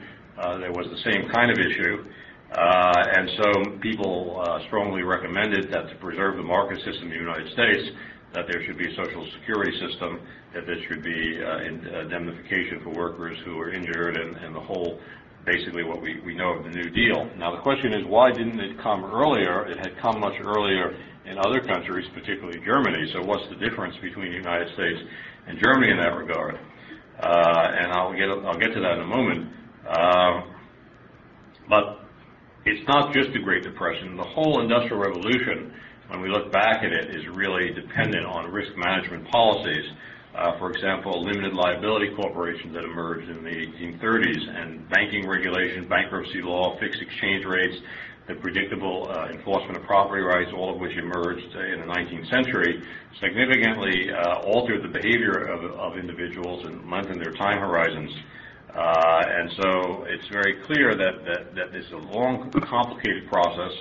there 0.60 0.72
was 0.72 0.88
the 0.90 1.12
same 1.12 1.30
kind 1.30 1.52
of 1.52 1.60
issue, 1.60 2.06
and 2.52 3.30
so 3.38 3.78
people 3.80 4.44
strongly 4.68 5.04
recommended 5.04 5.72
that 5.72 5.90
to 5.90 5.96
preserve 5.96 6.38
the 6.38 6.44
market 6.44 6.78
system 6.86 7.04
in 7.04 7.10
the 7.10 7.16
United 7.16 7.52
States, 7.52 7.90
that 8.34 8.48
there 8.48 8.64
should 8.66 8.78
be 8.78 8.92
a 8.92 8.96
social 8.96 9.26
security 9.40 9.72
system, 9.80 10.20
that 10.54 10.66
there 10.66 10.82
should 10.88 11.04
be 11.04 11.42
indemnification 11.66 12.82
for 12.84 12.92
workers 12.92 13.38
who 13.46 13.60
are 13.60 13.72
injured, 13.72 14.18
and 14.18 14.56
the 14.56 14.60
whole 14.60 15.00
basically 15.46 15.84
what 15.84 16.02
we, 16.02 16.20
we 16.26 16.36
know 16.36 16.58
of 16.58 16.64
the 16.64 16.72
New 16.72 16.90
Deal. 16.90 17.30
Now 17.38 17.56
the 17.56 17.62
question 17.62 17.94
is 17.94 18.06
why 18.06 18.32
didn't 18.32 18.60
it 18.60 18.78
come 18.82 19.06
earlier? 19.06 19.66
It 19.68 19.78
had 19.78 19.98
come 20.02 20.20
much 20.20 20.36
earlier 20.44 20.98
in 21.26 21.38
other 21.38 21.60
countries, 21.60 22.08
particularly 22.14 22.60
Germany. 22.66 23.10
So 23.14 23.22
what's 23.24 23.48
the 23.50 23.56
difference 23.56 23.96
between 24.02 24.30
the 24.30 24.38
United 24.38 24.74
States 24.74 25.00
and 25.48 25.60
Germany 25.64 25.92
in 25.92 25.98
that 25.98 26.16
regard? 26.16 26.60
Uh, 27.20 27.72
and 27.80 27.92
I'll 27.94 28.14
get 28.14 28.30
I'll 28.30 28.60
get 28.60 28.74
to 28.74 28.82
that 28.82 28.94
in 28.94 29.02
a 29.02 29.08
moment. 29.08 29.48
Um, 29.88 30.56
but 31.70 32.00
it's 32.66 32.88
not 32.88 33.14
just 33.14 33.32
the 33.34 33.40
Great 33.40 33.64
Depression. 33.64 34.18
The 34.18 34.24
whole 34.24 34.62
Industrial 34.62 34.98
Revolution, 34.98 35.74
when 36.08 36.22
we 36.22 36.30
look 36.30 36.52
back 36.52 36.84
at 36.84 36.92
it, 36.92 37.16
is 37.16 37.24
really 37.36 37.72
dependent 37.74 38.26
on 38.26 38.52
risk 38.52 38.72
management 38.76 39.30
policies. 39.30 39.86
Uh, 40.36 40.58
for 40.60 40.70
example, 40.70 41.24
limited 41.24 41.54
liability 41.54 42.14
corporations 42.14 42.74
that 42.74 42.84
emerged 42.84 43.30
in 43.30 43.42
the 43.42 43.50
1830s, 43.50 44.62
and 44.62 44.90
banking 44.90 45.26
regulation, 45.26 45.88
bankruptcy 45.88 46.42
law, 46.42 46.78
fixed 46.78 47.02
exchange 47.02 47.46
rates, 47.46 47.78
the 48.28 48.36
predictable 48.36 49.08
uh, 49.10 49.30
enforcement 49.30 49.78
of 49.78 49.84
property 49.84 50.22
rights, 50.22 50.52
all 50.54 50.74
of 50.74 50.80
which 50.80 50.98
emerged 50.98 51.56
uh, 51.56 51.62
in 51.62 51.80
the 51.80 51.86
19th 51.86 52.30
century, 52.30 52.84
significantly 53.22 54.12
uh, 54.12 54.40
altered 54.40 54.84
the 54.84 54.90
behavior 54.90 55.48
of, 55.48 55.64
of 55.72 55.98
individuals 55.98 56.66
and 56.66 56.90
lengthened 56.92 57.22
their 57.22 57.34
time 57.34 57.60
horizons. 57.60 58.12
Uh, 58.76 59.24
and 59.28 59.50
so 59.62 60.04
it's 60.10 60.28
very 60.28 60.60
clear 60.66 60.96
that, 60.96 61.24
that, 61.24 61.56
that 61.56 61.72
this 61.72 61.86
is 61.86 61.92
a 61.94 61.98
long, 61.98 62.52
complicated 62.52 63.26
process, 63.30 63.72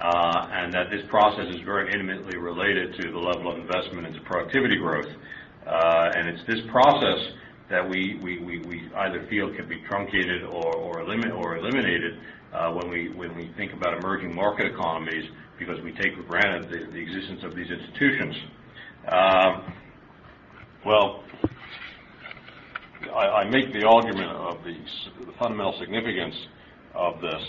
uh, 0.00 0.48
and 0.52 0.70
that 0.74 0.90
this 0.90 1.02
process 1.08 1.54
is 1.54 1.60
very 1.62 1.90
intimately 1.90 2.36
related 2.36 2.94
to 3.00 3.10
the 3.10 3.18
level 3.18 3.50
of 3.50 3.58
investment 3.58 4.06
into 4.06 4.20
productivity 4.20 4.76
growth. 4.76 5.08
Uh, 5.66 6.10
and 6.14 6.28
it's 6.28 6.46
this 6.46 6.60
process 6.70 7.32
that 7.70 7.88
we, 7.88 8.18
we, 8.22 8.38
we, 8.38 8.58
we 8.60 8.90
either 8.96 9.26
feel 9.28 9.54
can 9.54 9.66
be 9.68 9.80
truncated 9.88 10.42
or, 10.44 10.74
or, 10.76 10.94
elimin- 10.96 11.34
or 11.36 11.56
eliminated 11.56 12.18
uh, 12.52 12.70
when, 12.70 12.90
we, 12.90 13.08
when 13.08 13.34
we 13.34 13.50
think 13.56 13.72
about 13.72 13.96
emerging 13.96 14.34
market 14.34 14.66
economies 14.66 15.24
because 15.58 15.80
we 15.82 15.92
take 15.92 16.14
for 16.16 16.22
granted 16.24 16.68
the, 16.70 16.98
existence 16.98 17.42
of 17.42 17.54
these 17.54 17.70
institutions. 17.70 18.36
Um, 19.08 19.72
well, 20.84 21.24
I, 23.14 23.26
I 23.26 23.50
make 23.50 23.72
the 23.72 23.86
argument 23.86 24.30
of 24.30 24.62
the 24.64 24.76
fundamental 25.38 25.78
significance 25.78 26.34
of 26.94 27.20
this, 27.20 27.42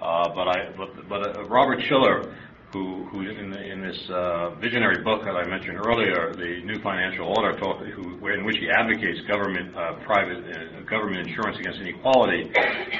uh, 0.00 0.28
but 0.34 0.48
I, 0.48 0.72
but, 0.76 1.08
but 1.08 1.50
Robert 1.50 1.80
Shiller, 1.88 2.34
who, 2.72 3.04
who 3.06 3.20
in, 3.22 3.50
the, 3.50 3.62
in 3.62 3.80
this 3.80 3.98
uh, 4.10 4.50
visionary 4.56 5.02
book 5.02 5.22
that 5.24 5.36
I 5.36 5.46
mentioned 5.46 5.78
earlier, 5.78 6.32
the 6.34 6.62
New 6.64 6.80
Financial 6.82 7.28
Order, 7.28 7.58
talk, 7.58 7.78
who, 7.78 8.26
in 8.28 8.44
which 8.44 8.56
he 8.58 8.68
advocates 8.68 9.20
government, 9.28 9.74
uh, 9.76 9.94
private, 10.04 10.44
uh, 10.44 10.80
government 10.88 11.28
insurance 11.28 11.58
against 11.58 11.80
inequality, 11.80 12.50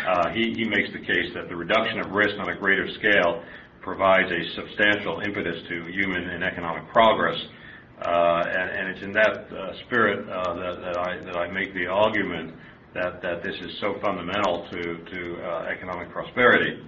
uh, 0.07 0.31
he, 0.31 0.55
he 0.57 0.65
makes 0.65 0.93
the 0.93 1.01
case 1.01 1.35
that 1.35 1.49
the 1.49 1.57
reduction 1.57 1.99
of 2.01 2.13
risk 2.13 2.39
on 2.39 2.49
a 2.49 2.57
greater 2.57 2.89
scale 2.95 3.43
provides 3.81 4.31
a 4.31 4.55
substantial 4.55 5.21
impetus 5.21 5.63
to 5.69 5.85
human 5.91 6.31
and 6.31 6.45
economic 6.45 6.89
progress. 6.93 7.39
Uh, 8.03 8.45
and, 8.47 8.71
and 8.71 8.89
it's 8.91 9.03
in 9.03 9.13
that 9.13 9.51
uh, 9.51 9.73
spirit 9.87 10.29
uh, 10.29 10.55
that, 10.55 10.81
that, 10.81 10.97
I, 10.99 11.19
that 11.25 11.37
I 11.37 11.51
make 11.51 11.75
the 11.75 11.87
argument 11.87 12.55
that, 12.95 13.23
that 13.23 13.43
this 13.43 13.55
is 13.61 13.79
so 13.81 13.97
fundamental 14.01 14.69
to, 14.71 14.83
to 14.83 15.67
economic 15.71 16.11
prosperity. 16.11 16.83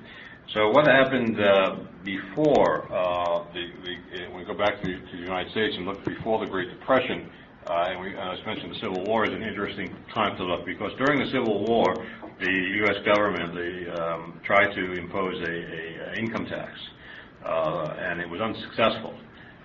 So 0.55 0.71
what 0.71 0.87
happened 0.87 1.39
uh, 1.39 1.77
before 2.05 2.91
uh, 2.91 3.45
the, 3.53 3.67
the, 3.85 4.35
we 4.35 4.45
go 4.45 4.55
back 4.55 4.83
to, 4.83 4.89
the 5.13 5.19
United 5.19 5.51
States 5.53 5.77
and 5.77 5.85
look 5.85 6.03
before 6.07 6.43
the 6.43 6.51
Great 6.51 6.71
Depression, 6.71 7.29
uh, 7.67 7.89
and 7.91 8.01
we, 8.01 8.17
uh, 8.17 8.33
as 8.33 8.39
mentioned, 8.47 8.75
the 8.75 8.79
Civil 8.81 9.05
War 9.05 9.27
is 9.27 9.35
an 9.35 9.43
interesting 9.43 9.95
time 10.15 10.39
to 10.39 10.45
look 10.45 10.65
because 10.65 10.93
during 10.97 11.21
the 11.21 11.31
Civil 11.33 11.67
War, 11.67 11.95
the 12.41 12.51
U.S. 12.51 12.97
government 13.05 13.99
um, 13.99 14.41
tried 14.43 14.73
to 14.73 14.93
impose 14.95 15.37
a, 15.47 15.53
a, 15.53 16.13
a 16.13 16.19
income 16.19 16.47
tax, 16.47 16.73
uh, 17.45 17.95
and 17.99 18.19
it 18.19 18.29
was 18.31 18.41
unsuccessful. 18.41 19.13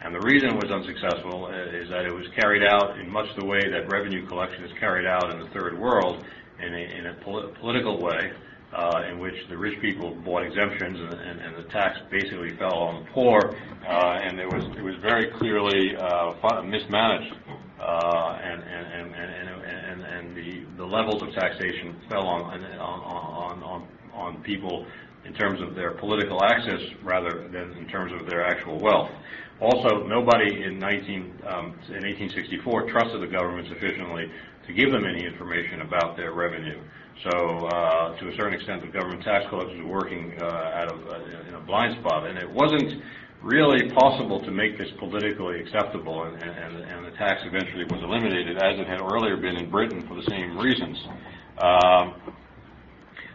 And 0.04 0.14
the 0.14 0.20
reason 0.28 0.50
it 0.50 0.62
was 0.62 0.70
unsuccessful 0.70 1.46
uh, 1.46 1.78
is 1.80 1.88
that 1.92 2.04
it 2.04 2.14
was 2.14 2.28
carried 2.38 2.64
out 2.68 3.00
in 3.00 3.10
much 3.10 3.28
the 3.40 3.46
way 3.46 3.70
that 3.72 3.90
revenue 3.90 4.28
collection 4.28 4.66
is 4.66 4.72
carried 4.82 5.08
out 5.08 5.32
in 5.32 5.40
the 5.40 5.48
third 5.58 5.80
world, 5.80 6.26
in 6.60 6.74
a, 6.74 7.00
in 7.00 7.06
a 7.06 7.14
poli- 7.24 7.54
political 7.62 8.02
way, 8.02 8.34
uh, 8.74 9.04
in 9.10 9.20
which 9.20 9.36
the 9.50 9.58
rich 9.58 9.80
people 9.82 10.16
bought 10.26 10.44
exemptions 10.44 11.00
and, 11.00 11.14
and, 11.14 11.40
and 11.42 11.56
the 11.58 11.70
tax 11.70 12.00
basically 12.10 12.56
fell 12.58 12.80
on 12.80 13.04
the 13.04 13.12
poor, 13.12 13.40
uh, 13.88 14.20
and 14.24 14.40
it 14.40 14.48
was 14.48 14.64
it 14.78 14.84
was 14.84 14.96
very 15.02 15.32
clearly 15.38 15.96
uh, 15.96 16.62
mismanaged, 16.64 17.34
uh, 17.80 18.40
and 18.42 18.64
and 18.64 18.88
and 18.94 19.16
and, 19.16 19.64
and, 19.64 20.02
and 20.02 20.36
the, 20.36 20.66
the 20.78 20.86
levels 20.86 21.22
of 21.22 21.32
taxation 21.34 21.96
fell 22.10 22.28
on 22.28 22.42
on 22.42 23.00
on 23.00 23.64
on, 23.64 23.88
on 24.14 24.44
people 24.44 24.86
in 25.26 25.34
terms 25.34 25.62
of 25.62 25.76
their 25.76 25.92
political 25.92 26.44
access 26.44 26.82
rather 27.04 27.48
than 27.50 27.72
in 27.78 27.88
terms 27.88 28.12
of 28.12 28.30
their 28.30 28.46
actual 28.46 28.78
wealth. 28.80 29.10
Also, 29.62 30.06
nobody 30.08 30.64
in 30.64 30.80
19 30.80 31.42
um, 31.48 31.66
in 31.88 32.04
1864 32.04 32.90
trusted 32.90 33.22
the 33.22 33.28
government 33.28 33.68
sufficiently 33.70 34.30
to 34.68 34.74
give 34.74 34.92
them 34.92 35.06
any 35.06 35.26
information 35.26 35.82
about 35.82 36.18
their 36.18 36.34
revenue. 36.34 36.82
So, 37.24 37.68
uh, 37.68 38.18
to 38.18 38.30
a 38.30 38.36
certain 38.36 38.54
extent, 38.54 38.82
the 38.82 38.88
government 38.88 39.24
tax 39.24 39.46
collectors 39.50 39.80
were 39.84 39.92
working 39.92 40.34
uh, 40.42 40.46
out 40.46 40.92
of 40.92 41.08
uh, 41.08 41.48
in 41.48 41.54
a 41.56 41.62
blind 41.62 41.98
spot, 42.00 42.28
and 42.28 42.38
it 42.38 42.50
wasn't 42.50 43.02
really 43.42 43.92
possible 43.92 44.40
to 44.42 44.52
make 44.52 44.78
this 44.78 44.90
politically 44.98 45.60
acceptable, 45.60 46.24
and, 46.24 46.42
and, 46.42 46.78
and 46.78 47.06
the 47.06 47.12
tax 47.12 47.42
eventually 47.46 47.84
was 47.86 48.02
eliminated, 48.02 48.58
as 48.58 48.80
it 48.80 48.88
had 48.88 49.02
earlier 49.02 49.38
been 49.38 49.58
in 49.58 49.70
Britain 49.70 50.06
for 50.08 50.16
the 50.16 50.24
same 50.30 50.58
reasons. 50.58 50.98
Um, 51.60 52.34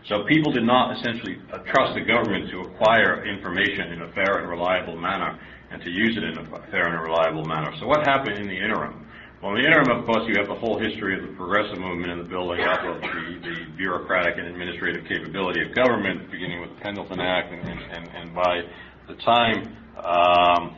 so 0.08 0.24
people 0.24 0.50
did 0.52 0.64
not 0.64 0.96
essentially 0.96 1.38
uh, 1.52 1.58
trust 1.58 1.94
the 1.94 2.00
government 2.00 2.50
to 2.50 2.60
acquire 2.60 3.26
information 3.26 3.92
in 3.92 4.02
a 4.02 4.12
fair 4.12 4.38
and 4.38 4.48
reliable 4.48 4.96
manner 4.96 5.38
and 5.70 5.82
to 5.82 5.90
use 5.90 6.16
it 6.16 6.24
in 6.24 6.38
a 6.38 6.66
fair 6.70 6.86
and 6.88 7.02
reliable 7.02 7.44
manner. 7.44 7.70
So 7.78 7.86
what 7.86 8.06
happened 8.06 8.38
in 8.38 8.48
the 8.48 8.56
interim? 8.56 9.06
Well, 9.40 9.54
in 9.54 9.62
the 9.62 9.68
interim, 9.68 10.00
of 10.00 10.04
course, 10.04 10.26
you 10.26 10.34
have 10.36 10.48
the 10.48 10.58
whole 10.58 10.80
history 10.80 11.14
of 11.14 11.22
the 11.22 11.32
progressive 11.36 11.78
movement 11.78 12.10
and 12.10 12.20
the 12.20 12.28
building 12.28 12.58
up 12.58 12.82
of 12.82 13.00
the, 13.00 13.38
the 13.38 13.70
bureaucratic 13.76 14.36
and 14.36 14.48
administrative 14.48 15.06
capability 15.06 15.62
of 15.62 15.72
government, 15.76 16.28
beginning 16.28 16.60
with 16.60 16.70
the 16.70 16.80
Pendleton 16.82 17.20
Act, 17.20 17.52
and, 17.52 17.62
and, 17.68 18.08
and 18.16 18.34
by 18.34 18.62
the 19.06 19.14
time 19.22 19.76
um, 20.02 20.74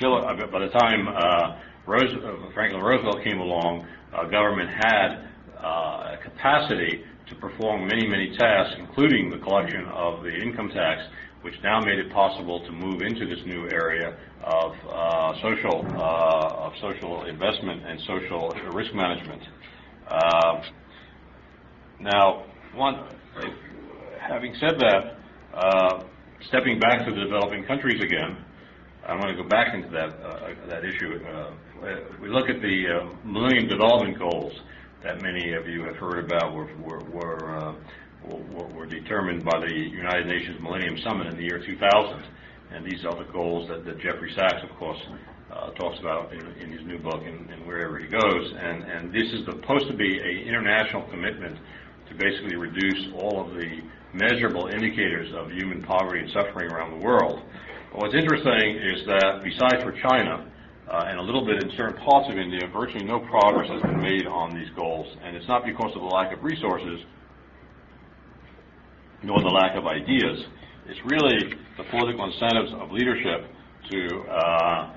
uh, 0.00 0.46
by 0.50 0.60
the 0.60 0.72
time 0.72 1.08
uh, 1.08 1.60
Rose, 1.84 2.08
uh, 2.24 2.50
Franklin 2.54 2.82
Roosevelt 2.82 3.22
came 3.22 3.38
along, 3.38 3.86
uh, 4.14 4.24
government 4.30 4.70
had 4.70 5.28
uh, 5.62 6.16
a 6.16 6.18
capacity 6.22 7.04
to 7.28 7.34
perform 7.36 7.86
many, 7.86 8.08
many 8.08 8.34
tasks, 8.36 8.76
including 8.78 9.28
the 9.28 9.38
collection 9.38 9.84
of 9.92 10.22
the 10.22 10.32
income 10.32 10.70
tax, 10.70 11.02
which 11.42 11.54
now 11.62 11.80
made 11.80 11.98
it 11.98 12.10
possible 12.10 12.64
to 12.64 12.72
move 12.72 13.02
into 13.02 13.26
this 13.26 13.44
new 13.44 13.68
area 13.70 14.16
of 14.44 14.72
uh, 14.88 15.32
social 15.40 15.86
uh, 15.96 16.66
of 16.66 16.72
social 16.80 17.24
investment 17.24 17.82
and 17.86 17.98
social 18.00 18.50
risk 18.72 18.92
management. 18.94 19.42
Uh, 20.06 20.62
now, 22.00 22.44
one, 22.74 23.08
having 24.20 24.54
said 24.60 24.78
that, 24.78 25.16
uh, 25.54 26.04
stepping 26.48 26.78
back 26.78 27.06
to 27.06 27.10
the 27.14 27.24
developing 27.24 27.64
countries 27.64 28.02
again, 28.02 28.44
I 29.06 29.14
want 29.14 29.28
to 29.34 29.42
go 29.42 29.48
back 29.48 29.74
into 29.74 29.88
that 29.90 30.10
uh, 30.20 30.48
that 30.68 30.84
issue. 30.84 31.24
Uh, 31.24 31.50
we 32.20 32.28
look 32.28 32.50
at 32.50 32.60
the 32.60 32.84
uh, 32.86 33.26
Millennium 33.26 33.68
Development 33.68 34.18
Goals 34.18 34.52
that 35.02 35.22
many 35.22 35.52
of 35.54 35.66
you 35.66 35.84
have 35.84 35.96
heard 35.96 36.24
about 36.24 36.54
were 36.54 36.68
were, 36.76 37.00
were, 37.10 37.74
were, 38.28 38.66
were 38.74 38.86
determined 38.86 39.42
by 39.44 39.58
the 39.60 39.72
United 39.72 40.26
Nations 40.26 40.60
Millennium 40.60 40.98
Summit 40.98 41.28
in 41.28 41.36
the 41.36 41.44
year 41.44 41.62
2000, 41.64 42.24
and 42.74 42.84
these 42.84 43.04
are 43.04 43.14
the 43.16 43.30
goals 43.32 43.68
that, 43.68 43.84
that 43.84 44.00
Jeffrey 44.00 44.32
Sachs, 44.34 44.62
of 44.68 44.76
course, 44.76 44.98
uh, 45.52 45.70
talks 45.72 45.98
about 46.00 46.32
in, 46.32 46.44
in 46.60 46.72
his 46.72 46.84
new 46.86 46.98
book 46.98 47.22
and, 47.24 47.48
and 47.50 47.66
wherever 47.66 47.98
he 47.98 48.08
goes. 48.08 48.52
And 48.58 48.82
and 48.84 49.12
this 49.12 49.32
is 49.32 49.44
supposed 49.46 49.86
to 49.88 49.96
be 49.96 50.18
an 50.18 50.48
international 50.48 51.02
commitment 51.10 51.56
to 52.08 52.14
basically 52.14 52.56
reduce 52.56 53.12
all 53.14 53.46
of 53.46 53.54
the 53.54 53.80
measurable 54.12 54.68
indicators 54.68 55.32
of 55.34 55.50
human 55.50 55.82
poverty 55.82 56.20
and 56.20 56.30
suffering 56.30 56.70
around 56.70 56.98
the 56.98 57.04
world. 57.04 57.40
But 57.92 58.02
what's 58.02 58.14
interesting 58.14 58.76
is 58.76 59.06
that 59.06 59.42
besides 59.42 59.82
for 59.82 59.92
China, 60.02 60.50
uh, 60.90 61.04
and 61.08 61.18
a 61.18 61.22
little 61.22 61.46
bit 61.46 61.62
in 61.62 61.70
certain 61.76 61.96
parts 62.04 62.28
of 62.30 62.36
India, 62.36 62.60
virtually 62.72 63.04
no 63.04 63.20
progress 63.20 63.70
has 63.70 63.80
been 63.82 64.00
made 64.02 64.26
on 64.26 64.54
these 64.54 64.68
goals. 64.76 65.06
And 65.22 65.34
it's 65.34 65.48
not 65.48 65.64
because 65.64 65.92
of 65.94 66.02
the 66.02 66.12
lack 66.12 66.36
of 66.36 66.44
resources, 66.44 67.00
nor 69.22 69.40
the 69.40 69.48
lack 69.48 69.76
of 69.76 69.86
ideas. 69.86 70.44
It's 70.86 71.00
really 71.06 71.54
the 71.78 71.84
political 71.90 72.24
incentives 72.24 72.72
of 72.78 72.92
leadership 72.92 73.50
to 73.90 74.20
uh, 74.28 74.96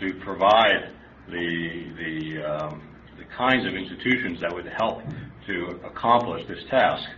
to 0.00 0.14
provide 0.22 0.90
the 1.28 1.92
the 1.96 2.44
um, 2.44 2.82
the 3.16 3.24
kinds 3.36 3.66
of 3.66 3.74
institutions 3.74 4.40
that 4.40 4.52
would 4.52 4.66
help 4.66 5.00
to 5.46 5.80
accomplish 5.84 6.46
this 6.46 6.62
task. 6.70 7.08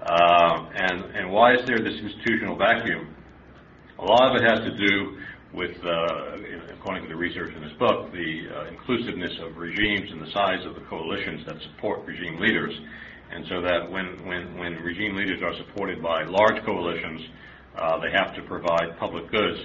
Uh, 0.00 0.66
and 0.74 1.04
and 1.14 1.30
why 1.30 1.54
is 1.54 1.60
there 1.66 1.78
this 1.78 1.94
institutional 1.94 2.56
vacuum? 2.56 3.14
A 3.98 4.04
lot 4.04 4.34
of 4.34 4.42
it 4.42 4.48
has 4.48 4.60
to 4.60 4.76
do 4.76 5.18
with, 5.52 5.76
uh, 5.84 6.72
according 6.72 7.02
to 7.04 7.08
the 7.08 7.16
research 7.16 7.54
in 7.54 7.62
this 7.62 7.72
book, 7.78 8.10
the 8.12 8.48
uh, 8.48 8.68
inclusiveness 8.68 9.32
of 9.42 9.56
regimes 9.58 10.10
and 10.10 10.20
the 10.22 10.30
size 10.32 10.64
of 10.64 10.74
the 10.74 10.80
coalitions 10.88 11.44
that 11.46 11.56
support 11.62 12.04
regime 12.06 12.40
leaders. 12.40 12.72
And 13.32 13.46
so 13.48 13.62
that 13.62 13.90
when, 13.90 14.26
when, 14.26 14.58
when 14.58 14.74
regime 14.84 15.16
leaders 15.16 15.40
are 15.42 15.54
supported 15.64 16.02
by 16.02 16.24
large 16.24 16.62
coalitions, 16.64 17.22
uh, 17.78 17.98
they 18.00 18.10
have 18.12 18.34
to 18.36 18.42
provide 18.42 18.98
public 18.98 19.30
goods 19.30 19.58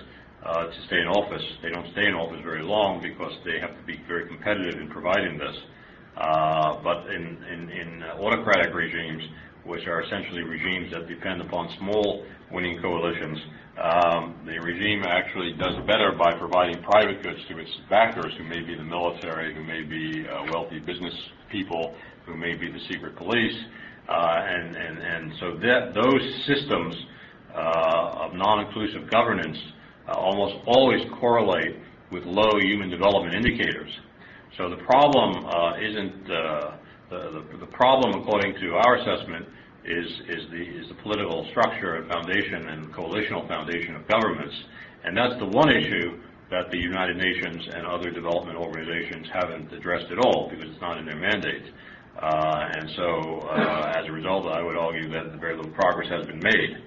uh, 0.46 0.68
to 0.68 0.80
stay 0.88 1.02
in 1.02 1.08
office. 1.08 1.44
They 1.62 1.70
don't 1.70 1.92
stay 1.92 2.08
in 2.08 2.14
office 2.14 2.40
very 2.44 2.64
long 2.64 3.02
because 3.02 3.34
they 3.44 3.60
have 3.60 3.76
to 3.76 3.84
be 3.84 4.00
very 4.08 4.28
competitive 4.28 4.80
in 4.80 4.88
providing 4.90 5.38
this. 5.38 5.56
Uh, 6.16 6.82
but 6.82 7.12
in, 7.12 7.44
in, 7.44 7.70
in 7.70 8.04
autocratic 8.04 8.74
regimes, 8.74 9.24
which 9.66 9.86
are 9.86 10.02
essentially 10.02 10.44
regimes 10.44 10.92
that 10.94 11.08
depend 11.08 11.42
upon 11.42 11.70
small 11.78 12.26
winning 12.52 12.82
coalitions, 12.82 13.38
um, 13.78 14.42
the 14.46 14.58
regime 14.58 15.04
actually 15.06 15.54
does 15.54 15.76
better 15.86 16.16
by 16.18 16.34
providing 16.40 16.82
private 16.82 17.22
goods 17.22 17.40
to 17.50 17.60
its 17.60 17.70
backers, 17.90 18.34
who 18.38 18.44
may 18.46 18.62
be 18.62 18.76
the 18.76 18.84
military, 18.84 19.54
who 19.54 19.64
may 19.64 19.84
be 19.84 20.26
uh, 20.26 20.46
wealthy 20.52 20.80
business 20.80 21.14
people, 21.52 21.94
who 22.28 22.36
may 22.36 22.54
be 22.54 22.70
the 22.72 22.80
secret 22.92 23.16
police, 23.16 23.56
uh, 24.08 24.44
and, 24.46 24.76
and, 24.76 24.98
and 25.00 25.32
so 25.40 25.58
that 25.58 25.94
those 25.96 26.22
systems 26.46 26.96
uh, 27.56 28.28
of 28.28 28.34
non-inclusive 28.34 29.10
governance 29.10 29.58
uh, 30.08 30.12
almost 30.12 30.56
always 30.68 31.02
correlate 31.20 31.78
with 32.12 32.24
low 32.24 32.60
human 32.60 32.90
development 32.90 33.34
indicators. 33.34 33.90
So 34.58 34.70
the 34.70 34.84
problem 34.84 35.46
isn't 35.82 36.28
the, 36.28 36.74
the, 37.10 37.58
the 37.60 37.66
problem, 37.68 38.22
according 38.22 38.56
to 38.62 38.76
our 38.76 38.96
assessment, 38.98 39.46
is, 39.86 40.08
is, 40.28 40.44
the, 40.52 40.62
is 40.62 40.88
the 40.90 40.96
political 41.02 41.48
structure 41.52 41.96
and 41.96 42.10
foundation 42.10 42.70
and 42.70 42.94
coalitional 42.94 43.48
foundation 43.48 43.96
of 43.96 44.08
governments. 44.08 44.54
And 45.04 45.16
that's 45.16 45.40
the 45.40 45.46
one 45.46 45.70
issue 45.70 46.20
that 46.50 46.72
the 46.72 46.78
United 46.78 47.18
Nations 47.18 47.68
and 47.74 47.86
other 47.86 48.10
development 48.10 48.58
organizations 48.58 49.28
haven't 49.34 49.72
addressed 49.74 50.12
at 50.12 50.20
all 50.20 50.50
because 50.50 50.70
it's 50.70 50.82
not 50.82 50.98
in 50.98 51.06
their 51.06 51.20
mandate. 51.20 51.64
Uh, 52.22 52.70
and 52.74 52.90
so, 52.96 53.48
uh, 53.50 53.94
as 53.96 54.08
a 54.08 54.12
result, 54.12 54.48
I 54.48 54.62
would 54.62 54.78
argue 54.78 55.10
that 55.12 55.40
very 55.40 55.56
little 55.56 55.72
progress 55.72 56.10
has 56.10 56.26
been 56.26 56.40
made. 56.40 56.78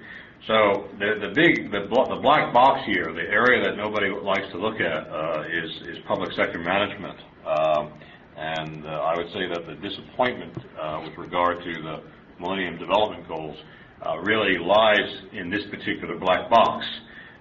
So 0.47 0.89
the, 0.99 1.29
the 1.29 1.33
big, 1.35 1.71
the, 1.71 1.87
the 1.89 2.21
black 2.21 2.53
box 2.53 2.81
here, 2.87 3.13
the 3.13 3.29
area 3.31 3.63
that 3.63 3.77
nobody 3.77 4.11
likes 4.11 4.51
to 4.53 4.59
look 4.59 4.81
at, 4.81 5.07
uh, 5.09 5.43
is, 5.47 5.71
is 5.89 5.99
public 6.09 6.33
sector 6.33 6.59
management. 6.59 7.19
Um, 7.47 7.93
And 8.41 8.87
uh, 8.87 9.11
I 9.11 9.17
would 9.19 9.29
say 9.37 9.45
that 9.53 9.67
the 9.67 9.77
disappointment 9.87 10.57
uh, 10.81 11.03
with 11.05 11.19
regard 11.19 11.63
to 11.63 11.73
the 11.83 11.97
Millennium 12.41 12.79
Development 12.79 13.29
Goals 13.29 13.59
uh, 14.01 14.17
really 14.21 14.57
lies 14.57 15.09
in 15.33 15.51
this 15.51 15.61
particular 15.71 16.17
black 16.19 16.49
box. 16.49 16.87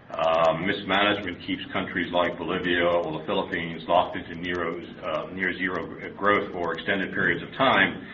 Uh, 0.10 0.54
mismanagement 0.66 1.38
keeps 1.46 1.62
countries 1.72 2.12
like 2.12 2.36
Bolivia 2.38 2.84
or 2.84 3.20
the 3.20 3.26
Philippines 3.26 3.84
locked 3.88 4.18
into 4.18 4.34
near, 4.36 4.82
uh, 5.04 5.28
near 5.34 5.56
zero 5.58 5.86
growth 6.18 6.52
for 6.52 6.74
extended 6.74 7.14
periods 7.14 7.44
of 7.44 7.52
time. 7.56 8.08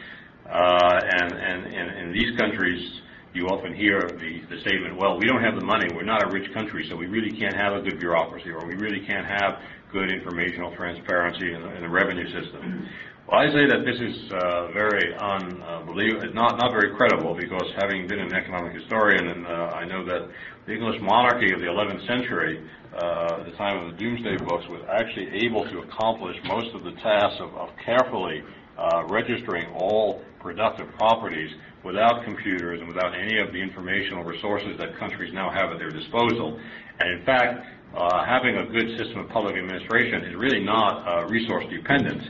Uh, 0.45 0.99
and, 1.03 1.65
in 1.65 2.11
these 2.11 2.37
countries, 2.37 3.01
you 3.33 3.47
often 3.47 3.73
hear 3.73 3.99
the 4.19 4.59
statement, 4.61 4.97
well, 4.97 5.17
we 5.17 5.25
don't 5.25 5.41
have 5.41 5.55
the 5.55 5.65
money, 5.65 5.87
we're 5.93 6.03
not 6.03 6.23
a 6.23 6.31
rich 6.31 6.51
country, 6.53 6.85
so 6.89 6.95
we 6.95 7.07
really 7.07 7.31
can't 7.31 7.55
have 7.55 7.73
a 7.73 7.81
good 7.81 7.99
bureaucracy, 7.99 8.49
or 8.49 8.65
we 8.65 8.75
really 8.75 9.05
can't 9.05 9.25
have 9.25 9.59
good 9.95 10.11
informational 10.11 10.75
transparency 10.75 11.55
in 11.55 11.61
the, 11.63 11.71
in 11.75 11.81
the 11.83 11.89
revenue 11.89 12.27
system. 12.35 12.83
Well, 13.31 13.39
I 13.39 13.47
say 13.47 13.63
that 13.65 13.87
this 13.87 13.95
is 13.95 14.15
uh, 14.29 14.67
very 14.75 15.15
unbelievable, 15.15 16.35
not, 16.35 16.59
not 16.59 16.75
very 16.75 16.93
credible, 16.99 17.33
because 17.33 17.63
having 17.79 18.05
been 18.05 18.19
an 18.19 18.33
economic 18.35 18.75
historian, 18.75 19.31
and 19.31 19.47
uh, 19.47 19.79
I 19.81 19.85
know 19.85 20.03
that 20.03 20.27
the 20.67 20.73
English 20.73 21.01
monarchy 21.01 21.53
of 21.53 21.59
the 21.63 21.65
11th 21.65 22.05
century, 22.05 22.59
uh, 22.93 23.43
the 23.45 23.55
time 23.55 23.79
of 23.79 23.95
the 23.95 24.03
Domesday 24.03 24.35
Books, 24.43 24.65
was 24.67 24.83
actually 24.91 25.31
able 25.47 25.63
to 25.63 25.79
accomplish 25.87 26.35
most 26.43 26.75
of 26.75 26.83
the 26.83 26.91
tasks 26.99 27.39
of, 27.39 27.55
of 27.55 27.69
carefully 27.83 28.43
uh, 28.77 29.05
registering 29.07 29.73
all 29.73 30.21
productive 30.41 30.91
properties 30.99 31.49
without 31.85 32.25
computers 32.25 32.79
and 32.79 32.87
without 32.89 33.15
any 33.15 33.39
of 33.39 33.53
the 33.53 33.61
informational 33.61 34.23
resources 34.23 34.77
that 34.77 34.99
countries 34.99 35.33
now 35.33 35.49
have 35.49 35.71
at 35.71 35.79
their 35.79 35.89
disposal. 35.89 36.59
And 36.99 37.19
in 37.19 37.25
fact, 37.25 37.65
uh, 37.95 38.25
having 38.25 38.57
a 38.57 38.65
good 38.65 38.97
system 38.97 39.19
of 39.19 39.29
public 39.29 39.55
administration 39.55 40.25
is 40.25 40.35
really 40.35 40.59
not 40.59 41.07
uh, 41.07 41.25
resource 41.27 41.65
dependent. 41.69 42.21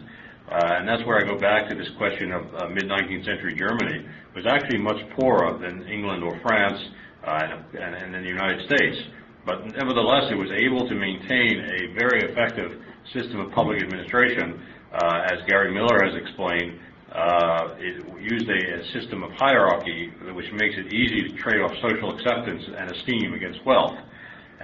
Uh, 0.51 0.77
and 0.77 0.87
that's 0.87 1.03
where 1.07 1.17
I 1.17 1.25
go 1.25 1.39
back 1.39 1.69
to 1.69 1.75
this 1.75 1.89
question 1.97 2.31
of 2.31 2.43
uh, 2.53 2.69
mid-19th 2.69 3.25
century 3.25 3.55
Germany 3.57 4.05
was 4.35 4.45
actually 4.45 4.77
much 4.77 4.97
poorer 5.17 5.57
than 5.57 5.87
England 5.87 6.23
or 6.23 6.39
France 6.43 6.77
uh, 7.25 7.41
and, 7.73 8.13
and 8.15 8.23
the 8.23 8.29
United 8.29 8.65
States. 8.67 8.97
But 9.45 9.65
nevertheless, 9.65 10.29
it 10.29 10.37
was 10.37 10.49
able 10.53 10.87
to 10.87 10.95
maintain 10.95 11.65
a 11.65 11.97
very 11.97 12.29
effective 12.29 12.81
system 13.13 13.39
of 13.39 13.51
public 13.51 13.81
administration, 13.81 14.61
uh, 14.93 15.33
as 15.33 15.39
Gary 15.47 15.73
Miller 15.73 16.03
has 16.05 16.15
explained. 16.15 16.79
Uh, 17.11 17.75
it 17.77 18.05
used 18.21 18.49
a, 18.49 18.61
a 18.81 18.99
system 18.99 19.23
of 19.23 19.31
hierarchy 19.33 20.11
which 20.33 20.51
makes 20.53 20.75
it 20.77 20.93
easy 20.93 21.29
to 21.29 21.37
trade 21.41 21.61
off 21.61 21.71
social 21.81 22.13
acceptance 22.13 22.61
and 22.77 22.91
esteem 22.91 23.33
against 23.33 23.63
wealth. 23.65 23.95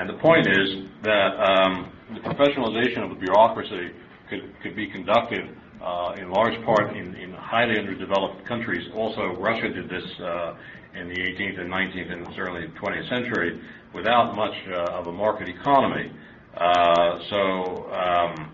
And 0.02 0.10
the 0.10 0.18
point 0.18 0.48
is 0.48 0.68
that 1.04 1.38
um, 1.38 1.92
the 2.16 2.22
professionalization 2.22 3.04
of 3.04 3.12
the 3.12 3.18
bureaucracy 3.18 3.92
could, 4.32 4.52
could 4.64 4.76
be 4.76 4.88
conducted 4.90 5.56
uh, 5.80 6.16
in 6.18 6.32
large 6.32 6.56
part 6.66 6.98
in, 6.98 7.14
in 7.14 7.32
highly 7.34 7.78
underdeveloped 7.78 8.44
countries. 8.48 8.82
Also, 8.96 9.36
Russia 9.40 9.70
did 9.70 9.88
this 9.88 10.04
uh, 10.20 10.56
in 10.96 11.08
the 11.08 11.14
18th 11.14 11.60
and 11.60 11.70
19th 11.70 12.14
and 12.14 12.28
certainly 12.36 12.66
20th 12.82 13.10
century 13.10 13.62
without 13.94 14.36
much 14.36 14.56
uh, 14.72 14.98
of 14.98 15.06
a 15.06 15.12
market 15.12 15.48
economy. 15.48 16.12
Uh, 16.58 17.20
so, 17.30 17.94
um, 17.94 18.52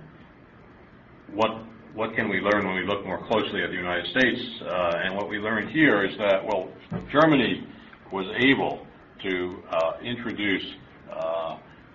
what 1.33 1.63
what 1.93 2.13
can 2.13 2.27
we 2.27 2.41
learn 2.41 2.67
when 2.67 2.75
we 2.75 2.86
look 2.86 3.05
more 3.05 3.25
closely 3.25 3.63
at 3.63 3.69
the 3.69 3.75
United 3.75 4.05
States? 4.12 4.41
Uh, 4.63 4.91
and 5.05 5.15
what 5.15 5.29
we 5.29 5.39
learn 5.39 5.69
here 5.69 6.03
is 6.03 6.15
that 6.17 6.45
well, 6.45 6.67
Germany 7.10 7.65
was 8.12 8.25
able 8.38 8.86
to 9.23 9.63
uh, 9.71 9.91
introduce 10.03 10.63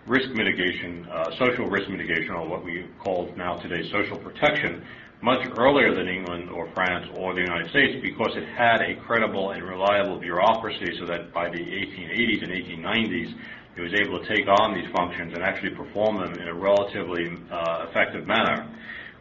risk 0.07 0.29
mitigation, 0.31 1.07
social 1.39 1.69
risk 1.69 1.89
mitigation, 1.89 2.33
or 2.33 2.49
what 2.49 2.65
we 2.65 2.87
call 3.03 3.33
now 3.37 3.57
today 3.59 3.89
social 3.91 4.19
protection, 4.19 4.83
much 5.23 5.47
earlier 5.57 5.95
than 5.95 6.09
England 6.09 6.51
or 6.51 6.69
France 6.75 7.07
or 7.17 7.33
the 7.33 7.41
United 7.41 7.71
States 7.71 8.03
because 8.03 8.33
it 8.35 8.45
had 8.59 8.83
a 8.83 8.99
credible 9.07 9.53
and 9.53 9.63
reliable 9.63 10.19
bureaucracy 10.19 10.99
so 10.99 11.07
that 11.07 11.33
by 11.33 11.49
the 11.49 11.63
1880s 11.63 12.43
and 12.43 12.51
1890s 12.51 13.35
it 13.77 13.81
was 13.81 13.95
able 13.95 14.19
to 14.19 14.27
take 14.29 14.47
on 14.49 14.75
these 14.75 14.91
functions 14.93 15.33
and 15.33 15.43
actually 15.43 15.71
perform 15.71 16.21
them 16.21 16.35
in 16.35 16.49
a 16.49 16.55
relatively 16.55 17.39
uh, 17.51 17.87
effective 17.89 18.27
manner. 18.27 18.69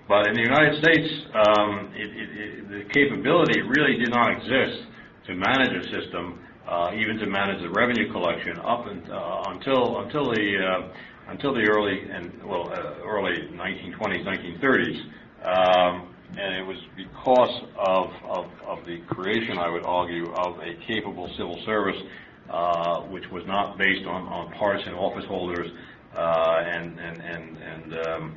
But 0.09 0.27
in 0.27 0.33
the 0.33 0.41
United 0.41 0.81
States, 0.83 1.07
um, 1.35 1.93
it, 1.95 2.09
it, 2.09 2.29
it, 2.35 2.69
the 2.69 2.93
capability 2.93 3.61
really 3.61 3.97
did 3.97 4.09
not 4.09 4.31
exist 4.31 4.89
to 5.27 5.35
manage 5.35 5.71
a 5.71 5.83
system, 5.87 6.41
uh, 6.41 6.50
even 6.93 7.17
to 7.17 7.25
manage 7.25 7.61
the 7.61 7.69
revenue 7.69 8.11
collection 8.11 8.57
up 8.59 8.85
uh, 8.85 9.51
until 9.53 9.99
until 10.01 10.31
the 10.31 10.57
uh, 10.57 11.31
until 11.31 11.53
the 11.53 11.61
early 11.61 12.09
and 12.09 12.31
well 12.43 12.71
uh, 12.71 13.07
early 13.07 13.49
1920s, 13.53 14.25
1930s. 14.25 15.01
Um, 15.43 16.15
and 16.37 16.55
it 16.55 16.65
was 16.65 16.77
because 16.95 17.61
of, 17.77 18.07
of, 18.23 18.45
of 18.65 18.85
the 18.85 18.99
creation, 19.09 19.57
I 19.57 19.69
would 19.69 19.83
argue, 19.83 20.31
of 20.33 20.59
a 20.59 20.75
capable 20.87 21.29
civil 21.37 21.61
service, 21.65 22.01
uh, 22.49 23.01
which 23.01 23.25
was 23.31 23.43
not 23.47 23.77
based 23.77 24.05
on, 24.07 24.23
on 24.27 24.51
partisan 24.53 24.93
office 24.93 25.25
holders, 25.27 25.69
uh, 26.15 26.63
and 26.65 26.99
and 26.99 27.21
and 27.21 27.57
and 27.57 28.07
um, 28.07 28.35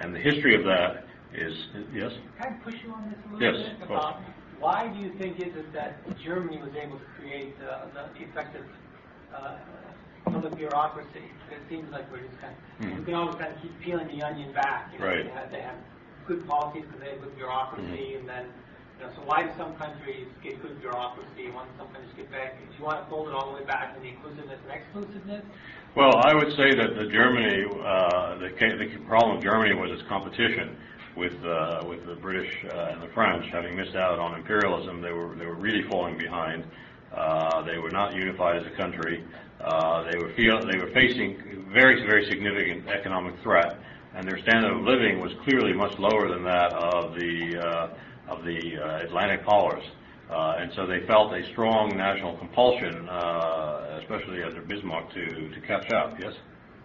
and 0.00 0.14
the 0.14 0.18
history 0.18 0.56
of 0.56 0.64
that 0.64 1.04
is 1.34 1.52
yes. 1.92 2.12
Can 2.38 2.52
I 2.52 2.64
push 2.64 2.74
you 2.84 2.92
on 2.92 3.08
this 3.08 3.18
a 3.28 3.32
little 3.34 3.58
Yes, 3.58 3.72
bit 3.74 3.82
of 3.82 3.88
course. 3.88 4.14
Why 4.60 4.88
do 4.88 4.98
you 4.98 5.12
think 5.18 5.38
is 5.40 5.54
it 5.54 5.72
that 5.72 5.98
Germany 6.24 6.58
was 6.58 6.74
able 6.74 6.98
to 6.98 7.08
create 7.18 7.54
uh, 7.62 7.86
the 7.94 8.22
effective 8.24 8.64
uh, 9.34 9.58
public 10.24 10.56
bureaucracy? 10.56 11.24
It 11.50 11.62
seems 11.70 11.90
like 11.92 12.10
we're 12.10 12.26
just 12.26 12.38
kind 12.40 12.54
of, 12.54 12.60
Mhm. 12.84 12.98
we 12.98 13.04
can 13.04 13.14
always 13.14 13.36
kind 13.38 13.54
of 13.54 13.62
keep 13.62 13.74
peeling 13.80 14.08
the 14.08 14.22
onion 14.22 14.52
back. 14.52 14.92
You 14.92 14.98
know, 14.98 15.06
Right. 15.06 15.24
They 15.24 15.30
have, 15.30 15.50
they 15.50 15.60
have 15.62 15.78
good 16.26 16.46
policies 16.46 16.84
because 16.86 17.00
they 17.00 17.10
have 17.10 17.22
good 17.22 17.36
bureaucracy, 17.36 17.86
Mm-hmm. 17.86 18.18
and 18.18 18.28
then, 18.28 18.44
you 18.98 19.06
know, 19.06 19.12
so 19.14 19.22
why 19.22 19.42
do 19.44 19.50
some 19.56 19.74
countries 19.76 20.26
get 20.42 20.60
good 20.60 20.80
bureaucracy, 20.80 21.46
and 21.46 21.54
why 21.54 21.64
do 21.64 21.70
some 21.78 21.88
countries 21.88 22.12
get 22.16 22.30
bad? 22.30 22.58
Do 22.58 22.74
you 22.78 22.84
want 22.84 23.02
to 23.02 23.06
fold 23.10 23.28
it 23.28 23.34
all 23.34 23.50
the 23.54 23.62
way 23.62 23.64
back 23.64 23.94
to 23.94 24.00
the 24.00 24.08
inclusiveness 24.08 24.58
and 24.66 24.72
exclusiveness? 24.74 25.44
Well, 25.94 26.14
I 26.22 26.34
would 26.34 26.52
say 26.56 26.74
that 26.74 26.94
the 26.98 27.06
Germany, 27.06 27.64
uh, 27.82 28.38
the, 28.38 28.50
the 28.50 28.98
problem 29.06 29.38
of 29.38 29.42
Germany 29.42 29.74
was 29.74 29.90
its 29.90 30.02
competition 30.08 30.76
with 31.18 31.34
uh, 31.44 31.82
with 31.88 32.06
the 32.06 32.14
British 32.14 32.50
uh, 32.72 32.92
and 32.92 33.02
the 33.02 33.08
French. 33.08 33.44
Having 33.52 33.76
missed 33.76 33.96
out 33.96 34.18
on 34.18 34.38
imperialism, 34.38 35.02
they 35.02 35.12
were 35.12 35.34
they 35.34 35.46
were 35.46 35.56
really 35.56 35.82
falling 35.90 36.16
behind. 36.16 36.64
Uh, 37.14 37.62
they 37.62 37.78
were 37.78 37.90
not 37.90 38.14
unified 38.14 38.56
as 38.56 38.66
a 38.72 38.76
country. 38.76 39.24
Uh, 39.60 40.04
they 40.10 40.16
were 40.16 40.32
feel 40.34 40.64
they 40.64 40.78
were 40.78 40.92
facing 40.94 41.66
very 41.72 42.06
very 42.06 42.26
significant 42.30 42.88
economic 42.88 43.34
threat, 43.42 43.76
and 44.14 44.26
their 44.26 44.38
standard 44.42 44.72
of 44.72 44.82
living 44.82 45.20
was 45.20 45.32
clearly 45.44 45.72
much 45.72 45.98
lower 45.98 46.28
than 46.28 46.44
that 46.44 46.72
of 46.72 47.14
the 47.14 47.58
uh, 47.58 48.32
of 48.32 48.44
the 48.44 48.60
uh, 48.78 49.04
Atlantic 49.04 49.44
powers. 49.44 49.82
Uh, 50.30 50.56
and 50.58 50.70
so 50.76 50.86
they 50.86 51.06
felt 51.06 51.32
a 51.32 51.42
strong 51.52 51.96
national 51.96 52.36
compulsion, 52.36 53.08
uh, 53.08 53.98
especially 54.02 54.42
under 54.42 54.60
Bismarck, 54.60 55.08
to, 55.14 55.24
to 55.24 55.60
catch 55.66 55.90
up. 55.90 56.12
Yes? 56.20 56.34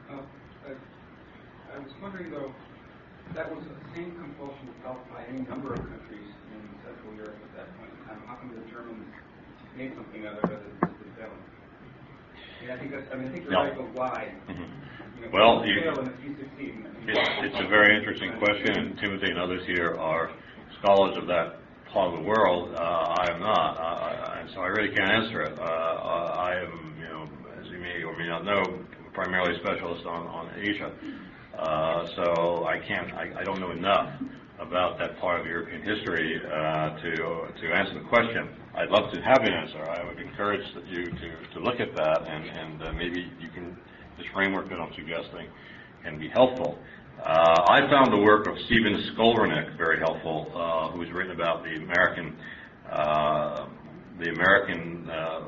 Uh, 0.10 0.22
I 0.66 1.76
I 1.76 1.80
was 1.80 1.92
wondering 2.02 2.32
though, 2.32 2.54
that 3.32 3.48
was 3.50 3.64
the 3.64 3.78
same 3.96 4.14
compulsion 4.20 4.70
felt 4.84 5.08
by 5.10 5.24
any 5.26 5.48
number 5.48 5.74
of 5.74 5.82
countries 5.88 6.28
in 6.52 6.60
Central 6.84 7.16
Europe 7.16 7.40
at 7.40 7.52
that 7.56 7.68
point 7.80 7.90
in 7.96 8.00
time. 8.06 8.20
How 8.28 8.36
come 8.36 8.52
the 8.52 8.62
Germans 8.70 9.08
made 9.76 9.96
something 9.96 10.28
out 10.28 10.44
of 10.44 10.52
it 10.52 10.60
and 10.68 10.78
the 11.00 11.10
don't? 11.16 11.42
I 12.70 12.74
I 12.74 12.78
think 12.80 12.92
that's, 12.92 13.08
I 13.12 13.16
mean, 13.18 13.28
I 13.28 13.32
think 13.32 13.44
you're 13.44 13.54
No. 13.54 13.64
right, 13.64 13.76
but 13.78 13.90
why? 13.94 14.36
Mhm. 14.48 14.68
You 15.16 15.22
know, 15.24 15.30
Well, 15.32 15.66
you 15.66 15.74
you- 15.74 15.82
fail 15.82 16.00
and 16.00 16.12
if 16.12 16.24
you 16.24 16.36
succeed. 16.38 16.86
I 16.86 16.90
mean, 17.00 17.10
It's, 17.10 17.44
it's 17.56 17.60
a 17.60 17.68
very 17.68 17.96
interesting 17.98 18.32
question, 18.38 18.68
and 18.68 18.98
Timothy 19.00 19.30
and 19.32 19.40
others 19.40 19.66
here 19.66 19.98
are 19.98 20.30
scholars 20.80 21.18
of 21.18 21.28
that 21.28 21.60
part 21.92 22.14
of 22.14 22.20
the 22.22 22.26
world. 22.28 22.74
Uh, 22.74 22.78
I 22.78 23.30
am 23.30 23.40
not, 23.40 23.78
uh, 23.78 24.40
and 24.40 24.50
so 24.52 24.62
I 24.62 24.68
really 24.68 24.90
can't 24.90 25.12
answer 25.26 25.42
it. 25.44 25.58
Uh, 25.60 25.62
uh, 25.62 26.36
I 26.40 26.56
am, 26.56 26.96
you 26.98 27.06
know, 27.06 27.28
as 27.60 27.68
you 27.70 27.80
may 27.80 28.04
or 28.04 28.16
may 28.18 28.28
not 28.28 28.46
know, 28.46 28.80
primarily 29.14 29.56
a 29.56 29.60
specialist 29.60 30.06
on, 30.06 30.28
on 30.28 30.52
Asia. 30.58 30.92
Uh, 31.58 32.08
so 32.16 32.66
I 32.66 32.80
can't, 32.80 33.14
I, 33.14 33.42
I 33.42 33.44
don't 33.44 33.60
know 33.60 33.72
enough 33.72 34.10
about 34.60 34.98
that 34.98 35.20
part 35.20 35.42
of 35.42 35.46
European 35.46 35.82
history 35.82 36.42
uh, 36.46 36.98
to 37.02 37.12
to 37.62 37.74
answer 37.74 37.94
the 37.96 38.08
question. 38.08 38.50
I'd 38.76 38.90
love 38.90 39.12
to 39.14 39.22
have 39.22 39.42
an 39.42 39.54
answer. 39.54 39.84
I 39.84 40.04
would 40.04 40.20
encourage 40.20 40.64
that 40.74 40.88
you 40.88 41.06
to, 41.06 41.54
to 41.54 41.60
look 41.60 41.80
at 41.80 41.96
that, 41.96 42.28
and, 42.28 42.46
and 42.46 42.84
uh, 42.84 42.94
maybe 42.94 43.30
you 43.40 43.50
can, 43.54 43.78
this 44.18 44.26
framework 44.34 44.70
that 44.70 44.80
I'm 44.80 44.94
suggesting 44.96 45.48
can 46.04 46.18
be 46.20 46.30
helpful. 46.30 46.78
Uh, 47.24 47.62
I 47.70 47.82
found 47.90 48.12
the 48.12 48.18
work 48.18 48.48
of 48.48 48.56
Stephen 48.66 49.12
Skowronek 49.14 49.78
very 49.78 50.00
helpful, 50.00 50.52
uh, 50.56 50.92
who's 50.92 51.12
written 51.12 51.32
about 51.32 51.64
the 51.64 51.76
American 51.76 52.36
uh, 52.92 53.68
the 54.20 54.30
American 54.30 55.10
uh, 55.10 55.42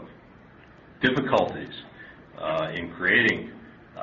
difficulties 1.01 1.73
uh, 2.39 2.71
in 2.73 2.91
creating 2.91 3.51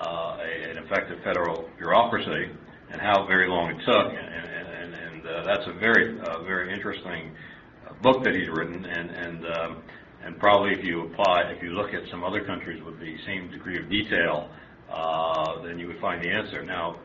an 0.02 0.78
effective 0.78 1.18
federal 1.24 1.68
bureaucracy 1.78 2.50
and 2.90 3.00
how 3.00 3.26
very 3.26 3.48
long 3.48 3.70
it 3.70 3.78
took. 3.84 4.12
And, 4.12 4.18
and, 4.18 4.94
and, 4.94 5.26
uh, 5.26 5.44
that's 5.44 5.66
a 5.66 5.72
very 5.72 6.18
uh, 6.20 6.42
very 6.42 6.72
interesting 6.72 7.32
uh, 7.86 7.94
book 8.02 8.24
that 8.24 8.34
he's 8.34 8.48
written. 8.48 8.84
And 8.84 9.10
and 9.10 9.46
um, 9.46 9.82
and 10.24 10.38
probably 10.38 10.72
if 10.72 10.84
you 10.84 11.06
apply, 11.06 11.42
if 11.56 11.62
you 11.62 11.70
look 11.70 11.94
at 11.94 12.02
some 12.10 12.22
other 12.22 12.44
countries 12.44 12.82
with 12.84 12.98
the 13.00 13.16
same 13.26 13.50
degree 13.50 13.78
of 13.78 13.88
detail, 13.88 14.48
uh, 14.90 15.62
then 15.62 15.78
you 15.78 15.86
would 15.88 16.00
find 16.00 16.22
the 16.22 16.28
answer. 16.28 16.64
Now, 16.64 16.96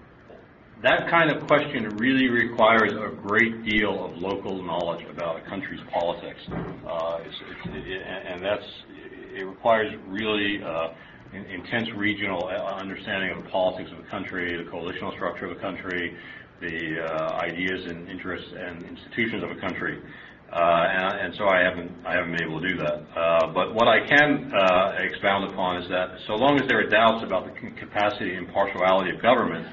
that 0.84 1.10
kind 1.10 1.32
of 1.32 1.48
question 1.48 1.98
really 1.98 2.30
requires 2.30 2.92
a 2.94 3.16
great 3.16 3.66
deal 3.66 4.06
of 4.06 4.18
local 4.18 4.62
knowledge 4.62 5.06
about 5.10 5.38
a 5.38 5.50
country's 5.50 5.82
politics. 5.92 6.40
Uh, 6.52 7.20
it's, 7.26 7.36
it's, 7.50 8.06
and 8.28 8.46
that's, 8.46 8.66
it 9.34 9.44
requires 9.44 9.92
really 10.08 10.62
uh, 10.64 10.90
intense 11.34 11.90
regional 11.96 12.46
uh, 12.48 12.76
understanding 12.76 13.32
of 13.38 13.44
the 13.44 13.50
politics 13.50 13.90
of 13.92 13.98
the 13.98 14.10
country, 14.10 14.58
the 14.58 14.70
coalitional 14.70 15.14
structure 15.14 15.46
of 15.46 15.56
the 15.56 15.62
country, 15.62 16.16
the 16.62 17.02
uh, 17.02 17.40
ideas 17.42 17.86
and 17.86 18.10
interests 18.10 18.50
and 18.58 18.84
institutions 18.84 19.44
of 19.44 19.52
a 19.52 19.60
country. 19.60 20.02
Uh, 20.52 20.56
and, 20.56 21.20
and, 21.20 21.36
so 21.36 21.44
I 21.50 21.60
haven't 21.60 21.92
I 22.06 22.14
haven't 22.16 22.32
been 22.32 22.48
able 22.48 22.62
to 22.62 22.68
do 22.70 22.78
that. 22.78 23.04
Uh, 23.20 23.52
but 23.54 23.76
what 23.76 23.90
I 23.90 24.08
can 24.08 24.50
uh, 24.54 24.96
expound 25.00 25.52
upon 25.52 25.84
is 25.84 25.90
that 25.90 26.16
so 26.26 26.36
long 26.36 26.58
as 26.58 26.68
there 26.70 26.80
are 26.80 26.90
doubts 26.90 27.24
about 27.26 27.46
the 27.46 27.52
capacity 27.72 28.34
and 28.34 28.48
impartiality 28.48 29.12
of 29.14 29.22
government, 29.22 29.68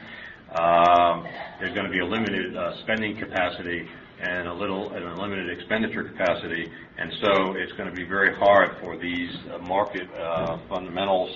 um, 0.59 1.25
there's 1.61 1.75
going 1.75 1.87
to 1.87 1.93
be 1.93 2.01
a 2.01 2.05
limited 2.05 2.57
uh, 2.57 2.75
spending 2.83 3.17
capacity 3.17 3.87
and 4.25 4.49
a 4.49 4.55
little 4.55 4.93
and 4.93 5.05
a 5.05 5.15
limited 5.21 5.51
expenditure 5.51 6.05
capacity, 6.05 6.71
and 6.99 7.13
so 7.21 7.55
it's 7.57 7.73
going 7.73 7.89
to 7.89 7.95
be 7.95 8.05
very 8.05 8.35
hard 8.37 8.71
for 8.81 8.97
these 8.97 9.31
uh, 9.53 9.59
market 9.59 10.09
uh, 10.15 10.59
fundamentals 10.69 11.31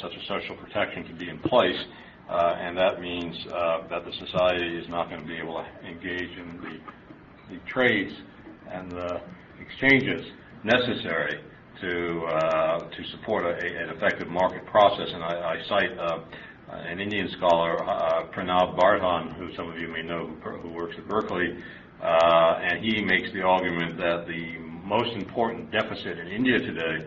such 0.00 0.12
as 0.14 0.22
social 0.28 0.56
protection 0.56 1.04
to 1.04 1.14
be 1.14 1.28
in 1.28 1.38
place. 1.40 1.78
Uh, 2.28 2.56
and 2.60 2.76
that 2.76 3.00
means 3.00 3.34
uh, 3.46 3.88
that 3.88 4.04
the 4.04 4.12
society 4.12 4.76
is 4.76 4.86
not 4.90 5.08
going 5.08 5.20
to 5.20 5.26
be 5.26 5.36
able 5.36 5.54
to 5.54 5.88
engage 5.88 6.30
in 6.36 6.60
the, 6.60 7.54
the 7.54 7.58
trades 7.66 8.12
and 8.70 8.92
the 8.92 9.20
exchanges 9.60 10.26
necessary 10.62 11.40
to 11.80 12.24
uh, 12.26 12.90
to 12.90 13.04
support 13.12 13.46
a, 13.46 13.56
an 13.56 13.96
effective 13.96 14.28
market 14.28 14.66
process. 14.66 15.08
And 15.10 15.24
I, 15.24 15.54
I 15.54 15.68
cite 15.68 15.98
uh, 15.98 16.18
an 16.70 17.00
Indian 17.00 17.28
scholar, 17.36 17.82
uh, 17.82 18.26
Pranav 18.34 18.76
Bardhan, 18.78 19.34
who 19.36 19.54
some 19.54 19.70
of 19.70 19.78
you 19.78 19.88
may 19.88 20.02
know, 20.02 20.26
who, 20.42 20.50
who 20.50 20.70
works 20.70 20.94
at 20.98 21.08
Berkeley, 21.08 21.56
uh, 22.02 22.60
and 22.62 22.84
he 22.84 23.02
makes 23.02 23.32
the 23.32 23.42
argument 23.42 23.96
that 23.96 24.26
the 24.26 24.58
most 24.84 25.14
important 25.16 25.70
deficit 25.70 26.18
in 26.18 26.28
India 26.28 26.58
today 26.58 27.06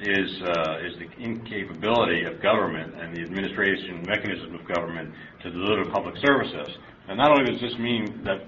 is 0.00 0.42
uh, 0.42 0.78
is 0.82 0.98
the 0.98 1.08
incapability 1.22 2.24
of 2.24 2.42
government 2.42 2.94
and 3.00 3.16
the 3.16 3.22
administration 3.22 4.02
mechanism 4.06 4.54
of 4.54 4.66
government 4.66 5.14
to 5.42 5.50
deliver 5.50 5.88
public 5.90 6.16
services. 6.16 6.76
And 7.08 7.18
not 7.18 7.30
only 7.30 7.52
does 7.52 7.60
this 7.60 7.78
mean 7.78 8.24
that 8.24 8.42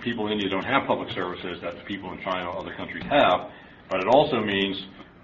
people 0.00 0.26
in 0.26 0.32
India 0.32 0.48
don't 0.48 0.64
have 0.64 0.86
public 0.86 1.10
services 1.10 1.58
that 1.62 1.76
the 1.76 1.84
people 1.84 2.12
in 2.12 2.20
China 2.22 2.50
or 2.50 2.58
other 2.58 2.74
countries 2.74 3.04
have, 3.04 3.50
but 3.88 4.00
it 4.00 4.08
also 4.08 4.40
means 4.40 4.76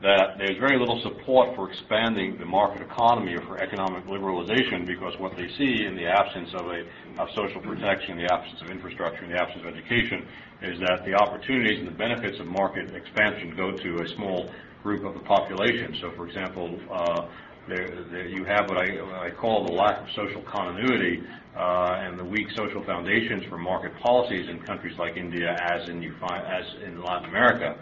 that 0.02 0.36
there's 0.36 0.58
very 0.58 0.78
little 0.78 1.00
support 1.02 1.56
for 1.56 1.70
expanding 1.70 2.36
the 2.38 2.44
market 2.44 2.82
economy 2.82 3.34
or 3.34 3.40
for 3.42 3.58
economic 3.58 4.04
liberalization 4.06 4.86
because 4.86 5.18
what 5.18 5.34
they 5.36 5.48
see 5.56 5.86
in 5.86 5.96
the 5.96 6.06
absence 6.06 6.52
of 6.54 6.66
a 6.66 6.84
of 7.18 7.28
social 7.34 7.60
protection, 7.62 8.18
the 8.18 8.30
absence 8.32 8.60
of 8.60 8.68
infrastructure, 8.68 9.24
and 9.24 9.32
the 9.32 9.40
absence 9.40 9.64
of 9.64 9.74
education 9.74 10.26
is 10.60 10.78
that 10.80 11.04
the 11.04 11.14
opportunities 11.14 11.78
and 11.78 11.88
the 11.88 11.92
benefits 11.92 12.38
of 12.38 12.46
market 12.46 12.94
expansion 12.94 13.56
go 13.56 13.72
to 13.72 14.02
a 14.02 14.08
small 14.08 14.50
group 14.82 15.04
of 15.04 15.14
the 15.14 15.20
population. 15.20 15.96
So, 16.00 16.10
for 16.12 16.26
example, 16.26 16.78
uh, 16.90 17.26
there, 17.66 18.04
there 18.10 18.28
you 18.28 18.44
have 18.44 18.68
what 18.68 18.78
I, 18.78 19.02
what 19.02 19.14
I, 19.14 19.30
call 19.30 19.64
the 19.64 19.72
lack 19.72 20.00
of 20.00 20.08
social 20.14 20.42
continuity 20.42 21.22
uh, 21.56 21.98
and 21.98 22.18
the 22.18 22.24
weak 22.24 22.48
social 22.54 22.84
foundations 22.84 23.44
for 23.44 23.58
market 23.58 23.92
policies 23.98 24.48
in 24.48 24.60
countries 24.60 24.96
like 24.98 25.16
India, 25.16 25.56
as 25.60 25.88
in, 25.88 26.04
as 26.04 26.64
in 26.84 27.02
Latin 27.02 27.28
America. 27.28 27.76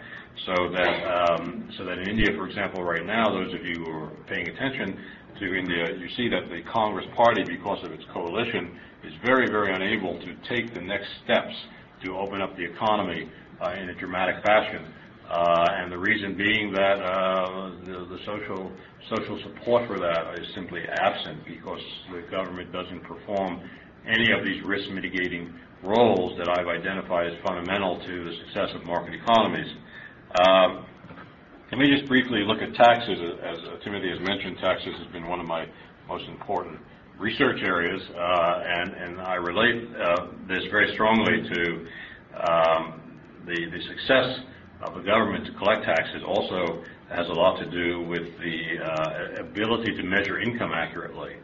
So 0.45 0.69
that, 0.73 0.95
um, 1.07 1.69
so 1.77 1.85
that 1.85 1.97
in 1.99 2.09
India, 2.09 2.31
for 2.35 2.47
example, 2.47 2.83
right 2.83 3.05
now, 3.05 3.29
those 3.29 3.53
of 3.53 3.65
you 3.65 3.75
who 3.75 3.91
are 3.91 4.11
paying 4.27 4.47
attention 4.47 4.99
to 5.39 5.55
India, 5.55 5.95
you 5.97 6.09
see 6.15 6.27
that 6.29 6.49
the 6.49 6.61
Congress 6.71 7.05
Party, 7.15 7.43
because 7.43 7.83
of 7.83 7.91
its 7.91 8.03
coalition, 8.13 8.77
is 9.03 9.13
very, 9.23 9.47
very 9.47 9.73
unable 9.73 10.19
to 10.19 10.35
take 10.49 10.73
the 10.73 10.81
next 10.81 11.07
steps 11.23 11.53
to 12.03 12.17
open 12.17 12.41
up 12.41 12.55
the 12.57 12.63
economy 12.63 13.29
uh, 13.61 13.71
in 13.79 13.89
a 13.89 13.95
dramatic 13.95 14.43
fashion. 14.43 14.85
Uh, 15.29 15.67
and 15.71 15.91
the 15.91 15.97
reason 15.97 16.37
being 16.37 16.71
that 16.71 17.01
uh, 17.01 17.71
the, 17.85 18.05
the, 18.13 18.19
social 18.25 18.71
social 19.09 19.41
support 19.41 19.87
for 19.87 19.97
that 19.97 20.37
is 20.37 20.45
simply 20.53 20.81
absent 21.01 21.43
because 21.45 21.81
the 22.11 22.21
government 22.29 22.71
doesn't 22.71 23.01
perform 23.01 23.59
any 24.07 24.31
of 24.31 24.45
these 24.45 24.63
risk 24.63 24.87
mitigating 24.91 25.51
roles 25.81 26.37
that 26.37 26.47
I've 26.47 26.67
identified 26.67 27.33
as 27.33 27.33
fundamental 27.43 27.99
to 28.05 28.23
the 28.23 28.35
success 28.45 28.69
of 28.75 28.85
market 28.85 29.15
economies. 29.15 29.73
Um, 30.39 30.85
let 31.71 31.79
me 31.79 31.89
just 31.95 32.07
briefly 32.07 32.43
look 32.45 32.61
at 32.61 32.73
taxes. 32.75 33.17
As 33.41 33.57
uh, 33.59 33.83
Timothy 33.83 34.09
has 34.09 34.19
mentioned, 34.19 34.57
taxes 34.61 34.93
has 34.97 35.07
been 35.13 35.27
one 35.27 35.39
of 35.39 35.45
my 35.45 35.65
most 36.07 36.27
important 36.27 36.79
research 37.17 37.61
areas, 37.63 38.01
uh, 38.11 38.63
and, 38.65 38.93
and 38.93 39.21
I 39.21 39.35
relate 39.35 39.87
uh, 39.95 40.27
this 40.47 40.63
very 40.71 40.93
strongly 40.93 41.47
to 41.53 41.87
um, 42.51 43.01
the, 43.45 43.55
the 43.71 43.81
success 43.87 44.39
of 44.81 44.95
the 44.95 45.01
government 45.01 45.45
to 45.45 45.53
collect 45.53 45.85
taxes 45.85 46.21
also 46.27 46.83
has 47.09 47.27
a 47.29 47.33
lot 47.33 47.57
to 47.59 47.69
do 47.69 48.01
with 48.01 48.23
the 48.39 48.83
uh, 48.83 49.41
ability 49.41 49.95
to 49.95 50.03
measure 50.03 50.39
income 50.39 50.71
accurately. 50.73 51.35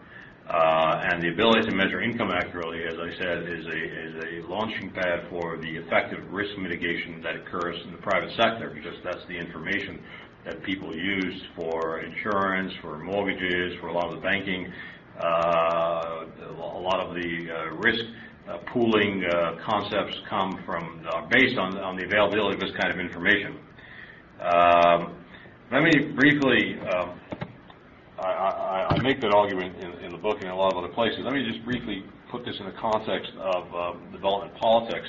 Uh, 0.51 0.99
and 1.05 1.23
the 1.23 1.29
ability 1.29 1.65
to 1.65 1.71
measure 1.71 2.01
income 2.01 2.29
accurately, 2.29 2.83
as 2.83 2.97
I 2.99 3.17
said, 3.17 3.43
is 3.43 3.65
a, 3.65 3.71
is 3.71 4.43
a 4.43 4.49
launching 4.51 4.91
pad 4.91 5.25
for 5.29 5.57
the 5.57 5.77
effective 5.77 6.19
risk 6.29 6.57
mitigation 6.57 7.21
that 7.21 7.37
occurs 7.37 7.79
in 7.85 7.91
the 7.93 7.97
private 7.99 8.35
sector 8.35 8.69
because 8.69 8.95
that's 9.01 9.25
the 9.29 9.37
information 9.37 10.03
that 10.43 10.61
people 10.63 10.93
use 10.93 11.41
for 11.55 12.01
insurance, 12.01 12.73
for 12.81 12.97
mortgages, 12.97 13.79
for 13.79 13.87
a 13.87 13.93
lot 13.93 14.09
of 14.09 14.15
the 14.15 14.21
banking, 14.21 14.69
uh, 15.23 16.25
a 16.49 16.81
lot 16.81 16.99
of 16.99 17.15
the 17.15 17.47
uh, 17.49 17.75
risk 17.75 18.03
pooling 18.73 19.23
concepts 19.63 20.19
come 20.29 20.61
from, 20.65 21.05
based 21.29 21.57
on, 21.57 21.77
on 21.77 21.95
the 21.95 22.03
availability 22.03 22.55
of 22.55 22.59
this 22.59 22.75
kind 22.75 22.91
of 22.91 22.99
information. 22.99 23.57
Um, 24.41 25.15
let 25.71 25.83
me 25.83 26.11
briefly, 26.13 26.77
um, 26.79 27.19
I, 28.21 28.87
I, 28.89 28.95
I, 28.95 29.01
make 29.01 29.19
that 29.21 29.33
argument 29.33 29.77
in, 29.77 29.91
in, 30.05 30.11
the 30.11 30.17
book 30.17 30.37
and 30.37 30.45
in 30.45 30.51
a 30.51 30.55
lot 30.55 30.71
of 30.71 30.77
other 30.77 30.93
places. 30.93 31.19
Let 31.23 31.33
me 31.33 31.43
just 31.43 31.65
briefly 31.65 32.03
put 32.29 32.45
this 32.45 32.55
in 32.59 32.65
the 32.65 32.77
context 32.79 33.31
of 33.39 33.73
um, 33.73 34.11
development 34.11 34.55
politics, 34.57 35.07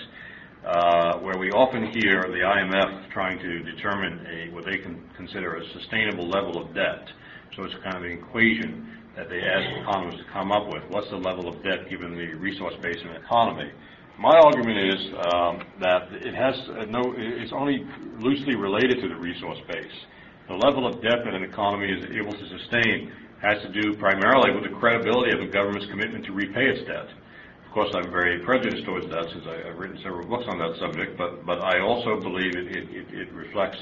uh, 0.67 1.19
where 1.19 1.37
we 1.37 1.51
often 1.51 1.93
hear 1.93 2.23
the 2.23 2.41
IMF 2.41 3.11
trying 3.13 3.39
to 3.39 3.63
determine 3.63 4.27
a, 4.27 4.55
what 4.55 4.65
they 4.65 4.79
can 4.79 5.03
consider 5.17 5.57
a 5.57 5.73
sustainable 5.79 6.29
level 6.29 6.63
of 6.63 6.75
debt. 6.75 7.07
So 7.55 7.65
it's 7.65 7.75
kind 7.85 7.97
of 7.97 8.05
an 8.05 8.13
equation 8.13 8.89
that 9.15 9.29
they 9.29 9.43
ask 9.43 9.83
economists 9.83 10.25
to 10.25 10.33
come 10.33 10.51
up 10.51 10.73
with. 10.73 10.83
What's 10.89 11.11
the 11.11 11.17
level 11.17 11.49
of 11.49 11.63
debt 11.63 11.91
given 11.91 12.17
the 12.17 12.33
resource 12.35 12.75
base 12.81 12.97
in 13.03 13.09
the 13.09 13.17
economy? 13.17 13.71
My 14.19 14.39
argument 14.39 14.79
is 14.79 15.01
um, 15.33 15.63
that 15.81 16.09
it 16.13 16.35
has 16.35 16.55
no, 16.89 17.13
it's 17.17 17.53
only 17.53 17.87
loosely 18.21 18.57
related 18.57 19.03
to 19.03 19.09
the 19.09 19.17
resource 19.17 19.59
base. 19.69 19.93
The 20.53 20.59
level 20.59 20.87
of 20.87 21.01
debt 21.01 21.25
that 21.25 21.33
an 21.33 21.45
economy 21.45 21.91
is 21.91 22.05
able 22.15 22.35
to 22.35 22.47
sustain 22.59 23.11
has 23.41 23.63
to 23.63 23.73
do 23.73 23.97
primarily 23.97 24.53
with 24.53 24.65
the 24.65 24.77
credibility 24.77 25.33
of 25.33 25.41
a 25.41 25.47
government's 25.47 25.87
commitment 25.87 26.27
to 26.27 26.33
repay 26.33 26.69
its 26.69 26.87
debt. 26.87 27.09
Of 27.65 27.73
course, 27.73 27.89
I'm 27.95 28.11
very 28.13 28.39
prejudiced 28.41 28.85
towards 28.85 29.09
that 29.09 29.31
since 29.33 29.47
I, 29.49 29.67
have 29.69 29.79
written 29.79 29.97
several 30.03 30.29
books 30.29 30.45
on 30.49 30.59
that 30.59 30.77
subject, 30.79 31.17
but, 31.17 31.47
but 31.47 31.63
I 31.63 31.81
also 31.81 32.21
believe 32.21 32.55
it, 32.55 32.69
it, 32.69 33.15
it 33.15 33.33
reflects 33.33 33.79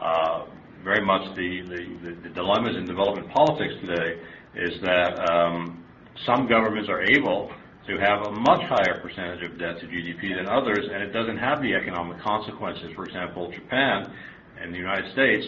uh, 0.00 0.46
very 0.82 1.04
much 1.04 1.36
the, 1.36 1.60
the, 1.68 2.16
the, 2.22 2.30
dilemmas 2.30 2.76
in 2.76 2.86
development 2.86 3.28
politics 3.28 3.74
today 3.82 4.18
is 4.54 4.80
that 4.80 5.20
um, 5.30 5.84
some 6.24 6.48
governments 6.48 6.88
are 6.88 7.02
able 7.02 7.52
to 7.86 7.98
have 7.98 8.22
a 8.22 8.32
much 8.32 8.62
higher 8.62 9.02
percentage 9.02 9.44
of 9.44 9.58
debt 9.58 9.80
to 9.80 9.86
GDP 9.86 10.34
than 10.34 10.48
others, 10.48 10.88
and 10.90 11.02
it 11.02 11.12
doesn't 11.12 11.36
have 11.36 11.60
the 11.60 11.74
economic 11.74 12.18
consequences. 12.22 12.90
For 12.96 13.04
example, 13.04 13.52
Japan 13.52 14.10
and 14.58 14.72
the 14.72 14.78
United 14.78 15.12
States 15.12 15.44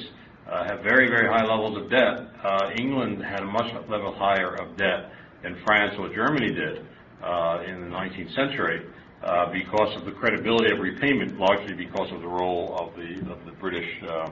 have 0.49 0.83
very, 0.83 1.09
very 1.09 1.29
high 1.29 1.45
levels 1.45 1.77
of 1.77 1.91
debt. 1.91 2.29
Uh, 2.43 2.71
England 2.79 3.23
had 3.23 3.41
a 3.41 3.47
much 3.47 3.73
level 3.89 4.15
higher 4.15 4.55
of 4.55 4.77
debt 4.77 5.11
than 5.43 5.57
France 5.65 5.95
or 5.99 6.09
Germany 6.15 6.53
did 6.53 6.87
uh, 7.23 7.63
in 7.67 7.81
the 7.83 7.87
19th 7.89 8.35
century 8.35 8.87
uh, 9.23 9.51
because 9.53 9.97
of 9.97 10.05
the 10.05 10.13
credibility 10.13 10.73
of 10.73 10.79
repayment, 10.79 11.39
largely 11.39 11.75
because 11.75 12.11
of 12.13 12.21
the 12.21 12.29
role 12.29 12.77
of 12.79 12.95
the, 12.97 13.31
of 13.33 13.45
the 13.45 13.53
British 13.61 13.89
uh, 14.09 14.31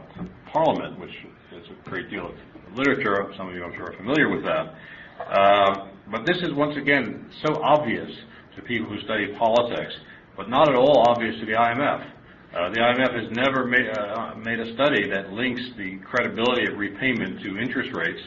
Parliament, 0.53 0.99
which 0.99 1.11
is 1.53 1.67
a 1.69 1.89
great 1.91 2.09
deal 2.11 2.27
of 2.27 2.35
literature. 2.77 3.33
Some 3.37 3.49
of 3.49 3.55
you, 3.55 3.65
I'm 3.65 3.75
sure, 3.75 3.87
are 3.87 3.97
familiar 3.97 4.29
with 4.29 4.45
that. 4.45 4.75
Uh, 5.19 5.89
but 6.11 6.25
this 6.27 6.37
is, 6.39 6.53
once 6.53 6.77
again, 6.77 7.31
so 7.45 7.61
obvious 7.63 8.11
to 8.55 8.63
people 8.63 8.89
who 8.89 9.01
study 9.01 9.35
politics, 9.39 9.95
but 10.37 10.49
not 10.49 10.69
at 10.69 10.77
all 10.77 11.09
obvious 11.09 11.39
to 11.41 11.47
the 11.47 11.53
IMF. 11.53 12.07
Uh, 12.55 12.71
the 12.71 12.79
IMF 12.79 13.13
has 13.13 13.31
never 13.33 13.67
made, 13.67 13.89
uh, 13.91 14.35
made, 14.37 14.61
a 14.61 14.73
study 14.75 15.09
that 15.11 15.33
links 15.33 15.63
the 15.77 15.97
credibility 15.99 16.71
of 16.71 16.79
repayment 16.79 17.41
to 17.43 17.59
interest 17.59 17.93
rates 17.93 18.21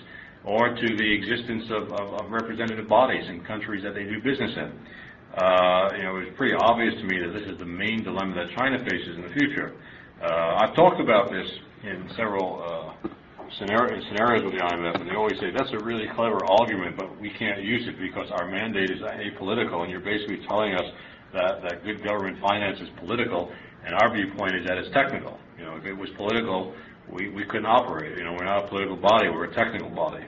or 0.44 0.70
to 0.76 0.96
the 0.96 1.14
existence 1.14 1.66
of, 1.72 1.92
of, 1.94 2.14
of 2.14 2.32
representative 2.32 2.88
bodies 2.88 3.28
in 3.28 3.44
countries 3.44 3.84
that 3.84 3.94
they 3.96 4.04
do 4.04 4.22
business 4.22 4.56
in. 4.56 4.72
Uh, 5.38 5.90
you 5.96 6.04
know, 6.04 6.18
it 6.18 6.26
was 6.26 6.34
pretty 6.36 6.54
obvious 6.56 6.94
to 6.96 7.04
me 7.04 7.20
that 7.20 7.34
this 7.34 7.48
is 7.48 7.58
the 7.58 7.66
main 7.66 8.04
dilemma 8.04 8.36
that 8.36 8.50
China 8.56 8.78
faces 8.80 9.16
in 9.16 9.22
the 9.22 9.30
future. 9.30 9.74
Uh, 10.22 10.58
I've 10.58 10.76
talked 10.76 11.00
about 11.00 11.32
this 11.32 11.50
in 11.84 12.10
several 12.16 12.62
uh, 12.64 13.08
scenario, 13.58 14.02
scenarios 14.10 14.44
with 14.44 14.54
the 14.54 14.60
IMF, 14.60 15.00
and 15.00 15.10
they 15.10 15.16
always 15.16 15.40
say, 15.40 15.52
that's 15.52 15.72
a 15.72 15.80
really 15.80 16.08
clever 16.16 16.46
argument, 16.46 16.98
but 16.98 17.20
we 17.20 17.30
can't 17.30 17.64
use 17.64 17.88
it 17.88 17.98
because 18.00 18.30
our 18.32 18.50
mandate 18.50 18.90
is 18.90 19.02
apolitical, 19.02 19.82
and 19.82 19.92
you're 19.92 20.02
basically 20.02 20.46
telling 20.48 20.74
us 20.76 20.86
that, 21.34 21.62
that 21.62 21.84
good 21.84 22.04
government 22.04 22.40
finance 22.42 22.80
is 22.80 22.90
political, 22.98 23.52
and 23.86 23.96
our 23.96 24.14
viewpoint 24.14 24.56
is 24.56 24.66
that 24.68 24.78
it's 24.78 24.94
technical. 24.94 25.38
You 25.58 25.66
know, 25.66 25.76
if 25.76 25.86
it 25.86 25.94
was 25.94 26.10
political, 26.18 26.74
we, 27.12 27.30
we 27.30 27.44
couldn't 27.46 27.66
operate. 27.66 28.18
You 28.18 28.24
know, 28.24 28.34
we're 28.34 28.46
not 28.46 28.66
a 28.66 28.68
political 28.68 28.96
body, 28.96 29.30
we're 29.30 29.46
a 29.46 29.54
technical 29.54 29.90
body. 29.90 30.26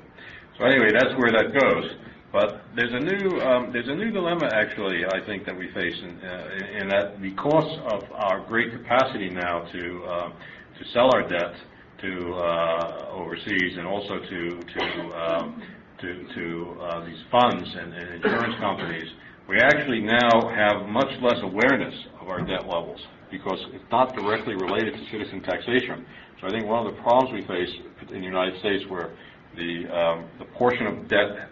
So 0.58 0.66
anyway, 0.66 0.91
that's 0.91 1.16
where 1.18 1.32
that 1.32 1.54
goes. 1.54 1.91
But 2.32 2.62
there's 2.76 2.93
a 2.93 2.99
new 2.99 3.41
um, 3.41 3.74
there's 3.74 3.89
a 3.89 3.95
new 3.95 4.10
dilemma 4.10 4.49
actually 4.54 5.06
I 5.06 5.20
think 5.26 5.45
that 5.45 5.58
we 5.58 5.70
face 5.74 5.95
in, 6.02 6.18
uh, 6.20 6.88
that 6.89 7.22
because 7.22 7.78
of 7.91 8.04
our 8.14 8.39
great 8.47 8.72
capacity 8.72 9.30
now 9.30 9.60
to 9.60 10.04
uh, 10.06 10.30
to 10.30 10.86
sell 10.93 11.10
our 11.14 11.28
debt 11.28 11.54
to 12.02 12.34
uh, 12.36 13.10
overseas 13.12 13.78
and 13.78 13.86
also 13.86 14.20
to 14.20 14.49
to 14.49 14.84
um, 15.14 15.62
to, 15.99 16.26
to 16.34 16.82
uh, 16.82 17.06
these 17.06 17.20
funds 17.30 17.70
and, 17.78 17.93
and 17.93 18.24
insurance 18.24 18.56
companies, 18.60 19.08
we 19.47 19.60
actually 19.60 20.02
now 20.02 20.49
have 20.49 20.88
much 20.88 21.12
less 21.22 21.38
awareness 21.43 21.93
of 22.20 22.30
our 22.30 22.41
debt 22.41 22.68
levels 22.68 22.99
because 23.32 23.59
it's 23.73 23.91
not 23.91 24.15
directly 24.15 24.55
related 24.55 24.93
to 24.93 24.99
citizen 25.09 25.41
taxation. 25.41 26.05
So 26.39 26.47
I 26.47 26.51
think 26.51 26.67
one 26.67 26.86
of 26.86 26.95
the 26.95 27.01
problems 27.01 27.34
we 27.34 27.41
face 27.47 27.69
in 28.09 28.19
the 28.19 28.25
United 28.25 28.59
States 28.59 28.84
where 28.89 29.11
the, 29.55 29.88
um, 29.88 30.25
the 30.39 30.45
portion 30.45 30.88
of 30.88 31.07
debt, 31.07 31.49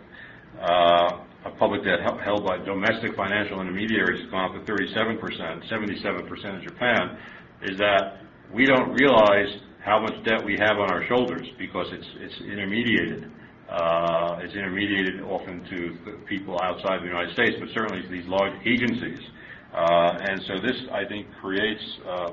uh, 0.61 1.19
of 1.45 1.57
public 1.57 1.83
debt 1.83 1.99
held- 2.01 2.45
by 2.45 2.57
domestic 2.57 3.15
financial 3.15 3.61
intermediaries 3.61 4.21
has 4.21 4.29
gone 4.29 4.55
up 4.55 4.65
to 4.65 4.71
37%, 4.71 5.63
77% 5.69 6.55
in 6.55 6.61
Japan, 6.67 7.17
is 7.61 7.77
that 7.77 8.17
we 8.51 8.65
don't 8.65 8.91
realize 8.93 9.47
how 9.83 9.99
much 9.99 10.23
debt 10.23 10.43
we 10.43 10.57
have 10.59 10.77
on 10.77 10.91
our 10.91 11.05
shoulders 11.07 11.47
because 11.57 11.87
it's, 11.91 12.07
it's 12.19 12.35
intermediated. 12.41 13.31
Uh, 13.69 14.39
it's 14.41 14.55
intermediated 14.55 15.21
often 15.21 15.63
to 15.69 15.97
people 16.25 16.59
outside 16.61 17.01
the 17.01 17.05
United 17.05 17.31
States, 17.33 17.55
but 17.59 17.69
certainly 17.69 18.01
to 18.01 18.09
these 18.09 18.25
large 18.27 18.53
agencies. 18.65 19.19
Uh, 19.73 20.17
and 20.21 20.41
so 20.47 20.59
this, 20.59 20.77
I 20.91 21.05
think, 21.05 21.27
creates 21.41 21.83
a 22.07 22.31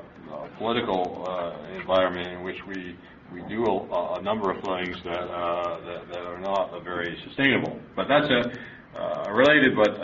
political 0.58 1.24
uh, 1.28 1.78
environment 1.78 2.28
in 2.28 2.42
which 2.42 2.56
we 2.66 2.96
we 3.32 3.42
do 3.48 3.64
a, 3.64 4.18
a 4.18 4.22
number 4.22 4.50
of 4.50 4.62
things 4.62 4.96
that, 5.04 5.24
uh, 5.28 5.80
that, 5.84 6.08
that 6.12 6.22
are 6.22 6.40
not 6.40 6.82
very 6.84 7.18
sustainable. 7.26 7.78
But 7.96 8.06
that's 8.08 8.28
a, 8.30 9.28
a 9.28 9.34
related 9.34 9.74
but 9.74 9.94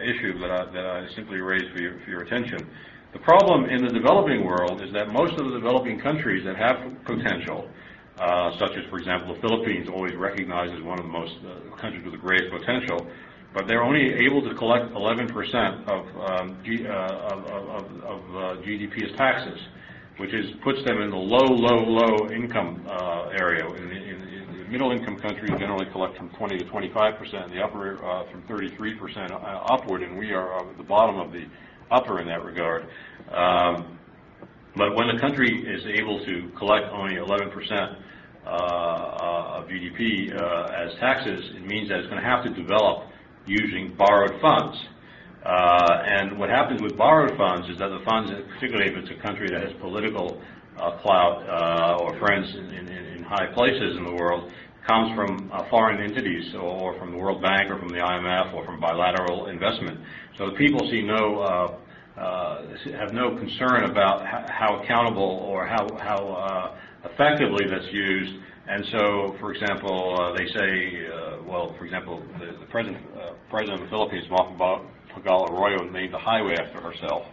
issue 0.00 0.38
that 0.38 0.50
I, 0.50 0.64
that 0.72 0.86
I 0.86 1.08
simply 1.14 1.38
raised 1.38 1.72
for 1.74 1.82
your, 1.82 2.00
for 2.04 2.10
your 2.10 2.22
attention. 2.22 2.68
The 3.12 3.18
problem 3.18 3.64
in 3.64 3.82
the 3.84 3.90
developing 3.90 4.44
world 4.44 4.82
is 4.82 4.92
that 4.92 5.12
most 5.12 5.32
of 5.32 5.50
the 5.50 5.58
developing 5.58 5.98
countries 5.98 6.44
that 6.44 6.56
have 6.56 6.76
potential, 7.04 7.68
uh, 8.18 8.56
such 8.58 8.76
as, 8.76 8.84
for 8.88 8.98
example, 8.98 9.34
the 9.34 9.40
Philippines, 9.40 9.88
always 9.88 10.14
recognized 10.14 10.74
as 10.74 10.82
one 10.82 10.98
of 10.98 11.04
the 11.04 11.10
most 11.10 11.34
uh, 11.44 11.74
countries 11.76 12.04
with 12.04 12.12
the 12.12 12.18
greatest 12.18 12.52
potential, 12.52 13.06
but 13.52 13.66
they're 13.66 13.82
only 13.82 14.14
able 14.14 14.42
to 14.42 14.54
collect 14.54 14.92
11% 14.92 15.88
of, 15.88 16.30
um, 16.30 16.56
G, 16.64 16.86
uh, 16.86 16.92
of, 16.92 17.46
of, 17.46 18.04
of 18.04 18.36
uh, 18.36 18.62
GDP 18.62 19.10
as 19.10 19.16
taxes 19.16 19.58
which 20.20 20.34
is, 20.34 20.50
puts 20.62 20.84
them 20.84 21.00
in 21.00 21.08
the 21.08 21.16
low, 21.16 21.46
low, 21.46 21.82
low 21.82 22.28
income 22.30 22.84
uh, 22.86 23.30
area. 23.32 23.66
In 23.66 23.88
the, 23.88 23.96
in, 23.96 24.28
in 24.28 24.58
the 24.58 24.64
middle 24.68 24.92
income 24.92 25.16
countries 25.16 25.50
generally 25.58 25.86
collect 25.86 26.18
from 26.18 26.28
20 26.30 26.58
to 26.58 26.64
25 26.66 27.16
percent, 27.16 27.50
the 27.50 27.62
upper 27.62 28.04
uh, 28.04 28.30
from 28.30 28.42
33 28.42 28.96
percent 28.96 29.32
upward, 29.32 30.02
and 30.02 30.18
we 30.18 30.32
are 30.32 30.60
at 30.60 30.76
the 30.76 30.84
bottom 30.84 31.18
of 31.18 31.32
the 31.32 31.46
upper 31.90 32.20
in 32.20 32.28
that 32.28 32.44
regard. 32.44 32.86
Um, 33.32 33.98
but 34.76 34.94
when 34.94 35.08
the 35.08 35.18
country 35.18 35.66
is 35.66 35.86
able 35.86 36.22
to 36.26 36.50
collect 36.50 36.92
only 36.92 37.16
11 37.16 37.50
percent 37.50 37.96
uh, 38.44 39.56
of 39.56 39.68
GDP 39.68 40.36
uh, 40.36 40.64
as 40.76 40.94
taxes, 41.00 41.50
it 41.56 41.66
means 41.66 41.88
that 41.88 41.98
it's 42.00 42.08
going 42.08 42.20
to 42.20 42.28
have 42.28 42.44
to 42.44 42.50
develop 42.50 43.09
using 43.50 43.94
borrowed 43.96 44.40
funds. 44.40 44.78
Uh, 45.44 46.02
and 46.06 46.38
what 46.38 46.50
happens 46.50 46.80
with 46.82 46.96
borrowed 46.96 47.36
funds 47.36 47.68
is 47.68 47.78
that 47.78 47.88
the 47.88 48.00
funds, 48.04 48.30
particularly 48.54 48.90
if 48.90 48.96
it's 48.96 49.10
a 49.10 49.22
country 49.22 49.48
that 49.50 49.62
has 49.62 49.72
political 49.80 50.40
uh, 50.78 50.98
clout 50.98 51.42
uh, 51.48 52.02
or 52.02 52.18
friends 52.18 52.54
in, 52.54 52.66
in, 52.70 52.88
in, 52.88 53.22
high 53.24 53.46
places 53.54 53.96
in 53.96 54.04
the 54.04 54.12
world, 54.12 54.52
comes 54.86 55.14
from 55.14 55.50
uh, 55.52 55.68
foreign 55.70 56.02
entities 56.02 56.54
or 56.54 56.98
from 56.98 57.12
the 57.12 57.16
World 57.16 57.40
Bank 57.40 57.70
or 57.70 57.78
from 57.78 57.88
the 57.88 57.98
IMF 57.98 58.52
or 58.54 58.64
from 58.64 58.80
bilateral 58.80 59.46
investment. 59.46 60.00
So 60.36 60.50
the 60.50 60.56
people 60.56 60.80
see 60.90 61.02
no 61.02 61.38
uh, 61.38 62.20
uh, 62.20 62.66
have 62.98 63.12
no 63.12 63.36
concern 63.36 63.84
about 63.84 64.26
how 64.26 64.82
accountable 64.82 65.46
or 65.46 65.66
how 65.66 65.86
how 65.98 66.76
effectively 67.04 67.66
that's 67.70 67.90
used. 67.92 68.34
And 68.70 68.86
so, 68.92 69.36
for 69.40 69.52
example, 69.52 70.34
they 70.38 70.46
say, 70.46 71.08
well, 71.44 71.74
for 71.76 71.84
example, 71.84 72.22
the, 72.38 72.56
the 72.58 72.66
president 72.66 73.04
president 73.50 73.80
of 73.82 73.86
the 73.86 73.90
Philippines, 73.90 74.26
Marco 74.30 74.86
Pagala 75.12 75.50
Arroyo 75.50 75.90
named 75.90 76.14
the 76.14 76.18
highway 76.18 76.54
after 76.54 76.80
herself, 76.80 77.26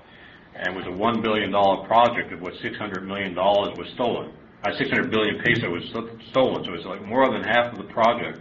and 0.56 0.76
was 0.76 0.86
a 0.86 0.90
$1 0.90 1.22
billion 1.22 1.52
project 1.86 2.34
of 2.34 2.42
what 2.42 2.54
$600 2.56 3.06
million 3.06 3.36
was 3.36 3.88
stolen. 3.94 4.34
Uh, 4.66 4.76
600 4.76 5.12
billion 5.12 5.40
peso 5.44 5.70
was 5.70 5.84
stolen, 6.32 6.66
so 6.66 6.74
it's 6.74 6.86
like 6.86 7.06
more 7.06 7.32
than 7.32 7.44
half 7.44 7.72
of 7.72 7.78
the 7.78 7.94
project 7.94 8.40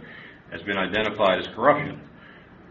has 0.51 0.61
been 0.63 0.77
identified 0.77 1.39
as 1.39 1.47
corruption. 1.53 2.01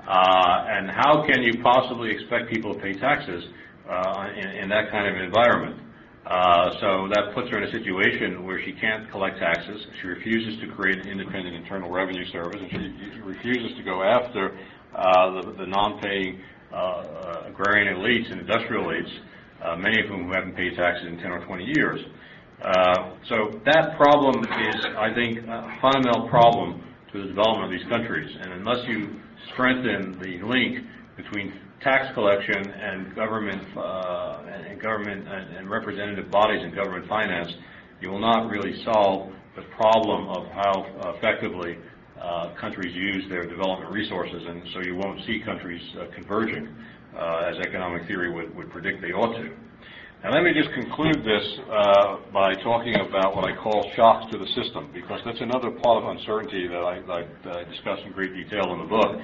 Uh, 0.08 0.66
and 0.68 0.90
how 0.90 1.24
can 1.26 1.42
you 1.42 1.52
possibly 1.62 2.10
expect 2.10 2.50
people 2.52 2.74
to 2.74 2.80
pay 2.80 2.92
taxes 2.92 3.44
uh, 3.88 4.28
in, 4.36 4.48
in, 4.62 4.68
that 4.68 4.90
kind 4.90 5.06
of 5.06 5.22
environment? 5.22 5.80
Uh, 6.26 6.70
so 6.80 7.08
that 7.14 7.32
puts 7.34 7.48
her 7.50 7.58
in 7.58 7.64
a 7.64 7.70
situation 7.70 8.44
where 8.44 8.60
she 8.64 8.72
can't 8.72 9.08
collect 9.12 9.38
taxes. 9.38 9.86
She 10.00 10.08
refuses 10.08 10.58
to 10.60 10.66
create 10.74 10.98
an 10.98 11.08
independent 11.08 11.54
internal 11.54 11.88
revenue 11.88 12.26
service, 12.32 12.60
and 12.60 12.70
she 13.14 13.20
refuses 13.20 13.76
to 13.76 13.84
go 13.84 14.02
after 14.02 14.58
uh, 14.96 15.40
the, 15.56 15.66
non-paying 15.66 16.40
uh, 16.74 17.42
agrarian 17.46 17.94
elites 17.94 18.30
and 18.32 18.40
industrial 18.40 18.86
elites, 18.86 19.12
uh, 19.62 19.76
many 19.76 20.00
of 20.00 20.08
whom 20.08 20.28
haven't 20.32 20.56
paid 20.56 20.74
taxes 20.74 21.06
in 21.06 21.16
10 21.18 21.30
or 21.30 21.44
20 21.46 21.64
years. 21.76 22.00
Uh, 22.60 23.10
so 23.28 23.60
that 23.64 23.96
problem 23.96 24.42
is, 24.42 24.84
I 24.98 25.14
think, 25.14 25.38
a 25.46 25.78
fundamental 25.80 26.28
problem 26.28 26.82
to 27.12 27.22
the 27.22 27.28
development 27.28 27.72
of 27.72 27.78
these 27.78 27.88
countries. 27.88 28.34
And 28.40 28.52
unless 28.52 28.84
you 28.88 29.20
strengthen 29.52 30.18
the 30.18 30.42
link 30.42 30.84
between 31.16 31.52
tax 31.82 32.12
collection 32.14 32.70
and 32.70 33.14
government 33.14 33.62
uh, 33.76 34.42
and 34.68 34.80
government 34.80 35.26
and, 35.28 35.56
and 35.56 35.70
representative 35.70 36.30
bodies 36.30 36.62
and 36.62 36.74
government 36.74 37.08
finance, 37.08 37.52
you 38.00 38.10
will 38.10 38.20
not 38.20 38.48
really 38.50 38.82
solve 38.84 39.32
the 39.56 39.62
problem 39.76 40.28
of 40.28 40.46
how 40.48 40.86
effectively 41.16 41.78
uh, 42.20 42.54
countries 42.60 42.94
use 42.94 43.28
their 43.28 43.46
development 43.46 43.90
resources, 43.90 44.42
and 44.46 44.62
so 44.72 44.80
you 44.80 44.96
won't 44.96 45.20
see 45.26 45.40
countries 45.44 45.82
uh, 45.98 46.06
converging 46.14 46.68
uh, 47.16 47.50
as 47.50 47.56
economic 47.66 48.06
theory 48.06 48.32
would, 48.32 48.54
would 48.56 48.70
predict 48.70 49.00
they 49.00 49.12
ought 49.12 49.34
to. 49.36 49.50
And 50.24 50.34
let 50.34 50.42
me 50.42 50.52
just 50.54 50.72
conclude 50.74 51.22
this 51.24 51.58
uh, 51.70 52.16
by 52.32 52.54
talking 52.54 52.96
about 52.96 53.36
what 53.36 53.44
I 53.44 53.54
call 53.54 53.90
shocks 53.94 54.32
to 54.32 54.38
the 54.38 54.46
system, 54.60 54.90
because 54.92 55.20
that's 55.24 55.40
another 55.40 55.70
part 55.70 56.02
of 56.02 56.16
uncertainty 56.16 56.66
that 56.66 56.82
I, 56.82 57.00
that 57.44 57.56
I 57.56 57.64
discuss 57.64 58.00
in 58.04 58.12
great 58.12 58.34
detail 58.34 58.72
in 58.72 58.78
the 58.78 58.88
book, 58.88 59.20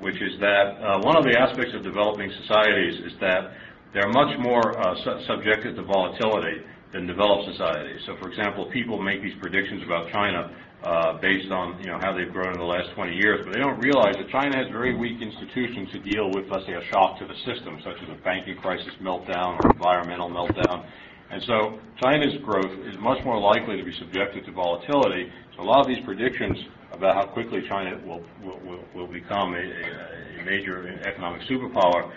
which 0.00 0.20
is 0.20 0.38
that 0.40 0.76
uh, 0.80 1.00
one 1.00 1.16
of 1.16 1.24
the 1.24 1.38
aspects 1.38 1.74
of 1.74 1.82
developing 1.82 2.30
societies 2.42 3.00
is 3.06 3.12
that 3.20 3.52
they're 3.94 4.12
much 4.12 4.38
more 4.38 4.76
uh, 4.78 4.94
su- 5.02 5.24
subjected 5.26 5.76
to 5.76 5.82
volatility 5.82 6.60
than 6.92 7.06
developed 7.06 7.50
societies. 7.50 8.00
So, 8.06 8.16
for 8.20 8.28
example, 8.28 8.70
people 8.72 9.00
make 9.00 9.22
these 9.22 9.36
predictions 9.40 9.82
about 9.84 10.10
China 10.12 10.54
uh, 10.84 11.18
based 11.18 11.50
on 11.50 11.80
you 11.80 11.88
know 11.90 11.98
how 12.00 12.12
they've 12.12 12.32
grown 12.32 12.52
in 12.52 12.60
the 12.60 12.64
last 12.64 12.94
20 12.94 13.16
years, 13.16 13.40
but 13.44 13.52
they 13.54 13.60
don't 13.60 13.80
realize 13.80 14.14
that 14.16 14.28
China 14.28 14.56
has 14.56 14.68
very 14.70 14.94
weak 14.94 15.20
institutions 15.20 15.88
to 15.92 15.98
deal 15.98 16.30
with, 16.30 16.44
let's 16.50 16.66
say, 16.66 16.74
a 16.74 16.84
shock 16.92 17.18
to 17.18 17.26
the 17.26 17.34
system, 17.48 17.80
such 17.82 17.96
as 18.02 18.08
a 18.10 18.18
banking 18.22 18.56
crisis 18.56 18.92
meltdown 19.00 19.58
or 19.64 19.72
environmental 19.72 20.28
meltdown. 20.28 20.84
And 21.30 21.42
so 21.42 21.78
China's 22.00 22.36
growth 22.42 22.72
is 22.86 22.96
much 22.98 23.24
more 23.24 23.38
likely 23.38 23.76
to 23.76 23.84
be 23.84 23.92
subjected 23.92 24.44
to 24.46 24.52
volatility. 24.52 25.30
So 25.56 25.62
a 25.62 25.64
lot 25.64 25.80
of 25.80 25.86
these 25.86 26.04
predictions 26.04 26.56
about 26.92 27.16
how 27.16 27.26
quickly 27.26 27.66
China 27.68 27.98
will 28.06 28.22
will, 28.42 28.84
will, 28.94 29.06
become 29.06 29.54
a, 29.54 29.58
a, 29.58 30.44
major 30.44 30.86
economic 31.04 31.42
superpower 31.48 32.12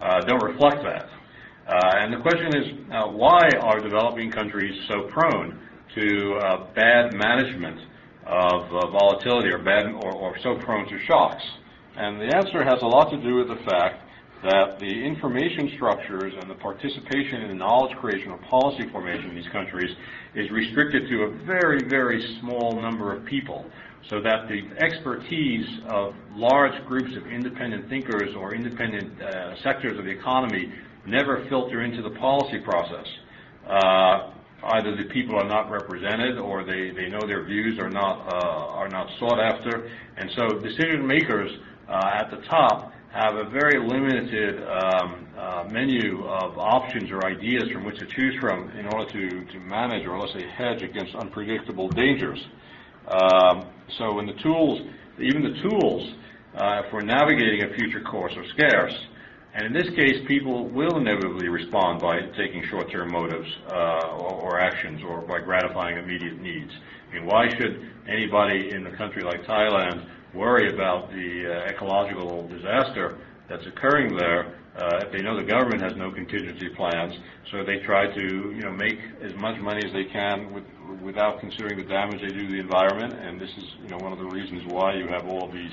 uh, 0.00 0.20
don't 0.20 0.42
reflect 0.42 0.82
that. 0.82 1.08
Uh, 1.66 1.98
and 1.98 2.12
the 2.12 2.18
question 2.18 2.56
is, 2.56 2.92
uh, 2.92 3.06
why 3.08 3.48
are 3.60 3.78
developing 3.80 4.30
countries 4.30 4.74
so 4.88 5.02
prone 5.08 5.58
to 5.94 6.34
uh, 6.36 6.72
bad 6.74 7.14
management 7.14 7.80
of 8.26 8.62
uh, 8.72 8.86
volatility 8.90 9.50
or, 9.50 9.58
bad, 9.58 9.86
or, 9.86 10.12
or 10.12 10.38
so 10.42 10.56
prone 10.56 10.88
to 10.88 10.98
shocks? 11.04 11.42
And 11.96 12.20
the 12.20 12.34
answer 12.36 12.64
has 12.64 12.82
a 12.82 12.86
lot 12.86 13.10
to 13.10 13.16
do 13.18 13.36
with 13.36 13.48
the 13.48 13.62
fact 13.70 14.03
that 14.44 14.78
the 14.78 15.04
information 15.04 15.72
structures 15.76 16.34
and 16.38 16.50
the 16.50 16.54
participation 16.54 17.42
in 17.42 17.48
the 17.48 17.54
knowledge 17.54 17.96
creation 17.96 18.30
or 18.30 18.38
policy 18.38 18.86
formation 18.90 19.30
in 19.30 19.34
these 19.34 19.48
countries 19.48 19.96
is 20.34 20.50
restricted 20.50 21.08
to 21.08 21.22
a 21.22 21.30
very, 21.46 21.88
very 21.88 22.22
small 22.40 22.78
number 22.80 23.14
of 23.14 23.24
people. 23.24 23.64
So 24.10 24.20
that 24.20 24.48
the 24.48 24.60
expertise 24.84 25.66
of 25.88 26.14
large 26.34 26.84
groups 26.86 27.16
of 27.16 27.26
independent 27.26 27.88
thinkers 27.88 28.36
or 28.36 28.54
independent 28.54 29.20
uh, 29.22 29.56
sectors 29.62 29.98
of 29.98 30.04
the 30.04 30.10
economy 30.10 30.70
never 31.06 31.46
filter 31.48 31.82
into 31.82 32.02
the 32.02 32.10
policy 32.10 32.58
process. 32.58 33.06
Uh, 33.66 34.30
either 34.74 34.94
the 34.94 35.08
people 35.10 35.36
are 35.36 35.48
not 35.48 35.70
represented 35.70 36.38
or 36.38 36.64
they, 36.64 36.90
they 36.90 37.08
know 37.08 37.20
their 37.26 37.44
views 37.44 37.78
are 37.78 37.88
not, 37.88 38.28
uh, 38.30 38.78
are 38.78 38.88
not 38.90 39.08
sought 39.18 39.40
after. 39.40 39.90
And 40.18 40.30
so 40.36 40.58
decision 40.58 41.06
makers 41.06 41.50
uh, 41.88 42.10
at 42.12 42.30
the 42.30 42.46
top 42.48 42.92
have 43.14 43.36
a 43.36 43.48
very 43.48 43.78
limited 43.78 44.60
um, 44.66 45.28
uh, 45.38 45.64
menu 45.70 46.24
of 46.26 46.58
options 46.58 47.12
or 47.12 47.24
ideas 47.24 47.62
from 47.72 47.84
which 47.84 47.96
to 48.00 48.06
choose 48.06 48.34
from 48.40 48.68
in 48.70 48.86
order 48.86 49.08
to, 49.12 49.60
manage 49.60 50.04
or 50.04 50.18
let's 50.18 50.32
say 50.32 50.44
hedge 50.48 50.82
against 50.82 51.14
unpredictable 51.14 51.88
dangers. 51.88 52.44
Um, 53.06 53.70
so 53.98 54.14
when 54.14 54.26
the 54.26 54.34
tools, 54.42 54.80
even 55.20 55.44
the 55.44 55.68
tools 55.68 56.14
uh, 56.56 56.82
for 56.90 57.02
navigating 57.02 57.62
a 57.62 57.74
future 57.76 58.00
course 58.00 58.32
are 58.36 58.46
scarce. 58.48 58.94
And 59.54 59.66
in 59.66 59.72
this 59.72 59.88
case, 59.94 60.18
people 60.26 60.68
will 60.68 60.96
inevitably 60.96 61.48
respond 61.48 62.00
by 62.00 62.18
taking 62.36 62.64
short-term 62.68 63.12
motives 63.12 63.48
uh, 63.70 64.08
or, 64.18 64.34
or, 64.34 64.60
actions 64.60 65.00
or 65.06 65.20
by 65.20 65.38
gratifying 65.38 65.98
immediate 65.98 66.40
needs. 66.40 66.72
I 67.08 67.14
mean, 67.14 67.26
why 67.26 67.48
should 67.48 67.88
anybody 68.08 68.70
in 68.70 68.84
a 68.88 68.96
country 68.96 69.22
like 69.22 69.44
Thailand 69.44 70.08
worry 70.34 70.72
about 70.72 71.10
the 71.10 71.46
uh, 71.46 71.70
ecological 71.70 72.48
disaster 72.48 73.18
that's 73.48 73.66
occurring 73.66 74.16
there 74.16 74.58
uh, 74.76 75.00
if 75.02 75.12
they 75.12 75.22
know 75.22 75.36
the 75.36 75.46
government 75.46 75.82
has 75.82 75.96
no 75.96 76.10
contingency 76.10 76.68
plans? 76.70 77.14
So 77.50 77.64
they 77.64 77.78
try 77.80 78.12
to, 78.12 78.20
you 78.20 78.62
know, 78.62 78.72
make 78.72 78.98
as 79.22 79.34
much 79.36 79.60
money 79.60 79.84
as 79.86 79.92
they 79.92 80.04
can 80.04 80.52
with, 80.52 80.64
without 81.00 81.40
considering 81.40 81.78
the 81.78 81.84
damage 81.84 82.20
they 82.20 82.28
do 82.28 82.46
to 82.46 82.52
the 82.52 82.60
environment. 82.60 83.14
And 83.14 83.40
this 83.40 83.50
is, 83.50 83.64
you 83.82 83.88
know, 83.88 83.98
one 83.98 84.12
of 84.12 84.18
the 84.18 84.26
reasons 84.26 84.64
why 84.72 84.94
you 84.94 85.06
have 85.08 85.26
all 85.26 85.50
these 85.50 85.72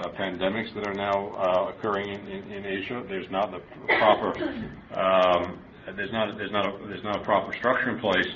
uh, 0.00 0.08
pandemics 0.10 0.74
that 0.74 0.86
are 0.86 0.94
now 0.94 1.28
uh, 1.34 1.72
occurring 1.72 2.08
in, 2.08 2.26
in, 2.26 2.52
in, 2.52 2.66
Asia. 2.66 3.02
There's 3.08 3.30
not 3.30 3.50
the 3.50 3.60
proper 3.98 4.36
um, 4.94 5.58
there's 5.96 6.12
not 6.12 6.36
there's 6.36 6.52
not 6.52 6.66
a, 6.66 6.86
there's 6.86 7.04
not 7.04 7.16
a 7.16 7.24
proper 7.24 7.52
structure 7.56 7.90
in 7.90 7.98
place 7.98 8.28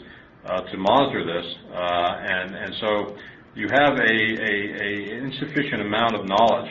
uh, 0.46 0.62
to 0.62 0.76
monitor 0.76 1.24
this, 1.24 1.54
uh, 1.70 1.76
and 1.76 2.54
and 2.54 2.74
so 2.80 3.16
you 3.54 3.68
have 3.70 3.94
a, 3.98 4.00
a, 4.00 4.54
a, 4.82 5.18
insufficient 5.18 5.82
amount 5.82 6.14
of 6.14 6.26
knowledge 6.26 6.70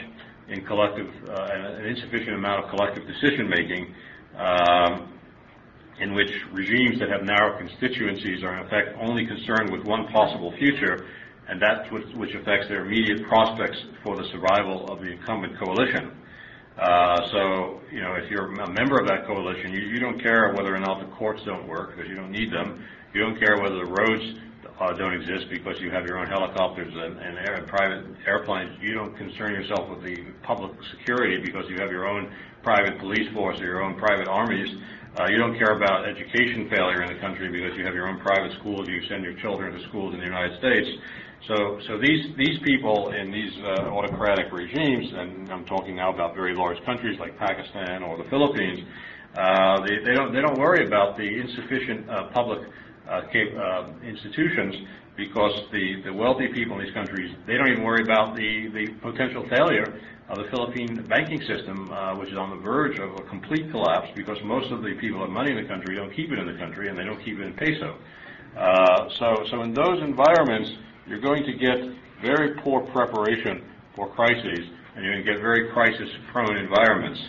in 0.49 0.65
collective 0.65 1.07
uh, 1.29 1.47
an 1.51 1.85
insufficient 1.85 2.35
amount 2.35 2.65
of 2.65 2.69
collective 2.69 3.05
decision 3.07 3.49
making. 3.49 3.93
Um, 4.37 5.07
in 5.99 6.15
which 6.15 6.31
regimes 6.51 6.99
that 6.99 7.09
have 7.09 7.21
narrow 7.21 7.59
constituencies 7.59 8.43
are 8.43 8.57
in 8.57 8.65
effect 8.65 8.97
only 8.99 9.25
concerned 9.27 9.69
with 9.71 9.85
one 9.85 10.07
possible 10.07 10.51
future 10.57 11.05
and 11.47 11.61
that 11.61 11.91
which, 11.91 12.33
affects 12.33 12.67
their 12.69 12.85
immediate 12.85 13.27
prospects 13.27 13.77
for 14.03 14.15
the 14.15 14.23
survival 14.31 14.89
of 14.89 14.99
the 14.99 15.11
incumbent 15.11 15.57
coalition. 15.59 16.11
Uh, 16.79 17.17
so, 17.31 17.81
you 17.91 18.01
know, 18.01 18.15
if 18.15 18.31
you're 18.31 18.47
a 18.47 18.71
member 18.71 18.97
of 18.99 19.07
that 19.07 19.27
coalition, 19.27 19.73
you, 19.73 19.81
you 19.81 19.99
don't 19.99 20.21
care 20.21 20.53
whether 20.53 20.73
or 20.73 20.79
not 20.79 21.01
the 21.01 21.13
courts 21.15 21.41
don't 21.45 21.67
work 21.67 21.95
because 21.95 22.09
you 22.09 22.15
don't 22.15 22.31
need 22.31 22.51
them. 22.51 22.83
You 23.13 23.21
don't 23.21 23.37
care 23.37 23.61
whether 23.61 23.75
the 23.75 23.85
roads 23.85 24.23
uh, 24.79 24.93
don't 24.93 25.13
exist 25.13 25.45
because 25.49 25.75
you 25.79 25.91
have 25.91 26.05
your 26.05 26.17
own 26.17 26.27
helicopters 26.27 26.93
and, 26.93 27.17
and, 27.19 27.37
air, 27.37 27.65
private 27.67 28.05
airplanes. 28.25 28.77
You 28.81 28.93
don't 28.93 29.15
concern 29.17 29.53
yourself 29.53 29.89
with 29.89 30.03
the 30.03 30.17
public 30.43 30.71
security 30.97 31.41
because 31.43 31.65
you 31.69 31.77
have 31.79 31.91
your 31.91 32.07
own 32.07 32.31
private 32.63 32.99
police 32.99 33.31
force 33.33 33.59
or 33.59 33.65
your 33.65 33.83
own 33.83 33.97
private 33.97 34.27
armies. 34.27 34.69
Uh, 35.19 35.27
you 35.27 35.37
don't 35.37 35.57
care 35.57 35.75
about 35.75 36.07
education 36.07 36.69
failure 36.69 37.03
in 37.03 37.13
the 37.13 37.19
country 37.19 37.51
because 37.51 37.77
you 37.77 37.83
have 37.83 37.93
your 37.93 38.07
own 38.07 38.19
private 38.21 38.51
schools. 38.59 38.87
You 38.87 39.01
send 39.09 39.23
your 39.23 39.35
children 39.41 39.73
to 39.73 39.87
schools 39.89 40.13
in 40.13 40.19
the 40.19 40.25
United 40.25 40.57
States. 40.57 40.87
So, 41.47 41.79
so 41.87 41.97
these, 41.97 42.31
these 42.37 42.59
people 42.63 43.11
in 43.11 43.31
these 43.31 43.51
uh, 43.63 43.89
autocratic 43.89 44.53
regimes, 44.53 45.07
and 45.11 45.51
I'm 45.51 45.65
talking 45.65 45.95
now 45.95 46.13
about 46.13 46.35
very 46.35 46.55
large 46.55 46.77
countries 46.85 47.19
like 47.19 47.37
Pakistan 47.37 48.03
or 48.03 48.17
the 48.17 48.29
Philippines, 48.29 48.87
uh, 49.35 49.81
they, 49.85 49.97
they, 50.05 50.13
don't, 50.13 50.33
they 50.33 50.41
don't 50.41 50.59
worry 50.59 50.85
about 50.85 51.17
the 51.17 51.23
insufficient 51.23 52.09
uh, 52.09 52.29
public 52.33 52.59
institutions 54.03 54.75
because 55.17 55.51
the, 55.71 56.01
the 56.05 56.13
wealthy 56.13 56.47
people 56.53 56.79
in 56.79 56.85
these 56.85 56.93
countries, 56.93 57.35
they 57.45 57.57
don't 57.57 57.67
even 57.67 57.83
worry 57.83 58.01
about 58.01 58.35
the, 58.35 58.69
the 58.73 58.87
potential 59.01 59.45
failure 59.49 59.99
of 60.29 60.37
the 60.37 60.47
Philippine 60.49 61.05
banking 61.09 61.41
system, 61.41 61.91
uh, 61.91 62.15
which 62.15 62.29
is 62.29 62.37
on 62.37 62.49
the 62.49 62.61
verge 62.63 62.97
of 62.99 63.11
a 63.19 63.29
complete 63.29 63.69
collapse 63.71 64.07
because 64.15 64.37
most 64.45 64.71
of 64.71 64.81
the 64.81 64.95
people 65.01 65.19
who 65.19 65.25
have 65.25 65.29
money 65.33 65.51
in 65.51 65.57
the 65.57 65.67
country 65.67 65.95
don't 65.95 66.15
keep 66.15 66.31
it 66.31 66.39
in 66.39 66.47
the 66.47 66.57
country 66.57 66.87
and 66.87 66.97
they 66.97 67.03
don't 67.03 67.23
keep 67.23 67.37
it 67.37 67.43
in 67.43 67.53
peso. 67.53 67.97
so, 69.19 69.35
so 69.51 69.61
in 69.61 69.73
those 69.73 70.01
environments, 70.01 70.71
you're 71.07 71.19
going 71.19 71.43
to 71.43 71.53
get 71.53 71.75
very 72.21 72.55
poor 72.61 72.81
preparation 72.91 73.65
for 73.95 74.09
crises, 74.13 74.63
and 74.95 75.03
you're 75.03 75.13
going 75.13 75.25
to 75.25 75.31
get 75.33 75.41
very 75.41 75.69
crisis-prone 75.71 76.57
environments. 76.57 77.19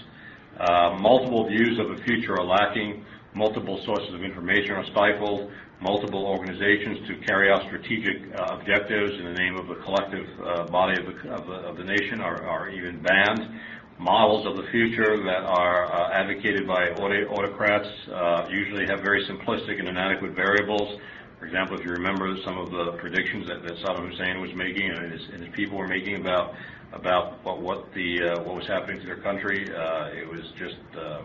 Uh, 0.61 0.97
multiple 1.01 1.49
views 1.49 1.79
of 1.81 1.97
the 1.97 2.03
future 2.05 2.39
are 2.39 2.45
lacking, 2.45 3.05
multiple 3.35 3.81
sources 3.85 4.15
of 4.15 4.23
information 4.23 4.73
are 4.73 4.87
stifled, 4.93 5.51
multiple 5.81 6.27
organizations 6.27 7.07
to 7.09 7.27
carry 7.27 7.51
out 7.51 7.63
strategic 7.67 8.35
uh, 8.35 8.57
objectives 8.59 9.13
in 9.19 9.25
the 9.25 9.35
name 9.35 9.57
of 9.57 9.67
the 9.69 9.77
collective 9.85 10.27
uh, 10.41 10.65
body 10.71 11.01
of 11.01 11.07
the, 11.07 11.31
of 11.31 11.47
the, 11.47 11.55
of 11.69 11.77
the 11.77 11.85
nation 11.85 12.21
are, 12.21 12.43
are, 12.45 12.71
even 12.71 13.03
banned. 13.03 13.61
Models 13.99 14.47
of 14.47 14.57
the 14.57 14.71
future 14.71 15.23
that 15.25 15.45
are 15.45 15.93
uh, 15.93 16.13
advocated 16.13 16.67
by 16.67 16.91
autocrats 16.91 17.89
uh, 18.13 18.49
usually 18.51 18.87
have 18.87 19.01
very 19.01 19.25
simplistic 19.27 19.79
and 19.79 19.89
inadequate 19.89 20.35
variables 20.35 21.01
for 21.43 21.47
example, 21.47 21.77
if 21.77 21.85
you 21.85 21.91
remember 21.91 22.37
some 22.45 22.57
of 22.57 22.71
the 22.71 22.93
predictions 23.01 23.49
that, 23.49 23.65
that 23.65 23.73
Saddam 23.83 24.09
Hussein 24.09 24.41
was 24.41 24.51
making 24.55 24.89
and 24.89 25.11
his, 25.11 25.23
and 25.33 25.43
his 25.43 25.53
people 25.57 25.77
were 25.77 25.89
making 25.89 26.21
about 26.21 26.55
about 26.93 27.43
what, 27.43 27.61
what 27.61 27.93
the 27.95 28.23
uh, 28.23 28.43
what 28.45 28.55
was 28.55 28.67
happening 28.69 29.01
to 29.01 29.07
their 29.07 29.17
country, 29.17 29.67
uh, 29.75 30.07
it 30.15 30.29
was 30.29 30.41
just 30.57 30.79
uh, 30.97 31.23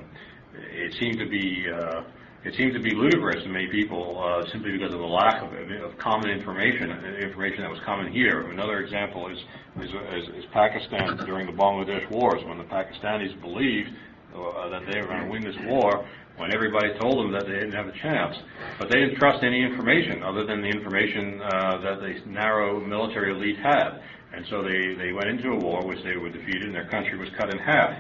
it 0.53 0.93
seemed 0.99 1.19
to 1.19 1.27
be 1.27 1.65
uh, 1.73 2.03
it 2.47 2.55
seemed 2.55 2.73
to 2.73 2.79
be 2.79 2.95
ludicrous 2.95 3.43
to 3.43 3.49
many 3.49 3.67
people 3.67 4.23
uh, 4.23 4.49
simply 4.51 4.71
because 4.71 4.93
of 4.93 4.99
the 4.99 5.05
lack 5.05 5.43
of, 5.43 5.51
of 5.83 5.97
common 5.97 6.29
information, 6.29 6.91
information 7.19 7.61
that 7.61 7.69
was 7.69 7.79
common 7.83 8.11
here. 8.11 8.49
Another 8.51 8.79
example 8.79 9.27
is, 9.27 9.37
is, 9.83 9.89
is, 9.89 10.43
is 10.43 10.45
Pakistan 10.53 11.17
during 11.25 11.45
the 11.45 11.51
Bangladesh 11.51 12.09
wars, 12.09 12.41
when 12.45 12.57
the 12.57 12.63
Pakistanis 12.63 13.35
believed 13.41 13.89
uh, 14.33 14.69
that 14.69 14.83
they 14.87 15.01
were 15.01 15.07
going 15.07 15.25
to 15.25 15.29
win 15.29 15.43
this 15.43 15.57
war, 15.65 16.07
when 16.37 16.53
everybody 16.53 16.87
told 17.01 17.19
them 17.19 17.33
that 17.33 17.47
they 17.47 17.59
didn't 17.59 17.73
have 17.73 17.87
a 17.87 17.97
chance. 17.99 18.37
But 18.79 18.89
they 18.91 18.99
didn't 18.99 19.17
trust 19.17 19.43
any 19.43 19.61
information 19.63 20.23
other 20.23 20.45
than 20.45 20.61
the 20.61 20.69
information 20.69 21.41
uh, 21.41 21.81
that 21.81 21.99
the 21.99 22.31
narrow 22.31 22.79
military 22.79 23.35
elite 23.35 23.57
had. 23.57 23.99
And 24.33 24.45
so 24.49 24.61
they, 24.61 24.93
they 24.95 25.11
went 25.11 25.27
into 25.27 25.49
a 25.49 25.59
war 25.59 25.85
which 25.85 25.99
they 26.03 26.15
were 26.15 26.29
defeated 26.29 26.63
and 26.63 26.75
their 26.75 26.87
country 26.89 27.17
was 27.17 27.29
cut 27.37 27.49
in 27.49 27.57
half. 27.57 27.91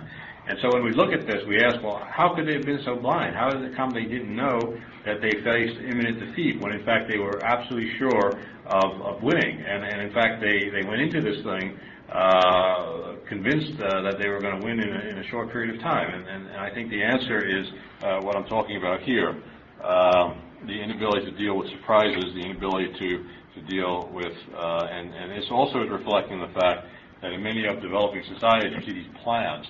And 0.47 0.57
so 0.61 0.69
when 0.71 0.83
we 0.83 0.93
look 0.93 1.11
at 1.11 1.27
this, 1.27 1.43
we 1.47 1.59
ask, 1.59 1.83
well, 1.83 2.01
how 2.09 2.33
could 2.33 2.47
they 2.47 2.53
have 2.53 2.65
been 2.65 2.79
so 2.85 2.95
blind? 2.95 3.35
How 3.35 3.49
did 3.49 3.63
it 3.63 3.75
come 3.75 3.91
they 3.91 4.05
didn't 4.05 4.33
know 4.33 4.77
that 5.05 5.19
they 5.19 5.31
faced 5.43 5.75
imminent 5.83 6.19
defeat 6.19 6.61
when 6.61 6.71
in 6.71 6.85
fact 6.85 7.09
they 7.11 7.17
were 7.19 7.43
absolutely 7.43 7.91
sure 7.99 8.39
of, 8.65 9.01
of 9.01 9.21
winning? 9.21 9.59
And, 9.59 9.83
and 9.83 10.01
in 10.01 10.13
fact, 10.13 10.39
they, 10.39 10.69
they 10.71 10.87
went 10.87 11.01
into 11.01 11.19
this 11.19 11.43
thing 11.43 11.77
uh, 12.07 13.19
convinced 13.27 13.75
uh, 13.81 14.01
that 14.03 14.15
they 14.23 14.29
were 14.29 14.39
going 14.39 14.61
to 14.61 14.65
win 14.65 14.79
in 14.79 14.87
a, 14.87 14.99
in 15.09 15.17
a, 15.17 15.27
short 15.27 15.51
period 15.51 15.75
of 15.75 15.81
time. 15.81 16.13
And, 16.13 16.25
and, 16.25 16.47
and 16.47 16.57
I 16.57 16.73
think 16.73 16.89
the 16.89 17.03
answer 17.03 17.43
is 17.43 17.67
uh, 18.01 18.19
what 18.21 18.37
I'm 18.37 18.45
talking 18.45 18.77
about 18.77 19.01
here. 19.01 19.35
Um, 19.83 20.41
the 20.65 20.73
inability 20.73 21.29
to 21.29 21.37
deal 21.37 21.57
with 21.57 21.69
surprises, 21.71 22.23
the 22.33 22.41
inability 22.41 22.87
to, 22.97 23.59
to 23.59 23.67
deal 23.67 24.09
with, 24.13 24.31
uh, 24.55 24.87
and, 24.89 25.13
and 25.13 25.31
this 25.31 25.45
also 25.51 25.83
is 25.83 25.89
reflecting 25.91 26.39
the 26.39 26.51
fact 26.59 26.87
that 27.21 27.31
in 27.31 27.43
many 27.43 27.65
of 27.67 27.81
developing 27.81 28.23
societies 28.33 28.71
you 28.79 28.85
see 28.85 28.93
these 28.93 29.11
plans 29.23 29.65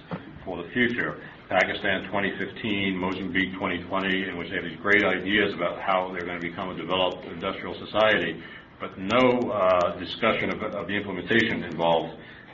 for 0.48 0.64
the 0.64 0.70
future. 0.72 1.20
Pakistan 1.52 2.08
2015, 2.08 2.96
Mozambique 2.96 3.52
2020, 3.60 4.32
in 4.32 4.38
which 4.40 4.48
they 4.50 4.56
have 4.56 4.64
these 4.64 4.80
great 4.80 5.04
ideas 5.04 5.54
about 5.54 5.80
how 5.84 6.10
they're 6.16 6.26
going 6.26 6.40
to 6.40 6.48
become 6.48 6.72
a 6.72 6.78
developed 6.80 7.28
industrial 7.28 7.76
society 7.84 8.42
but 8.80 8.98
no 8.98 9.50
uh, 9.50 9.98
discussion 10.00 10.54
of, 10.54 10.62
of, 10.62 10.88
the 10.88 10.94
implementation 10.94 11.64
involved. 11.64 12.14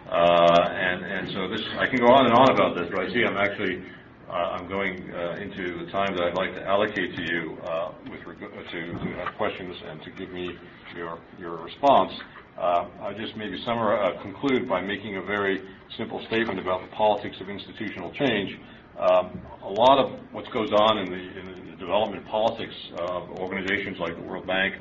Uh, 0.10 0.70
and, 0.72 1.04
and 1.04 1.28
so 1.34 1.50
this, 1.50 1.62
I 1.80 1.88
can 1.88 2.00
go 2.00 2.08
on 2.08 2.26
and 2.26 2.36
on 2.36 2.52
about 2.52 2.76
this, 2.76 2.88
but 2.91 3.04
I 3.04 3.14
see 3.14 3.24
I'm 3.24 3.38
actually, 3.38 3.84
uh, 4.30 4.56
I'm 4.56 4.68
going 4.68 5.12
uh, 5.12 5.36
into 5.41 5.86
the 5.86 5.91
time 5.91 6.16
that 6.16 6.24
I'd 6.24 6.36
like 6.36 6.54
to 6.56 6.64
allocate 6.64 7.16
to 7.16 7.24
you 7.24 7.58
uh, 7.64 7.91
with 8.10 8.20
to, 8.24 8.80
to 8.94 9.08
have 9.20 9.36
questions 9.38 9.76
and 9.88 10.02
to 10.04 10.12
give 10.12 10.32
me 10.32 10.56
your, 10.96 11.20
your 11.39 11.64
response. 11.64 12.12
Uh, 12.58 12.86
I'll 13.01 13.18
just 13.18 13.36
maybe 13.36 13.58
summarize, 13.66 14.16
conclude 14.22 14.70
by 14.70 14.82
making 14.82 15.18
a 15.18 15.22
very 15.22 15.62
simple 15.97 16.24
statement 16.28 16.60
about 16.60 16.82
the 16.82 16.95
politics 16.95 17.36
of 17.41 17.49
institutional 17.49 18.12
change. 18.14 18.58
Um, 18.99 19.41
a 19.64 19.70
lot 19.70 19.97
of 19.97 20.20
what 20.32 20.45
goes 20.54 20.72
on 20.72 20.99
in 20.99 21.10
the, 21.10 21.39
in 21.39 21.72
the 21.72 21.78
development 21.78 22.26
politics 22.28 22.74
of 22.99 23.30
organizations 23.39 23.97
like 23.99 24.16
the 24.16 24.22
World 24.22 24.45
Bank 24.45 24.76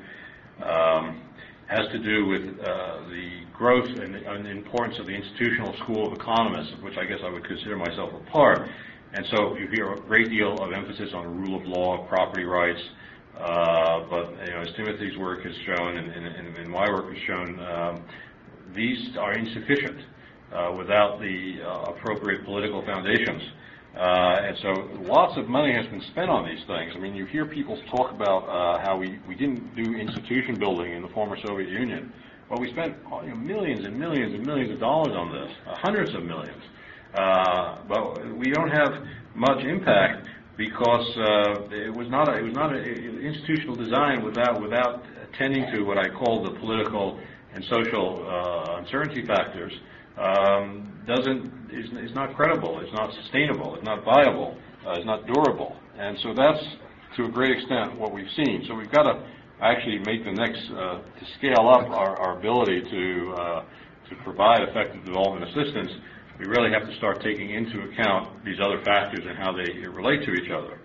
um, 0.62 1.22
has 1.66 1.88
to 1.92 1.98
do 1.98 2.26
with 2.26 2.42
uh, 2.42 3.08
the 3.08 3.40
growth 3.56 3.86
and 3.86 4.14
the, 4.14 4.30
and 4.30 4.44
the, 4.44 4.50
importance 4.50 4.96
of 5.00 5.06
the 5.06 5.12
institutional 5.12 5.74
school 5.82 6.06
of 6.06 6.12
economists, 6.12 6.72
of 6.76 6.82
which 6.82 6.96
I 6.98 7.04
guess 7.06 7.18
I 7.24 7.30
would 7.30 7.46
consider 7.46 7.76
myself 7.76 8.10
a 8.12 8.30
part. 8.30 8.68
And 9.14 9.26
so 9.30 9.56
you 9.56 9.68
hear 9.72 9.92
a 9.92 10.00
great 10.00 10.28
deal 10.28 10.54
of 10.58 10.72
emphasis 10.72 11.10
on 11.14 11.24
the 11.24 11.30
rule 11.30 11.60
of 11.60 11.66
law, 11.66 12.06
property 12.06 12.44
rights, 12.44 12.80
uh, 13.38 14.00
but 14.10 14.34
as 14.40 14.68
Timothy's 14.76 15.16
work 15.18 15.42
has 15.44 15.54
shown 15.66 15.96
and, 15.96 16.68
my 16.68 16.88
work 16.88 17.12
has 17.12 17.22
shown, 17.26 17.60
um, 17.60 18.04
these 18.74 19.16
are 19.18 19.34
insufficient 19.34 19.98
uh, 20.52 20.74
without 20.76 21.20
the 21.20 21.58
uh, 21.62 21.92
appropriate 21.92 22.44
political 22.44 22.82
foundations. 22.84 23.42
Uh, 23.94 24.48
And 24.48 24.56
so 24.62 24.68
lots 25.02 25.36
of 25.36 25.48
money 25.48 25.72
has 25.74 25.86
been 25.86 26.00
spent 26.12 26.30
on 26.30 26.48
these 26.48 26.64
things. 26.66 26.92
I 26.96 26.98
mean, 26.98 27.14
you 27.14 27.26
hear 27.26 27.44
people 27.44 27.78
talk 27.90 28.10
about 28.10 28.48
uh, 28.48 28.80
how 28.84 28.96
we 29.28 29.34
didn't 29.34 29.76
do 29.76 29.94
institution 29.94 30.58
building 30.58 30.92
in 30.92 31.02
the 31.02 31.08
former 31.08 31.36
Soviet 31.46 31.68
Union. 31.68 32.12
Well, 32.48 32.60
we 32.60 32.70
spent 32.72 32.96
know, 33.04 33.36
millions 33.36 33.84
and 33.84 33.98
millions 33.98 34.34
and 34.34 34.46
millions 34.46 34.72
of 34.72 34.80
dollars 34.80 35.14
on 35.14 35.32
this, 35.32 35.50
hundreds 35.66 36.14
of 36.14 36.22
millions. 36.24 36.62
Uh, 37.14 37.78
But 37.88 38.36
we 38.36 38.50
don't 38.50 38.70
have 38.70 38.92
much 39.34 39.64
impact 39.64 40.26
because 40.56 41.06
uh, 41.16 41.68
it 41.70 41.94
was 41.94 42.08
not 42.08 42.28
a, 42.28 42.38
it 42.38 42.42
was 42.42 42.54
not 42.54 42.74
a 42.74 42.78
institutional 42.78 43.76
design 43.76 44.24
without 44.24 44.60
without 44.60 45.02
attending 45.32 45.70
to 45.72 45.82
what 45.82 45.98
I 45.98 46.08
call 46.08 46.42
the 46.42 46.58
political 46.60 47.18
and 47.54 47.64
social 47.64 48.26
uh, 48.28 48.78
uncertainty 48.80 49.26
factors. 49.26 49.72
Um, 50.18 50.92
doesn't 51.06 51.70
is, 51.72 52.10
is 52.10 52.14
not 52.14 52.34
credible. 52.34 52.80
It's 52.80 52.92
not 52.92 53.12
sustainable. 53.22 53.74
It's 53.76 53.84
not 53.84 54.04
viable. 54.04 54.56
Uh, 54.86 54.92
it's 54.92 55.06
not 55.06 55.26
durable. 55.26 55.76
And 55.98 56.18
so 56.22 56.34
that's 56.34 56.62
to 57.16 57.24
a 57.26 57.30
great 57.30 57.56
extent 57.56 57.98
what 57.98 58.12
we've 58.12 58.30
seen. 58.36 58.64
So 58.68 58.74
we've 58.74 58.90
got 58.90 59.04
to 59.04 59.24
actually 59.60 59.98
make 59.98 60.24
the 60.24 60.32
next 60.32 60.62
uh, 60.70 60.98
to 60.98 61.24
scale 61.38 61.68
up 61.68 61.88
our, 61.90 62.16
our 62.16 62.38
ability 62.38 62.82
to 62.82 63.34
uh, 63.36 63.64
to 64.10 64.24
provide 64.24 64.68
effective 64.68 65.04
development 65.04 65.48
assistance 65.50 65.92
we 66.42 66.48
really 66.48 66.72
have 66.72 66.88
to 66.88 66.96
start 66.96 67.22
taking 67.22 67.50
into 67.50 67.82
account 67.86 68.44
these 68.44 68.58
other 68.60 68.82
factors 68.84 69.22
and 69.24 69.38
how 69.38 69.52
they 69.52 69.86
relate 69.86 70.26
to 70.26 70.32
each 70.32 70.50
other. 70.50 70.80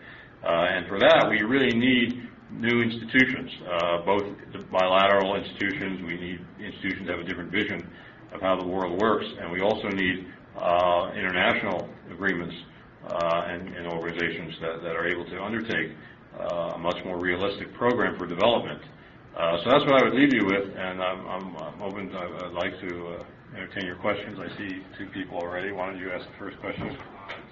Uh, 0.45 0.69
and 0.69 0.87
for 0.87 0.99
that, 0.99 1.27
we 1.29 1.41
really 1.41 1.75
need 1.75 2.29
new 2.51 2.83
institutions, 2.83 3.49
uh, 3.65 4.05
both 4.05 4.23
bilateral 4.71 5.35
institutions. 5.35 6.05
We 6.05 6.15
need 6.15 6.45
institutions 6.61 7.07
that 7.07 7.17
have 7.17 7.25
a 7.25 7.27
different 7.27 7.51
vision 7.51 7.89
of 8.33 8.41
how 8.41 8.55
the 8.61 8.67
world 8.67 9.01
works, 9.01 9.25
and 9.41 9.51
we 9.51 9.61
also 9.61 9.87
need 9.89 10.27
uh, 10.61 11.11
international 11.17 11.89
agreements 12.11 12.53
and, 13.09 13.67
and 13.75 13.87
organizations 13.87 14.53
that, 14.61 14.83
that 14.83 14.95
are 14.95 15.07
able 15.07 15.25
to 15.25 15.41
undertake 15.41 15.91
uh, 16.39 16.75
a 16.75 16.77
much 16.77 16.97
more 17.03 17.17
realistic 17.17 17.73
program 17.73 18.15
for 18.19 18.27
development. 18.27 18.81
Uh, 19.35 19.57
so 19.63 19.71
that's 19.71 19.85
what 19.85 20.01
I 20.01 20.03
would 20.03 20.13
leave 20.13 20.33
you 20.33 20.45
with, 20.45 20.69
and 20.77 21.01
I'm, 21.01 21.27
I'm, 21.27 21.57
I'm 21.57 21.81
open. 21.81 22.09
To, 22.09 22.17
I'd 22.17 22.53
like 22.53 22.79
to 22.81 23.25
entertain 23.57 23.85
your 23.85 23.95
questions. 23.95 24.37
I 24.39 24.55
see 24.57 24.83
two 24.97 25.07
people 25.07 25.37
already. 25.37 25.71
Why 25.71 25.87
don't 25.87 25.99
you 25.99 26.11
ask 26.11 26.25
the 26.25 26.37
first 26.37 26.59
question? 26.59 26.95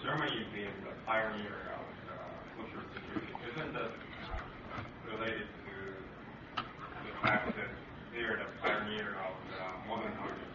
Germany 0.04 0.46
being 0.54 0.70
the 0.84 0.94
pioneer 1.06 1.74
of 1.74 1.86
uh, 2.14 2.62
social 2.62 2.84
security, 2.94 3.34
isn't 3.56 3.74
that 3.74 3.82
uh, 3.82 5.18
related 5.18 5.50
to 5.50 5.76
the 6.62 7.28
fact 7.28 7.48
that 7.48 7.70
they're 8.14 8.38
the 8.38 8.62
pioneer 8.62 9.18
of 9.26 9.34
the 9.50 9.90
modern 9.90 10.14
army? 10.22 10.46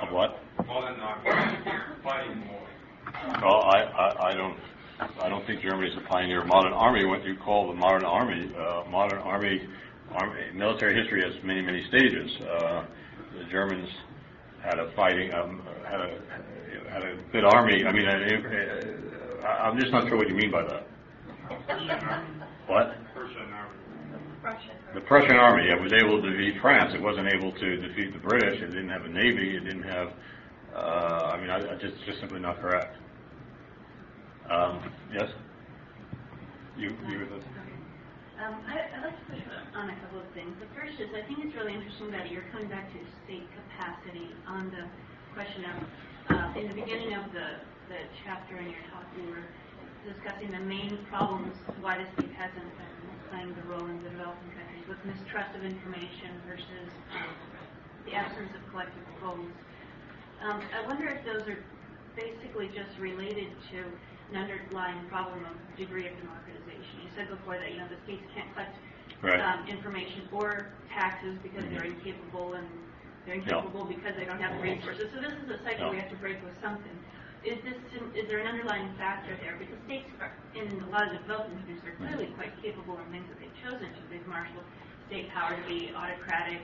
Of 0.00 0.12
what? 0.12 0.66
Modern 0.66 1.00
army, 1.00 1.60
fighting 2.02 2.48
war. 2.48 2.60
Well, 3.42 3.62
I, 3.62 3.82
I, 3.82 4.30
I 4.30 4.34
don't, 4.34 4.56
I 5.20 5.28
don't 5.28 5.46
think 5.46 5.60
Germany 5.60 5.90
is 5.90 5.98
a 5.98 6.08
pioneer 6.08 6.42
of 6.42 6.46
modern 6.46 6.72
army. 6.72 7.04
What 7.04 7.24
you 7.24 7.36
call 7.36 7.68
the 7.68 7.74
modern 7.74 8.04
army, 8.04 8.50
uh, 8.56 8.84
modern 8.90 9.18
army, 9.18 9.68
army, 10.12 10.42
military 10.54 10.94
history 10.94 11.22
has 11.22 11.34
many, 11.44 11.60
many 11.60 11.84
stages. 11.88 12.30
Uh, 12.40 12.84
the 13.36 13.44
Germans 13.50 13.88
had 14.68 14.78
a 14.78 14.92
fighting, 14.94 15.32
um, 15.32 15.62
had 15.88 16.00
a, 16.00 16.20
had 16.92 17.02
a 17.02 17.16
good 17.32 17.44
army. 17.44 17.84
I 17.86 17.92
mean, 17.92 18.06
uh, 18.06 18.12
uh, 19.42 19.48
I'm 19.48 19.78
just 19.78 19.90
not 19.90 20.08
sure 20.08 20.18
what 20.18 20.28
you 20.28 20.34
mean 20.34 20.50
by 20.52 20.62
that. 20.62 20.86
What? 22.66 22.92
The 24.94 25.00
Prussian 25.00 25.36
army 25.36 25.68
yeah, 25.68 25.80
was 25.80 25.92
able 25.92 26.20
to 26.20 26.30
defeat 26.30 26.60
France. 26.60 26.92
It 26.94 27.02
wasn't 27.02 27.28
able 27.28 27.52
to 27.52 27.76
defeat 27.76 28.12
the 28.12 28.18
British. 28.18 28.60
It 28.60 28.66
didn't 28.66 28.90
have 28.90 29.04
a 29.04 29.08
navy. 29.08 29.56
It 29.56 29.64
didn't 29.64 29.84
have. 29.84 30.08
Uh, 30.74 31.32
I 31.32 31.40
mean, 31.40 31.50
I, 31.50 31.72
I 31.72 31.74
just 31.80 31.94
just 32.06 32.20
simply 32.20 32.40
not 32.40 32.60
correct. 32.60 32.96
Um, 34.50 34.92
yes. 35.12 35.30
You 36.76 36.94
you 37.08 37.18
were 37.18 37.24
the. 37.24 37.57
Um, 38.38 38.62
I, 38.64 38.94
I'd 38.94 39.04
like 39.04 39.18
to 39.18 39.26
push 39.26 39.42
on 39.74 39.90
a 39.90 39.96
couple 40.00 40.20
of 40.22 40.30
things. 40.32 40.54
The 40.62 40.70
first 40.78 40.94
is, 41.02 41.10
I 41.12 41.26
think 41.26 41.42
it's 41.42 41.54
really 41.56 41.74
interesting 41.74 42.12
that 42.12 42.30
you're 42.30 42.46
coming 42.54 42.70
back 42.70 42.92
to 42.94 43.00
state 43.26 43.50
capacity 43.52 44.38
on 44.46 44.70
the 44.70 44.86
question 45.34 45.64
of, 45.66 45.76
uh, 46.30 46.48
in 46.54 46.68
the 46.68 46.74
beginning 46.78 47.14
of 47.14 47.32
the, 47.34 47.66
the 47.90 48.00
chapter 48.24 48.58
in 48.58 48.70
your 48.70 48.84
talk, 48.90 49.10
you 49.12 49.26
were 49.28 49.50
discussing 50.06 50.52
the 50.52 50.62
main 50.62 51.04
problems 51.10 51.52
why 51.76 51.98
the 51.98 52.08
state 52.14 52.32
hasn't 52.32 52.72
been 52.78 53.20
playing 53.28 53.54
the 53.54 53.64
role 53.66 53.86
in 53.90 54.00
the 54.02 54.10
developing 54.10 54.50
countries 54.54 54.86
with 54.88 55.02
mistrust 55.04 55.52
of 55.58 55.64
information 55.64 56.40
versus 56.46 56.90
the 58.06 58.14
absence 58.14 58.50
of 58.56 58.62
collective 58.70 59.06
goals. 59.20 59.54
Um, 60.40 60.68
I 60.72 60.86
wonder 60.86 61.08
if 61.08 61.24
those 61.24 61.46
are 61.48 61.60
basically 62.16 62.68
just 62.74 62.98
related 62.98 63.52
to 63.72 63.78
an 64.30 64.36
underlying 64.36 65.06
problem 65.08 65.44
of 65.46 65.56
degree 65.76 66.06
of 66.08 66.16
democratization. 66.16 66.97
Said 67.18 67.28
before 67.34 67.58
that, 67.58 67.72
you 67.74 67.78
know, 67.82 67.90
the 67.90 67.98
states 68.06 68.24
can't 68.34 68.54
collect 68.54 68.78
Right. 69.22 69.42
um, 69.42 69.68
information 69.68 70.30
or 70.32 70.78
taxes 70.94 71.40
because 71.42 71.66
they're 71.70 71.84
incapable 71.86 72.54
and 72.54 72.68
they're 73.26 73.36
incapable 73.40 73.86
because 73.86 74.14
they 74.18 74.24
don't 74.26 74.40
have 74.40 74.54
the 74.56 74.62
resources. 74.62 75.10
So 75.14 75.20
this 75.20 75.34
is 75.44 75.48
a 75.50 75.60
cycle 75.66 75.90
we 75.90 75.98
have 75.98 76.10
to 76.10 76.20
break 76.20 76.42
with 76.44 76.54
something. 76.62 77.02
Is 77.44 77.58
this, 77.64 77.78
is 78.16 78.26
there 78.28 78.40
an 78.40 78.48
underlying 78.48 78.96
factor 78.98 79.36
there? 79.38 79.58
Because 79.58 79.78
states 79.86 80.10
are, 80.20 80.34
in 80.54 80.82
a 80.82 80.90
lot 80.90 81.08
of 81.08 81.14
the 81.14 81.20
developing 81.26 81.56
countries 81.58 81.82
are 81.86 81.96
clearly 82.02 82.32
quite 82.36 82.54
capable 82.62 82.98
in 83.00 83.10
things 83.12 83.28
that 83.30 83.38
they've 83.40 83.58
chosen 83.62 83.94
to. 83.94 84.02
They've 84.10 84.26
marshaled 84.26 84.66
state 85.08 85.30
power 85.32 85.56
to 85.56 85.64
be 85.68 85.92
autocratic 85.94 86.62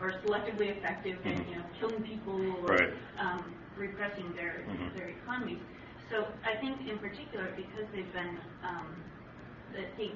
or 0.00 0.12
selectively 0.24 0.76
effective 0.76 1.18
in, 1.26 1.36
Mhm. 1.36 1.48
you 1.48 1.56
know, 1.58 1.66
killing 1.80 2.04
people 2.04 2.56
or 2.64 2.72
Right. 2.72 2.94
um, 3.18 3.56
repressing 3.76 4.34
their, 4.34 4.68
Mhm. 4.68 4.92
their 4.94 5.08
economies. 5.10 5.62
So 6.10 6.34
I 6.44 6.60
think 6.60 6.88
in 6.88 6.98
particular, 6.98 7.54
because 7.56 7.86
they've 7.92 8.12
been, 8.12 8.38
um, 8.64 9.04
I 9.78 9.88
think, 9.96 10.14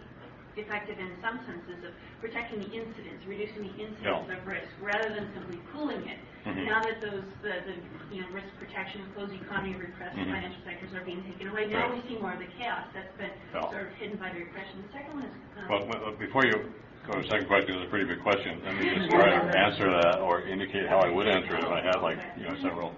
effective 0.57 0.99
in 0.99 1.15
some 1.23 1.39
senses 1.47 1.79
of 1.87 1.93
protecting 2.21 2.59
the 2.61 2.71
incidents, 2.75 3.23
reducing 3.25 3.63
the 3.71 3.75
incidence 3.87 4.27
Yeah. 4.29 4.35
of 4.35 4.47
risk, 4.47 4.69
rather 4.83 5.09
than 5.15 5.31
simply 5.33 5.57
pooling 5.73 6.03
it. 6.09 6.19
Mhm. 6.45 6.67
Now 6.67 6.85
that 6.85 7.01
those, 7.01 7.23
the, 7.43 7.63
the, 7.65 7.75
you 8.15 8.21
know, 8.23 8.29
risk 8.35 8.49
protection, 8.59 9.07
closed 9.15 9.33
economy, 9.33 9.75
repressed 9.77 10.17
Mhm. 10.19 10.27
financial 10.27 10.61
sectors 10.65 10.93
are 10.95 11.05
being 11.05 11.23
taken 11.25 11.49
away, 11.49 11.67
now 11.69 11.87
Right. 11.89 12.03
we 12.03 12.09
see 12.09 12.19
more 12.19 12.33
of 12.33 12.41
the 12.41 12.51
chaos 12.59 12.85
that's 12.93 13.15
been 13.17 13.31
Yeah. 13.55 13.71
sort 13.71 13.83
of 13.87 13.93
hidden 13.95 14.17
by 14.19 14.31
the 14.31 14.41
repression. 14.41 14.83
The 14.83 14.93
second 14.93 15.15
one 15.15 15.25
is, 15.25 15.35
um, 15.57 15.69
Well, 15.69 15.87
well, 15.87 16.13
before 16.19 16.45
you 16.45 16.75
go 17.07 17.15
to 17.15 17.23
the 17.23 17.29
second 17.29 17.47
question, 17.47 17.77
it's 17.77 17.87
a 17.87 17.89
pretty 17.91 18.07
big 18.07 18.21
question. 18.21 18.61
Let 18.65 18.75
me 18.75 18.91
just 18.91 19.09
try 19.09 19.31
to 19.31 19.37
answer 19.57 19.89
that 19.91 20.19
or 20.21 20.43
indicate 20.43 20.89
how 20.89 20.99
I 20.99 21.11
would 21.11 21.29
answer 21.29 21.55
it 21.57 21.61
if 21.63 21.71
I 21.71 21.81
had 21.81 22.03
like, 22.03 22.19
you 22.37 22.45
know, 22.45 22.57
several 22.57 22.97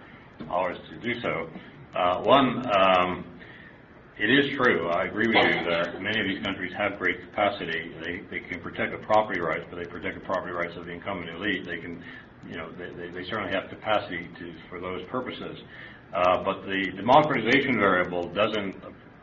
hours 0.50 0.78
to 0.88 0.96
do 0.96 1.20
so. 1.20 1.50
Uh, 1.94 2.20
one, 2.22 2.64
um, 2.72 3.24
it 4.18 4.30
is 4.30 4.56
true, 4.56 4.88
I 4.88 5.04
agree 5.06 5.26
with 5.26 5.36
you 5.36 5.70
that 5.70 6.00
many 6.02 6.20
of 6.20 6.26
these 6.26 6.42
countries 6.42 6.72
have 6.76 6.98
great 6.98 7.20
capacity. 7.20 7.92
They, 8.02 8.20
they 8.30 8.40
can 8.40 8.60
protect 8.60 8.92
the 8.92 8.98
property 9.06 9.40
rights, 9.40 9.64
but 9.70 9.76
they 9.78 9.86
protect 9.86 10.14
the 10.14 10.24
property 10.24 10.52
rights 10.52 10.76
of 10.76 10.86
the 10.86 10.92
incumbent 10.92 11.30
elite. 11.30 11.64
They 11.66 11.78
can, 11.78 12.02
you 12.48 12.56
know, 12.56 12.70
they, 12.72 12.90
they- 12.90 13.10
they 13.10 13.24
certainly 13.28 13.52
have 13.52 13.68
capacity 13.70 14.28
to, 14.38 14.54
for 14.68 14.80
those 14.80 15.02
purposes. 15.10 15.58
Uh, 16.14 16.44
but 16.44 16.66
the 16.66 16.92
democratization 16.94 17.78
variable 17.78 18.28
doesn't, 18.34 18.76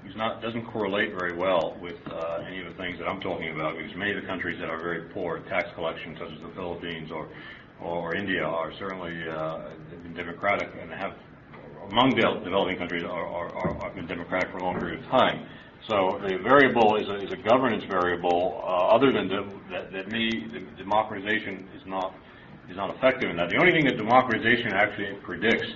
is 0.07 0.15
not, 0.15 0.41
doesn't 0.41 0.65
correlate 0.65 1.13
very 1.13 1.35
well 1.37 1.77
with 1.79 1.97
uh, 2.11 2.43
any 2.47 2.59
of 2.59 2.65
the 2.65 2.73
things 2.81 2.97
that 2.97 3.07
I'm 3.07 3.21
talking 3.21 3.51
about, 3.53 3.77
because 3.77 3.95
many 3.95 4.11
of 4.15 4.21
the 4.21 4.27
countries 4.27 4.59
that 4.59 4.69
are 4.69 4.79
very 4.81 5.03
poor 5.13 5.37
in 5.37 5.43
tax 5.43 5.69
collection, 5.75 6.17
such 6.19 6.31
as 6.33 6.41
the 6.41 6.49
Philippines 6.55 7.11
or, 7.11 7.29
or 7.79 8.15
India, 8.15 8.43
are 8.43 8.73
certainly 8.79 9.13
uh, 9.29 9.69
democratic 10.15 10.69
and 10.81 10.89
have 10.91 11.13
among 11.89 12.15
de- 12.15 12.43
developing 12.43 12.77
countries 12.77 13.03
are, 13.03 13.25
are, 13.25 13.49
are, 13.81 13.89
been 13.91 14.07
democratic 14.07 14.51
for 14.51 14.57
a 14.57 14.63
long 14.63 14.79
period 14.79 15.03
of 15.03 15.05
time. 15.09 15.45
So 15.87 16.19
the 16.21 16.37
variable 16.37 16.97
is 16.97 17.07
a, 17.07 17.15
is 17.15 17.31
a 17.31 17.37
governance 17.37 17.83
variable, 17.89 18.61
uh, 18.63 18.95
other 18.95 19.11
than 19.11 19.27
the, 19.27 19.47
that, 19.71 19.91
that 19.91 20.07
me, 20.09 20.47
the 20.51 20.59
democratization 20.77 21.67
is 21.75 21.81
not, 21.85 22.13
is 22.69 22.77
not 22.77 22.95
effective 22.95 23.29
in 23.29 23.37
that. 23.37 23.49
The 23.49 23.57
only 23.57 23.71
thing 23.71 23.85
that 23.85 23.97
democratization 23.97 24.73
actually 24.73 25.15
predicts, 25.23 25.67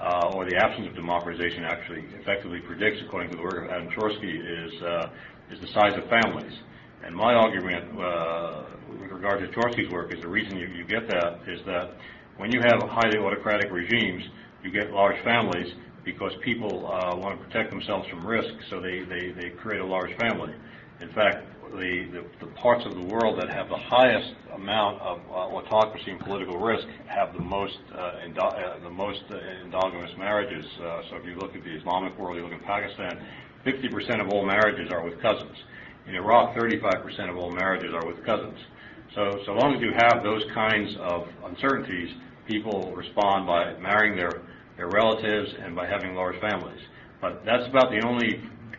uh, 0.00 0.32
or 0.34 0.48
the 0.48 0.56
absence 0.56 0.86
of 0.88 0.94
democratization 0.94 1.64
actually 1.64 2.04
effectively 2.20 2.60
predicts, 2.60 3.02
according 3.04 3.30
to 3.30 3.36
the 3.36 3.42
work 3.42 3.64
of 3.64 3.70
Adam 3.70 3.88
Przeworski, 3.88 4.32
is, 4.32 4.82
uh, 4.82 5.10
is 5.50 5.60
the 5.60 5.68
size 5.74 5.92
of 5.98 6.08
families. 6.08 6.56
And 7.04 7.14
my 7.14 7.34
argument 7.34 7.98
uh, 7.98 8.64
with 8.88 9.10
regard 9.10 9.40
to 9.40 9.48
Przeworski's 9.48 9.90
work 9.90 10.14
is 10.14 10.20
the 10.22 10.28
reason 10.28 10.56
you, 10.56 10.68
you 10.68 10.84
get 10.84 11.08
that 11.08 11.40
is 11.46 11.60
that 11.66 11.96
when 12.36 12.50
you 12.52 12.60
have 12.60 12.80
highly 12.88 13.18
autocratic 13.18 13.70
regimes, 13.70 14.24
you 14.62 14.70
get 14.70 14.92
large 14.92 15.22
families 15.24 15.72
because 16.04 16.32
people 16.42 16.86
uh, 16.86 17.14
want 17.16 17.38
to 17.38 17.44
protect 17.46 17.70
themselves 17.70 18.08
from 18.08 18.26
risk, 18.26 18.54
so 18.70 18.80
they, 18.80 19.00
they, 19.00 19.30
they 19.32 19.50
create 19.50 19.80
a 19.80 19.86
large 19.86 20.16
family. 20.18 20.54
In 21.00 21.12
fact, 21.12 21.46
the, 21.72 22.08
the, 22.12 22.46
the 22.46 22.52
parts 22.54 22.84
of 22.84 22.94
the 22.94 23.02
world 23.02 23.38
that 23.38 23.48
have 23.48 23.68
the 23.68 23.76
highest 23.76 24.34
amount 24.54 25.00
of 25.00 25.20
uh, 25.30 25.34
autocracy 25.34 26.10
and 26.10 26.20
political 26.20 26.58
risk 26.58 26.86
have 27.06 27.32
the 27.32 27.40
most 27.40 27.78
uh, 27.94 28.18
uh, 28.38 28.78
the 28.82 28.90
most 28.90 29.22
uh, 29.30 29.36
endogamous 29.64 30.16
marriages. 30.18 30.66
Uh, 30.78 31.02
so 31.08 31.16
if 31.16 31.24
you 31.26 31.36
look 31.36 31.54
at 31.54 31.62
the 31.62 31.76
Islamic 31.76 32.18
world, 32.18 32.36
you 32.36 32.42
look 32.42 32.52
at 32.52 32.64
Pakistan, 32.64 33.24
50% 33.64 34.20
of 34.20 34.28
all 34.30 34.44
marriages 34.44 34.90
are 34.90 35.04
with 35.04 35.20
cousins. 35.20 35.56
In 36.06 36.14
Iraq, 36.14 36.56
35% 36.56 37.30
of 37.30 37.36
all 37.36 37.50
marriages 37.50 37.92
are 37.94 38.06
with 38.06 38.24
cousins. 38.24 38.58
So, 39.14 39.42
so 39.44 39.52
long 39.52 39.74
as 39.74 39.80
you 39.80 39.92
have 39.96 40.22
those 40.22 40.44
kinds 40.54 40.96
of 40.98 41.28
uncertainties, 41.44 42.10
people 42.46 42.92
respond 42.94 43.46
by 43.46 43.74
marrying 43.78 44.16
their, 44.16 44.42
their 44.80 44.88
relatives 45.02 45.48
and 45.62 45.70
by 45.80 45.86
having 45.94 46.10
large 46.22 46.38
families. 46.40 46.82
But 47.20 47.32
that's 47.44 47.66
about 47.72 47.88
the 47.90 48.00
only 48.10 48.30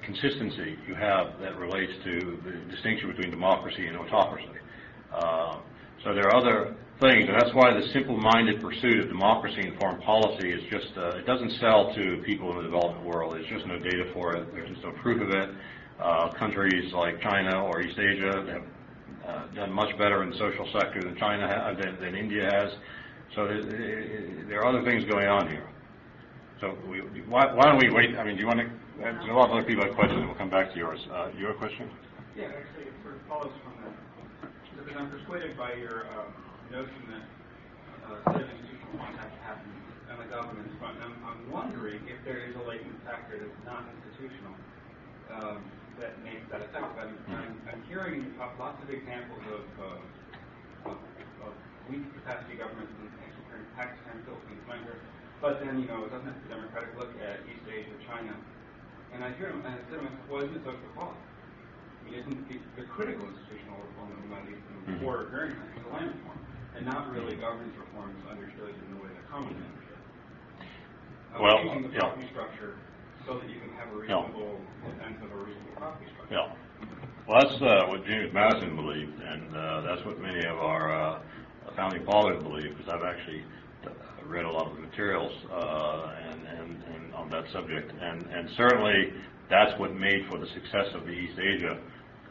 consistency 0.04 0.70
you 0.88 0.96
have 0.96 1.26
that 1.44 1.54
relates 1.66 1.94
to 2.08 2.14
the 2.46 2.54
distinction 2.74 3.06
between 3.14 3.30
democracy 3.30 3.86
and 3.90 3.96
autocracy. 4.04 4.58
Uh, 5.14 5.58
So 6.04 6.16
there 6.18 6.26
are 6.30 6.38
other 6.44 6.58
things, 7.00 7.24
and 7.30 7.36
that's 7.40 7.54
why 7.54 7.68
the 7.80 7.86
simple-minded 7.94 8.58
pursuit 8.68 8.98
of 9.04 9.08
democracy 9.18 9.62
and 9.68 9.74
foreign 9.80 10.02
policy 10.02 10.50
is 10.58 10.64
just, 10.76 10.92
uh, 10.98 11.20
it 11.22 11.26
doesn't 11.32 11.54
sell 11.64 11.94
to 11.94 12.04
people 12.30 12.48
in 12.52 12.56
the 12.60 12.68
development 12.72 13.04
world. 13.12 13.28
There's 13.36 13.52
just 13.56 13.68
no 13.74 13.78
data 13.78 14.06
for 14.16 14.26
it. 14.36 14.44
There's 14.54 14.70
just 14.74 14.84
no 14.88 14.94
proof 15.04 15.20
of 15.22 15.30
it. 15.42 15.50
Uh, 16.00 16.30
Countries 16.44 16.92
like 17.02 17.22
China 17.30 17.54
or 17.68 17.74
East 17.86 18.00
Asia 18.00 18.34
have 18.54 18.66
uh, 19.30 19.44
done 19.60 19.72
much 19.82 19.92
better 20.02 20.18
in 20.24 20.28
the 20.34 20.38
social 20.46 20.68
sector 20.78 21.00
than 21.06 21.16
China, 21.26 21.44
ha- 21.54 21.74
than 21.80 21.94
than 22.04 22.14
India 22.24 22.46
has. 22.58 22.70
So 23.36 23.40
there 24.50 24.60
are 24.62 24.68
other 24.72 24.84
things 24.90 25.02
going 25.14 25.30
on 25.38 25.44
here. 25.54 25.68
So 26.62 26.78
we, 26.86 27.02
why, 27.26 27.50
why 27.58 27.66
don't 27.66 27.82
we 27.82 27.90
wait, 27.90 28.14
I 28.14 28.24
mean, 28.24 28.38
do 28.38 28.46
you 28.46 28.48
want 28.48 28.62
to, 28.62 28.70
there's 29.02 29.18
a 29.26 29.34
lot 29.34 29.50
of 29.50 29.58
other 29.58 29.66
people 29.66 29.82
have 29.82 29.98
questions, 29.98 30.22
we'll 30.30 30.38
come 30.38 30.54
back 30.54 30.70
to 30.70 30.78
yours. 30.78 31.02
Uh, 31.10 31.34
your 31.34 31.58
question? 31.58 31.90
Yeah, 32.38 32.54
actually, 32.54 32.86
it 32.86 32.94
sort 33.02 33.18
of 33.18 33.26
follows 33.26 33.56
from 33.66 33.82
that. 33.82 33.98
Because 34.78 34.94
I'm 34.94 35.10
persuaded 35.10 35.58
by 35.58 35.74
your 35.82 36.06
um, 36.14 36.30
notion 36.70 37.02
that 37.10 37.26
uh, 38.06 38.30
sort 38.30 38.46
of 38.46 38.50
institutional 38.54 38.94
contact 38.94 39.34
happens 39.42 39.74
on 40.14 40.22
the 40.22 40.30
government's 40.30 40.78
front. 40.78 41.02
And 41.02 41.10
I'm, 41.10 41.18
I'm 41.26 41.42
wondering 41.50 42.06
if 42.06 42.22
there 42.30 42.46
is 42.46 42.54
a 42.54 42.62
latent 42.70 42.94
factor 43.10 43.42
that's 43.42 43.62
not 43.66 43.82
institutional 43.98 44.54
um, 45.34 45.66
that 45.98 46.14
makes 46.22 46.46
that 46.54 46.62
effective. 46.62 46.94
I'm, 46.94 47.18
I'm, 47.42 47.54
I'm 47.74 47.82
hearing 47.90 48.38
lots 48.38 48.78
of 48.86 48.90
examples 48.94 49.42
of, 49.50 49.66
uh, 49.82 50.94
of, 50.94 50.98
of 51.42 51.54
weak 51.90 52.06
capacity 52.22 52.62
governments 52.62 52.94
in 53.02 53.10
in 53.52 53.66
Pakistan, 53.76 54.16
Philippines, 54.24 54.64
Myanmar, 54.64 54.96
but 55.42 55.60
then, 55.66 55.82
you 55.82 55.88
know, 55.90 56.06
it 56.06 56.14
doesn't 56.14 56.30
have 56.30 56.38
the 56.46 56.54
democratic 56.54 56.94
look 56.96 57.10
at 57.18 57.42
East 57.50 57.66
Asia, 57.66 57.98
China. 58.06 58.38
And 59.12 59.26
I 59.26 59.34
hear 59.36 59.50
him, 59.50 59.66
and 59.66 59.74
I 59.74 59.82
said 59.90 59.98
to 60.00 60.06
myself, 60.06 60.30
well, 60.30 60.46
isn't 60.46 60.56
it 60.56 60.64
social 60.64 60.94
policy? 60.96 61.18
I 61.18 62.02
mean, 62.06 62.14
isn't 62.22 62.38
the, 62.48 62.58
the 62.78 62.86
critical 62.88 63.26
institutional 63.26 63.82
reform 63.90 64.14
that 64.14 64.22
we 64.22 64.30
might 64.30 64.46
need 64.46 64.62
in 64.62 64.78
the 64.86 65.02
border 65.02 65.30
hearing 65.34 65.58
countries, 65.58 65.82
the 65.84 65.92
land 65.92 66.14
reform, 66.16 66.40
and 66.78 66.86
not 66.86 67.10
really 67.12 67.36
governance 67.36 67.74
reforms 67.76 68.18
understood 68.30 68.72
in 68.72 68.88
the 68.94 69.00
way 69.02 69.10
that 69.10 69.26
understood? 69.34 70.02
Uh, 71.34 71.42
Well, 71.42 71.58
Changing 71.58 71.90
the 71.90 71.94
yeah. 71.98 72.06
property 72.06 72.28
structure 72.32 72.78
so 73.26 73.38
that 73.42 73.50
you 73.50 73.60
can 73.60 73.74
have 73.76 73.90
a 73.90 73.98
Yeah. 74.08 74.22
reasonable 74.22 74.62
sense 75.02 75.18
of 75.22 75.30
a 75.34 75.40
reasonable 75.42 75.76
property 75.76 76.08
structure. 76.14 76.38
Yeah. 76.38 76.54
Well, 77.28 77.38
that's 77.42 77.62
uh, 77.62 77.86
what 77.90 78.06
James 78.06 78.34
Madison 78.34 78.76
believed, 78.76 79.22
and 79.22 79.56
uh, 79.56 79.82
that's 79.82 80.04
what 80.06 80.20
many 80.20 80.46
of 80.46 80.58
our 80.58 80.92
uh, 80.92 81.20
founding 81.76 82.04
fathers 82.06 82.42
believed, 82.44 82.78
because 82.78 82.92
I've 82.92 83.04
actually 83.04 83.44
uh, 83.44 83.61
read 84.28 84.46
a 84.46 84.52
lot 84.52 84.68
of 84.68 84.76
the 84.76 84.82
materials 84.82 85.32
uh, 85.52 86.16
and, 86.30 86.48
and, 86.48 86.84
and 86.96 87.14
on 87.14 87.30
that 87.30 87.44
subject, 87.52 87.92
and, 88.02 88.24
and 88.28 88.50
certainly 88.56 89.14
that's 89.50 89.78
what 89.80 89.94
made 89.96 90.26
for 90.30 90.38
the 90.38 90.48
success 90.48 90.88
of 90.96 91.06
the 91.06 91.12
East 91.12 91.38
Asia 91.38 91.78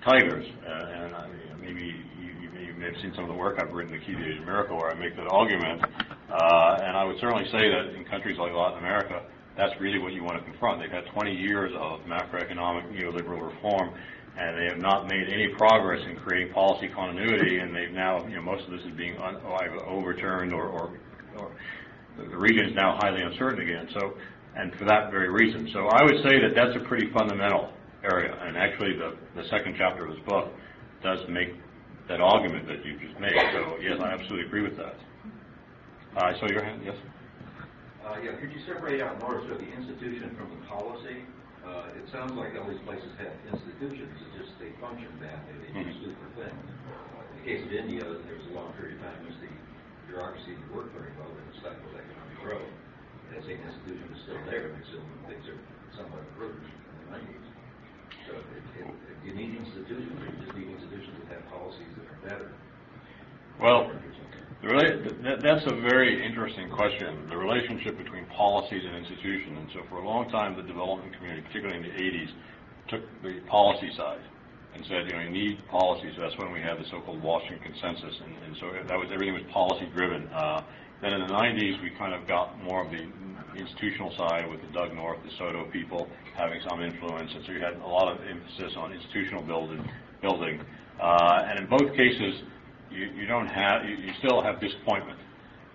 Tigers. 0.05 0.47
Uh, 0.67 0.71
and 0.71 1.15
I 1.15 1.27
mean, 1.29 1.61
maybe 1.61 1.95
you, 2.19 2.29
you 2.59 2.73
may- 2.75 2.87
have 2.87 3.01
seen 3.03 3.13
some 3.15 3.25
of 3.25 3.31
the 3.31 3.37
work 3.37 3.61
I've 3.63 3.73
written, 3.75 3.93
The 3.93 3.99
Key 3.99 4.15
to 4.15 4.25
Asian 4.25 4.45
Miracle, 4.47 4.79
where 4.79 4.91
I 4.91 4.95
make 4.95 5.15
that 5.17 5.29
argument. 5.29 5.85
Uh, 6.31 6.79
and 6.83 6.97
I 6.97 7.05
would 7.05 7.21
certainly 7.21 7.45
say 7.53 7.69
that 7.69 7.95
in 7.95 8.05
countries 8.07 8.39
like 8.39 8.53
Latin 8.53 8.79
America, 8.79 9.23
that's 9.57 9.79
really 9.79 9.99
what 9.99 10.15
you 10.15 10.25
want 10.25 10.39
to 10.39 10.45
confront. 10.45 10.81
They've 10.81 10.91
had 10.91 11.05
20 11.13 11.35
years 11.35 11.73
of 11.77 12.01
macroeconomic 12.07 12.89
neoliberal 12.91 13.53
reform, 13.53 13.93
and 14.39 14.57
they 14.57 14.65
have 14.73 14.79
not 14.79 15.07
made 15.09 15.29
any 15.29 15.49
progress 15.59 16.01
in 16.09 16.17
creating 16.17 16.55
policy 16.55 16.89
continuity, 16.89 17.59
and 17.59 17.77
they've 17.77 17.91
now, 17.93 18.27
you 18.27 18.37
know, 18.37 18.43
most 18.43 18.65
of 18.65 18.71
this 18.71 18.81
is 18.81 18.97
being 18.97 19.19
un- 19.19 19.37
overturned 19.87 20.55
or, 20.55 20.65
or, 20.69 20.99
or 21.41 21.51
the 22.17 22.37
region 22.37 22.67
is 22.67 22.75
now 22.75 22.99
highly 23.01 23.23
uncertain 23.23 23.61
again. 23.63 23.89
So, 23.95 24.15
and 24.57 24.75
for 24.77 24.85
that 24.85 25.11
very 25.11 25.31
reason. 25.31 25.69
So 25.73 25.89
I 25.89 26.03
would 26.03 26.23
say 26.23 26.41
that 26.41 26.55
that's 26.55 26.77
a 26.77 26.81
pretty 26.81 27.11
fundamental 27.13 27.73
area, 28.05 28.37
and 28.43 28.57
actually 28.57 28.97
the, 28.97 29.17
the 29.35 29.49
second 29.49 29.75
chapter 29.79 30.07
of 30.07 30.15
this 30.15 30.25
book 30.27 30.53
does 31.03 31.21
make 31.29 31.55
that 32.09 32.21
argument 32.21 32.67
that 32.67 32.85
you 32.85 32.99
just 32.99 33.19
made. 33.21 33.37
So 33.53 33.77
yes, 33.81 34.01
I 34.01 34.11
absolutely 34.11 34.47
agree 34.47 34.63
with 34.63 34.77
that. 34.77 34.97
Uh, 36.17 36.35
I 36.35 36.39
saw 36.41 36.47
your 36.51 36.65
hand, 36.65 36.83
yes? 36.85 36.97
Uh, 38.03 38.19
yeah, 38.25 38.35
could 38.41 38.51
you 38.51 38.59
separate 38.67 39.01
out 39.01 39.21
more 39.23 39.41
so 39.47 39.55
the 39.55 39.71
institution 39.71 40.35
from 40.35 40.51
the 40.51 40.67
policy? 40.67 41.23
Uh, 41.63 41.95
it 41.95 42.11
sounds 42.11 42.33
like 42.35 42.57
all 42.59 42.67
these 42.67 42.83
places 42.83 43.07
have 43.23 43.31
institutions, 43.47 44.11
it's 44.27 44.35
just 44.43 44.59
they 44.59 44.73
function 44.81 45.07
badly, 45.21 45.55
they 45.63 45.71
do 45.71 45.87
Mhm. 45.87 46.01
stupid 46.03 46.31
things. 46.35 46.67
In 47.31 47.37
the 47.39 47.45
case 47.47 47.63
of 47.63 47.73
India, 47.73 48.03
there 48.03 48.35
was 48.35 48.47
a 48.51 48.55
long 48.59 48.73
period 48.75 48.97
of 48.99 49.07
time 49.07 49.23
when 49.23 49.37
the 49.39 49.53
bureaucracy 50.11 50.59
didn't 50.59 50.75
work 50.75 50.91
very 50.93 51.15
well, 51.19 51.31
and 51.31 51.47
it's 51.55 51.63
stuck 51.63 51.79
with 51.87 51.95
economic 51.95 52.37
growth. 52.43 52.71
That 53.31 53.47
same 53.47 53.63
institution 53.63 54.07
is 54.11 54.21
still 54.27 54.43
there, 54.51 54.75
and 54.75 54.83
still, 54.91 55.07
things 55.31 55.47
are 55.47 55.61
somewhat 55.95 56.27
improved 56.35 56.59
in 56.67 56.95
the 57.07 57.07
nineties. 57.15 57.47
So 58.27 58.35
it, 58.35 58.65
it, 58.83 58.87
it- 58.91 59.19
you 59.23 59.35
need 59.37 59.53
institutions, 59.55 60.17
you 60.17 60.33
just 60.47 60.57
need 60.57 60.69
institutions 60.73 61.13
that 61.29 61.37
have 61.39 61.47
policies 61.53 61.93
that 62.01 62.09
are 62.09 62.21
better. 62.25 62.49
Well, 63.61 63.93
the 64.63 64.69
rela- 64.69 65.23
that, 65.23 65.41
that's 65.43 65.67
a 65.67 65.77
very 65.77 66.25
interesting 66.25 66.71
question, 66.71 67.29
the 67.29 67.37
relationship 67.37 67.99
between 67.99 68.25
policies 68.33 68.83
and 68.83 68.97
institutions. 68.97 69.59
And 69.61 69.69
so 69.75 69.81
for 69.91 70.01
a 70.01 70.09
long 70.09 70.31
time, 70.31 70.57
the 70.57 70.63
development 70.63 71.13
community, 71.17 71.43
particularly 71.43 71.85
in 71.85 71.95
the 71.95 72.03
80s, 72.03 72.31
took 72.89 73.03
the 73.23 73.41
policy 73.47 73.91
side 73.95 74.21
and 74.75 74.85
said, 74.87 75.07
you 75.07 75.13
know, 75.13 75.21
you 75.21 75.31
need 75.31 75.59
policies. 75.69 76.15
That's 76.19 76.37
when 76.39 76.53
we 76.53 76.61
had 76.61 76.79
the 76.79 76.85
so-called 76.91 77.23
Washington 77.23 77.61
Consensus. 77.63 78.15
And, 78.25 78.35
and 78.45 78.57
so 78.61 78.73
that 78.87 78.99
was, 78.99 79.09
everything 79.13 79.35
was 79.35 79.43
policy 79.53 79.89
driven. 79.95 80.29
Uh, 80.29 80.63
then 81.03 81.15
in 81.15 81.21
the 81.21 81.33
90s, 81.33 81.83
we 81.83 81.91
kind 81.91 82.15
of 82.15 82.29
got 82.29 82.63
more 82.63 82.85
of 82.85 82.91
the 82.91 83.09
institutional 83.57 84.15
side 84.17 84.49
with 84.49 84.61
the 84.61 84.69
Doug 84.69 84.95
North, 84.95 85.23
de 85.23 85.31
Soto 85.39 85.65
people 85.71 86.09
having 86.37 86.61
some 86.69 86.83
influence. 86.83 87.31
And 87.35 87.45
so 87.45 87.53
you 87.53 87.61
had 87.61 87.75
a 87.75 87.87
lot 87.87 88.09
of 88.09 88.19
emphasis 88.27 88.75
on 88.77 88.93
institutional 88.93 89.43
building. 89.43 89.85
building. 90.21 90.61
Uh, 91.01 91.47
and 91.49 91.59
in 91.59 91.67
both 91.67 91.97
cases, 91.97 92.43
you, 92.91 93.07
you 93.17 93.27
don't 93.27 93.47
have, 93.47 93.85
you, 93.85 93.97
you 93.97 94.13
still 94.19 94.43
have 94.43 94.61
disappointment. 94.61 95.19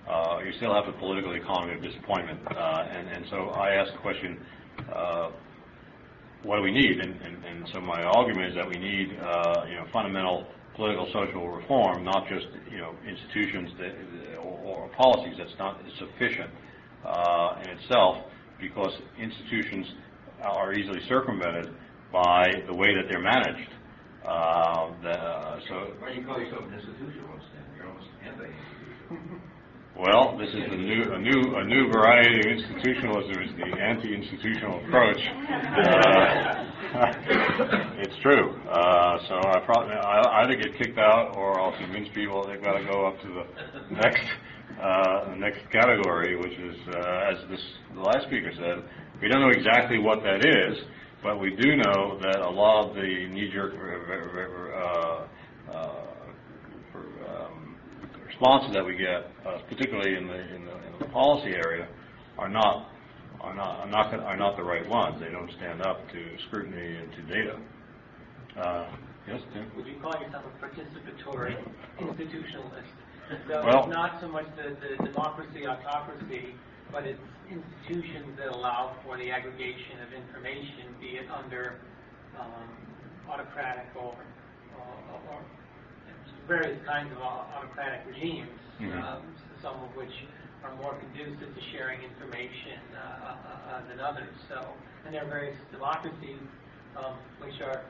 Uh, 0.07 0.39
you 0.45 0.53
still 0.57 0.73
have 0.73 0.85
the 0.85 0.91
political 0.99 1.33
economy 1.33 1.73
of 1.73 1.81
disappointment. 1.81 2.39
Uh, 2.47 2.87
and, 2.89 3.07
and 3.09 3.25
so 3.29 3.49
I 3.49 3.71
ask 3.71 3.91
the 3.91 3.99
question, 3.99 4.39
uh, 4.93 5.31
what 6.43 6.57
do 6.57 6.61
we 6.61 6.71
need? 6.71 6.99
And, 6.99 7.21
and, 7.21 7.43
and 7.45 7.69
so 7.73 7.81
my 7.81 8.01
argument 8.03 8.49
is 8.49 8.55
that 8.55 8.67
we 8.67 8.77
need, 8.77 9.17
uh, 9.19 9.65
you 9.67 9.75
know, 9.75 9.85
fundamental 9.91 10.45
political 10.75 11.07
social 11.13 11.47
reform, 11.47 12.03
not 12.03 12.27
just, 12.27 12.47
you 12.69 12.77
know, 12.77 12.93
institutions 13.07 13.71
that, 13.79 13.95
or, 14.37 14.59
or 14.59 14.89
policies 14.89 15.35
that's 15.37 15.57
not 15.57 15.81
sufficient 15.97 16.49
uh, 17.05 17.61
in 17.63 17.69
itself, 17.77 18.17
because 18.59 18.91
institutions 19.17 19.87
are 20.41 20.73
easily 20.73 20.99
circumvented 21.07 21.73
by 22.11 22.51
the 22.67 22.73
way 22.73 22.93
that 22.93 23.05
they're 23.09 23.21
managed. 23.21 23.69
Uh, 24.25 24.91
the, 25.01 25.59
so 25.69 25.93
Why 25.99 26.13
do 26.13 26.19
you 26.19 26.25
call 26.25 26.39
yourself 26.39 26.63
an 26.63 26.71
institutionalist 26.71 27.47
then? 27.53 27.54
Well, 29.97 30.37
this 30.37 30.49
is 30.49 30.55
a 30.55 30.75
new, 30.75 31.13
a 31.13 31.19
new, 31.19 31.55
a 31.55 31.63
new 31.63 31.87
variety 31.89 32.39
of 32.41 32.57
institutionalism, 32.57 33.41
is 33.43 33.51
the 33.55 33.79
anti-institutional 33.79 34.85
approach. 34.85 35.19
Uh, 35.49 36.71
It's 37.97 38.15
true. 38.21 38.51
Uh, 38.69 39.17
so 39.27 39.35
I 39.35 39.59
probably, 39.65 39.93
I 39.95 40.43
either 40.43 40.55
get 40.55 40.77
kicked 40.77 40.97
out 40.97 41.35
or 41.35 41.59
I'll 41.59 41.75
convince 41.77 42.07
people 42.13 42.45
they've 42.47 42.61
got 42.61 42.77
to 42.77 42.85
go 42.85 43.05
up 43.07 43.19
to 43.21 43.27
the 43.27 43.95
next, 43.95 44.23
uh, 44.81 45.29
the 45.31 45.35
next 45.37 45.69
category, 45.71 46.35
which 46.37 46.53
is, 46.53 46.75
uh, 46.93 47.31
as 47.31 47.49
this, 47.49 47.59
the 47.95 48.01
last 48.01 48.27
speaker 48.27 48.51
said, 48.57 48.83
we 49.21 49.27
don't 49.27 49.41
know 49.41 49.49
exactly 49.49 49.97
what 49.99 50.23
that 50.23 50.45
is, 50.45 50.77
but 51.23 51.39
we 51.39 51.55
do 51.55 51.75
know 51.75 52.19
that 52.21 52.39
a 52.41 52.49
lot 52.49 52.89
of 52.89 52.95
the 52.95 53.27
knee-jerk, 53.27 53.73
uh, 53.73 55.71
uh, 55.71 56.01
for, 56.91 57.03
um, 57.27 57.75
responses 58.35 58.73
that 58.73 58.85
we 58.85 58.95
get, 58.95 59.31
uh, 59.45 59.59
particularly 59.69 60.15
in 60.15 60.27
the, 60.27 60.55
in 60.55 60.65
the, 60.65 60.75
in 60.75 60.99
the 60.99 61.05
policy 61.05 61.55
area, 61.55 61.87
are 62.37 62.49
not, 62.49 62.89
are 63.39 63.55
not, 63.55 63.79
are 63.79 63.89
not, 63.89 64.13
are 64.13 64.37
not 64.37 64.57
the 64.57 64.63
right 64.63 64.87
ones. 64.89 65.19
They 65.21 65.29
don't 65.31 65.51
stand 65.57 65.81
up 65.81 66.09
to 66.11 66.37
scrutiny 66.47 66.97
and 66.97 67.11
to 67.13 67.21
data. 67.33 67.59
Uh, 68.59 68.87
yes, 69.27 69.41
Tim? 69.53 69.71
Would 69.77 69.87
you 69.87 69.95
call 70.01 70.19
yourself 70.19 70.43
a 70.45 70.65
participatory 70.65 71.55
institutionalist? 71.99 72.83
So 73.47 73.65
Well- 73.65 73.79
it's 73.85 73.91
not 73.91 74.21
so 74.21 74.27
much 74.27 74.45
the, 74.55 74.77
the 74.77 75.03
democracy, 75.03 75.65
autocracy, 75.65 76.53
but 76.91 77.07
it's 77.07 77.19
institutions 77.49 78.37
that 78.37 78.53
allow 78.53 78.93
for 79.03 79.17
the 79.17 79.31
aggregation 79.31 79.97
of 80.05 80.13
information, 80.13 80.93
be 81.01 81.17
it 81.17 81.25
under 81.31 81.79
um, 82.39 82.69
autocratic 83.27 83.87
or, 83.95 84.13
or, 84.77 85.33
or 85.33 85.41
various 86.47 86.77
kinds 86.85 87.11
of 87.11 87.21
autocratic 87.21 88.05
regimes, 88.07 88.49
Mhm. 88.79 89.01
um, 89.03 89.21
some 89.61 89.75
of 89.83 89.95
which 89.95 90.13
are 90.63 90.75
more 90.75 90.93
conducive 90.95 91.53
to 91.53 91.61
sharing 91.71 92.01
information 92.01 92.79
uh, 92.93 92.97
uh, 92.97 93.75
uh, 93.75 93.81
than 93.89 93.99
others. 93.99 94.33
So, 94.49 94.61
and 95.05 95.13
there 95.13 95.23
are 95.23 95.29
various 95.29 95.57
democracies 95.71 96.41
um, 96.97 97.15
which 97.39 97.61
are 97.61 97.81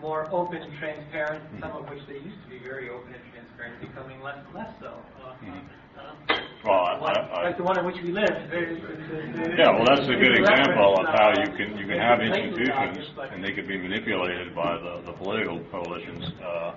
more 0.00 0.28
open 0.30 0.62
and 0.62 0.72
transparent, 0.78 1.42
some 1.60 1.72
of 1.72 1.88
which 1.90 2.00
they 2.06 2.18
used 2.18 2.40
to 2.44 2.48
be 2.48 2.58
very 2.58 2.88
open 2.88 3.12
and 3.14 3.22
transparent, 3.32 3.80
becoming 3.80 4.22
less 4.22 4.38
and 4.46 4.54
less 4.54 4.70
so. 4.80 4.94
Uh, 5.18 5.34
Mhm. 5.44 5.68
um, 5.98 6.16
Well, 6.64 6.74
I- 6.74 7.12
I- 7.12 7.40
I- 7.40 7.42
like 7.44 7.56
the 7.56 7.62
one 7.62 7.78
in 7.78 7.84
which 7.84 7.96
we 8.02 8.10
live. 8.12 8.28
There's- 8.50 8.78
there's- 8.82 9.58
Yeah, 9.58 9.70
well, 9.70 9.84
that's 9.86 10.06
a 10.08 10.14
good 10.16 10.36
example 10.38 10.98
of 10.98 11.06
how 11.06 11.30
uh, 11.30 11.44
you 11.44 11.52
can, 11.56 11.78
you 11.78 11.86
can 11.86 11.98
have 11.98 12.20
institutions, 12.20 13.10
and 13.32 13.42
they 13.42 13.52
could 13.52 13.66
be 13.68 13.78
manipulated 13.78 14.54
by 14.54 14.76
the, 14.76 15.02
the 15.06 15.12
political 15.12 15.60
coalitions, 15.70 16.24
uh, 16.42 16.72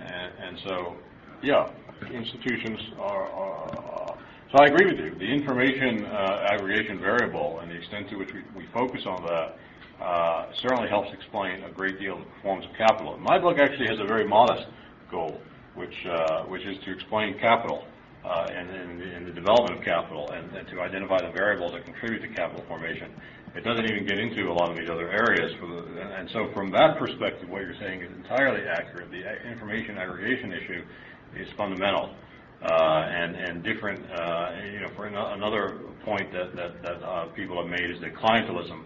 and, 0.00 0.32
and 0.38 0.58
so, 0.66 0.96
yeah, 1.42 1.70
institutions 2.12 2.80
are, 2.98 3.26
are, 3.30 4.16
so 4.52 4.58
I 4.58 4.66
agree 4.66 4.86
with 4.86 4.98
you. 4.98 5.14
The 5.14 5.30
information 5.30 6.04
uh, 6.06 6.48
aggregation 6.50 6.98
variable 6.98 7.60
and 7.60 7.70
the 7.70 7.76
extent 7.76 8.08
to 8.10 8.16
which 8.16 8.32
we, 8.32 8.42
we 8.56 8.66
focus 8.72 9.02
on 9.06 9.24
that, 9.26 9.58
uh, 10.04 10.46
certainly 10.54 10.88
helps 10.88 11.12
explain 11.12 11.62
a 11.64 11.70
great 11.70 12.00
deal 12.00 12.14
of 12.14 12.20
the 12.20 12.24
performance 12.26 12.66
of 12.70 12.76
capital. 12.76 13.16
My 13.18 13.38
book 13.38 13.58
actually 13.60 13.88
has 13.88 13.98
a 14.00 14.04
very 14.04 14.26
modest 14.26 14.66
goal, 15.10 15.40
which, 15.74 15.94
uh, 16.06 16.44
which 16.44 16.62
is 16.64 16.78
to 16.84 16.92
explain 16.92 17.38
capital, 17.38 17.84
uh, 18.24 18.46
and, 18.50 18.70
and, 18.70 19.00
the- 19.00 19.14
and 19.14 19.26
the 19.26 19.32
development 19.32 19.78
of 19.78 19.84
capital, 19.84 20.30
and, 20.30 20.50
and 20.56 20.66
to 20.68 20.80
identify 20.80 21.20
the 21.20 21.30
variables 21.32 21.72
that 21.72 21.84
contribute 21.84 22.20
to 22.20 22.28
capital 22.28 22.64
formation. 22.66 23.12
It 23.54 23.64
doesn't 23.64 23.84
even 23.84 24.06
get 24.06 24.18
into 24.18 24.50
a 24.50 24.54
lot 24.54 24.70
of 24.70 24.76
these 24.76 24.88
other 24.88 25.10
areas. 25.10 25.52
And 26.16 26.30
so, 26.30 26.50
from 26.54 26.70
that 26.70 26.98
perspective, 26.98 27.48
what 27.48 27.62
you're 27.62 27.78
saying 27.80 28.02
is 28.02 28.10
entirely 28.16 28.62
accurate. 28.68 29.10
The 29.10 29.50
information 29.50 29.98
aggregation 29.98 30.52
issue 30.52 30.84
is 31.36 31.48
fundamental, 31.56 32.14
uh, 32.62 33.08
and 33.10 33.34
and 33.34 33.64
different. 33.64 34.00
Uh, 34.10 34.52
you 34.72 34.80
know, 34.80 34.90
for 34.94 35.06
another 35.06 35.80
point 36.04 36.32
that 36.32 36.54
that, 36.54 36.82
that 36.82 37.02
uh, 37.02 37.26
people 37.34 37.60
have 37.60 37.70
made 37.70 37.90
is 37.90 38.00
that 38.00 38.14
clientelism 38.14 38.84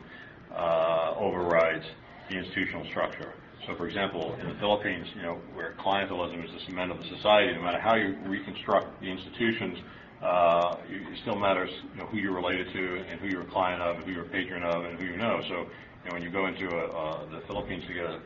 overrides 1.21 1.85
the 2.31 2.39
institutional 2.39 2.87
structure. 2.87 3.35
So, 3.67 3.75
for 3.77 3.87
example, 3.87 4.35
in 4.41 4.49
the 4.49 4.55
Philippines, 4.57 5.07
you 5.17 5.23
know, 5.23 5.39
where 5.55 5.75
clientelism 5.81 6.45
is 6.45 6.51
the 6.53 6.61
cement 6.67 6.91
of 6.91 6.99
the 6.99 7.09
society, 7.17 7.55
no 7.55 7.63
matter 7.63 7.81
how 7.81 7.97
you 7.97 8.17
reconstruct 8.27 9.01
the 9.01 9.09
institutions, 9.09 9.79
uh, 10.25 10.77
it 10.89 11.19
still 11.21 11.37
matters, 11.37 11.71
you 11.93 12.01
know, 12.01 12.07
who 12.07 12.17
you're 12.17 12.35
related 12.35 12.73
to 12.73 13.05
and 13.09 13.21
who 13.21 13.29
you're 13.29 13.43
a 13.43 13.51
client 13.51 13.83
of, 13.83 13.97
and 13.97 14.05
who 14.05 14.13
you're 14.13 14.25
a 14.25 14.29
patron 14.29 14.63
of, 14.63 14.85
and 14.85 14.99
who 14.99 15.07
you 15.07 15.17
know. 15.17 15.39
So, 15.49 15.55
you 15.55 16.11
know, 16.11 16.13
when 16.13 16.23
you 16.23 16.31
go 16.31 16.47
into 16.47 16.67
a, 16.67 16.87
uh, 16.87 17.31
the 17.31 17.47
Philippines 17.47 17.85
to 17.87 17.95
get 17.95 18.05
a 18.07 18.21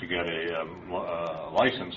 to 0.00 0.06
get 0.08 0.26
a 0.26 0.60
um, 0.60 0.92
uh, 0.92 1.52
license 1.52 1.94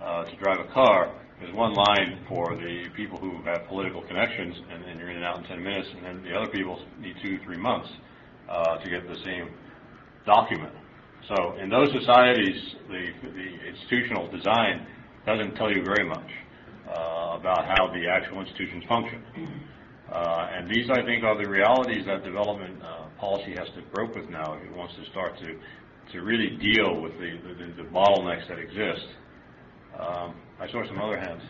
uh, 0.00 0.24
to 0.24 0.36
drive 0.36 0.60
a 0.60 0.72
car, 0.72 1.12
there's 1.40 1.52
one 1.52 1.74
line 1.74 2.24
for 2.28 2.54
the 2.54 2.84
people 2.94 3.18
who 3.18 3.42
have 3.42 3.66
political 3.66 4.02
connections, 4.02 4.54
and, 4.70 4.84
and 4.84 5.00
you're 5.00 5.10
in 5.10 5.16
and 5.16 5.24
out 5.24 5.38
in 5.38 5.44
10 5.44 5.62
minutes, 5.62 5.88
and 5.96 6.04
then 6.04 6.22
the 6.22 6.36
other 6.36 6.50
people 6.50 6.80
need 7.00 7.16
two, 7.20 7.38
three 7.44 7.56
months 7.56 7.88
uh, 8.48 8.78
to 8.78 8.88
get 8.88 9.08
the 9.08 9.16
same 9.24 9.50
document. 10.26 10.72
So 11.26 11.56
in 11.56 11.68
those 11.68 11.90
societies, 11.92 12.74
the, 12.88 13.10
the 13.22 13.68
institutional 13.68 14.30
design 14.30 14.86
doesn't 15.26 15.56
tell 15.56 15.72
you 15.72 15.82
very 15.82 16.08
much 16.08 16.26
uh, 16.26 16.47
about 16.92 17.64
how 17.66 17.86
the 17.92 18.06
actual 18.08 18.40
institutions 18.40 18.84
function. 18.88 19.22
Uh, 20.10 20.48
and 20.54 20.70
these, 20.70 20.88
I 20.90 21.02
think, 21.04 21.22
are 21.22 21.36
the 21.36 21.48
realities 21.48 22.06
that 22.06 22.24
development 22.24 22.82
uh, 22.82 23.06
policy 23.20 23.52
has 23.58 23.68
to 23.76 23.82
grope 23.92 24.14
with 24.16 24.28
now 24.30 24.54
if 24.54 24.64
it 24.64 24.74
wants 24.74 24.94
to 24.96 25.04
start 25.10 25.38
to, 25.38 25.58
to 26.12 26.22
really 26.24 26.56
deal 26.56 27.00
with 27.00 27.12
the, 27.18 27.38
the, 27.44 27.82
the 27.82 27.88
bottlenecks 27.90 28.48
that 28.48 28.58
exist. 28.58 29.06
Um, 29.98 30.34
I 30.60 30.66
saw 30.70 30.86
some 30.86 30.98
other 31.00 31.18
hands. 31.18 31.42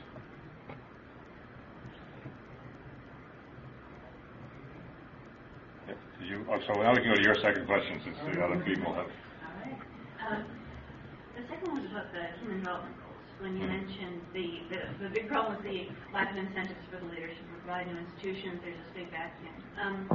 You, 6.28 6.44
oh, 6.50 6.58
so 6.66 6.80
now 6.82 6.90
we 6.92 6.98
can 7.00 7.10
go 7.10 7.14
to 7.14 7.22
your 7.22 7.36
second 7.36 7.66
question 7.66 8.00
since 8.04 8.16
the 8.34 8.42
other 8.42 8.58
people 8.64 8.92
have. 8.92 9.06
All 9.06 9.54
right. 9.62 9.78
Um, 10.28 10.44
The 11.36 11.42
second 11.48 11.72
one 11.72 11.82
was 11.82 11.90
about 11.90 12.12
the 12.12 12.26
human 12.40 12.58
development. 12.58 12.94
When 13.40 13.54
you 13.54 13.66
mentioned 13.66 14.18
the, 14.34 14.46
the, 14.66 14.80
the 15.06 15.10
big 15.14 15.28
problem 15.28 15.56
with 15.56 15.64
the 15.64 15.86
lack 16.12 16.30
of 16.30 16.36
incentives 16.36 16.82
for 16.90 16.98
the 16.98 17.06
leaders 17.06 17.38
to 17.38 17.44
provide 17.62 17.86
new 17.86 17.94
institutions, 17.94 18.58
there's 18.66 18.74
this 18.82 18.92
big 18.98 19.08
vacuum. 19.14 19.54
Um, 19.78 20.10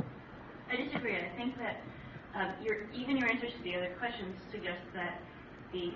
I 0.67 0.75
disagree. 0.75 1.15
I 1.15 1.31
think 1.39 1.55
that 1.57 1.79
uh, 2.35 2.51
your, 2.59 2.91
even 2.91 3.15
your 3.15 3.31
answers 3.31 3.55
to 3.55 3.63
the 3.63 3.79
other 3.79 3.95
questions 3.95 4.35
suggest 4.51 4.83
that 4.91 5.23
the, 5.71 5.95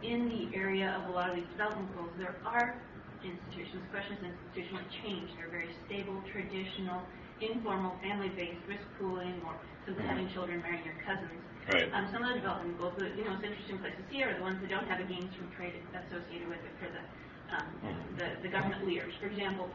in 0.00 0.28
the 0.32 0.56
area 0.56 0.96
of 0.96 1.10
a 1.10 1.12
lot 1.12 1.28
of 1.28 1.36
these 1.36 1.48
development 1.52 1.92
goals, 1.92 2.16
there 2.16 2.40
are 2.48 2.80
institutions, 3.20 3.84
questions 3.92 4.24
of 4.24 4.32
institutional 4.32 4.84
change. 5.04 5.36
They're 5.36 5.52
very 5.52 5.72
stable, 5.84 6.24
traditional, 6.32 7.04
informal, 7.44 8.00
family-based, 8.00 8.64
risk 8.68 8.84
pooling, 8.96 9.36
or 9.44 9.52
simply 9.84 10.04
having 10.08 10.32
children 10.32 10.64
marrying 10.64 10.84
your 10.84 10.96
cousins. 11.04 11.44
Right. 11.68 11.88
Um, 11.94 12.08
some 12.12 12.22
of 12.24 12.30
the 12.30 12.40
development 12.40 12.78
goals, 12.78 12.94
the 12.98 13.08
you 13.16 13.24
know, 13.24 13.32
most 13.36 13.44
interesting 13.44 13.78
places 13.78 14.04
here 14.10 14.30
are 14.30 14.36
the 14.36 14.42
ones 14.42 14.60
that 14.60 14.70
don't 14.70 14.86
have 14.88 15.00
a 15.00 15.04
gains 15.08 15.32
from 15.36 15.50
trade 15.56 15.74
associated 15.94 16.48
with 16.48 16.60
it 16.60 16.74
for 16.80 16.90
the, 16.90 17.02
um, 17.56 17.68
Mhm. 17.84 18.18
the, 18.18 18.28
the 18.42 18.48
government 18.48 18.86
leaders. 18.86 19.14
For 19.20 19.26
example, 19.26 19.70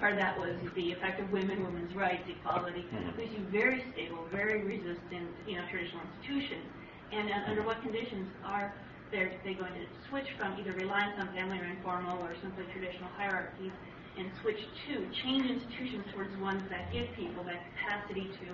part 0.00 0.12
of 0.12 0.18
that 0.18 0.38
was 0.38 0.56
the 0.74 0.92
effect 0.92 1.20
of 1.20 1.30
women, 1.32 1.64
women's 1.64 1.94
rights, 1.94 2.24
equality. 2.28 2.84
Mhm. 2.92 3.16
Leaves 3.18 3.32
you 3.34 3.44
very 3.50 3.84
stable, 3.92 4.26
very 4.32 4.62
resistant, 4.64 5.30
you 5.46 5.56
know, 5.56 5.66
traditional 5.68 6.02
institutions. 6.06 6.72
And 7.12 7.30
uh, 7.30 7.50
under 7.50 7.62
what 7.62 7.82
conditions 7.82 8.28
are 8.44 8.74
they 9.12 9.38
they 9.44 9.54
going 9.54 9.74
to 9.74 9.86
switch 10.08 10.28
from 10.38 10.58
either 10.58 10.72
reliance 10.72 11.14
on 11.20 11.28
family 11.34 11.60
or 11.60 11.64
informal 11.64 12.22
or 12.24 12.34
simply 12.42 12.66
traditional 12.72 13.10
hierarchies 13.10 13.72
and 14.16 14.32
switch 14.42 14.58
to 14.86 15.06
change 15.22 15.46
institutions 15.50 16.06
towards 16.12 16.36
ones 16.38 16.62
that 16.70 16.90
give 16.92 17.06
people 17.16 17.44
that 17.44 17.60
capacity 17.76 18.30
to, 18.40 18.46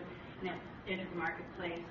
you 0.43 0.51
know, 0.51 0.57
enter 0.89 1.07
the 1.09 1.17
marketplace, 1.17 1.85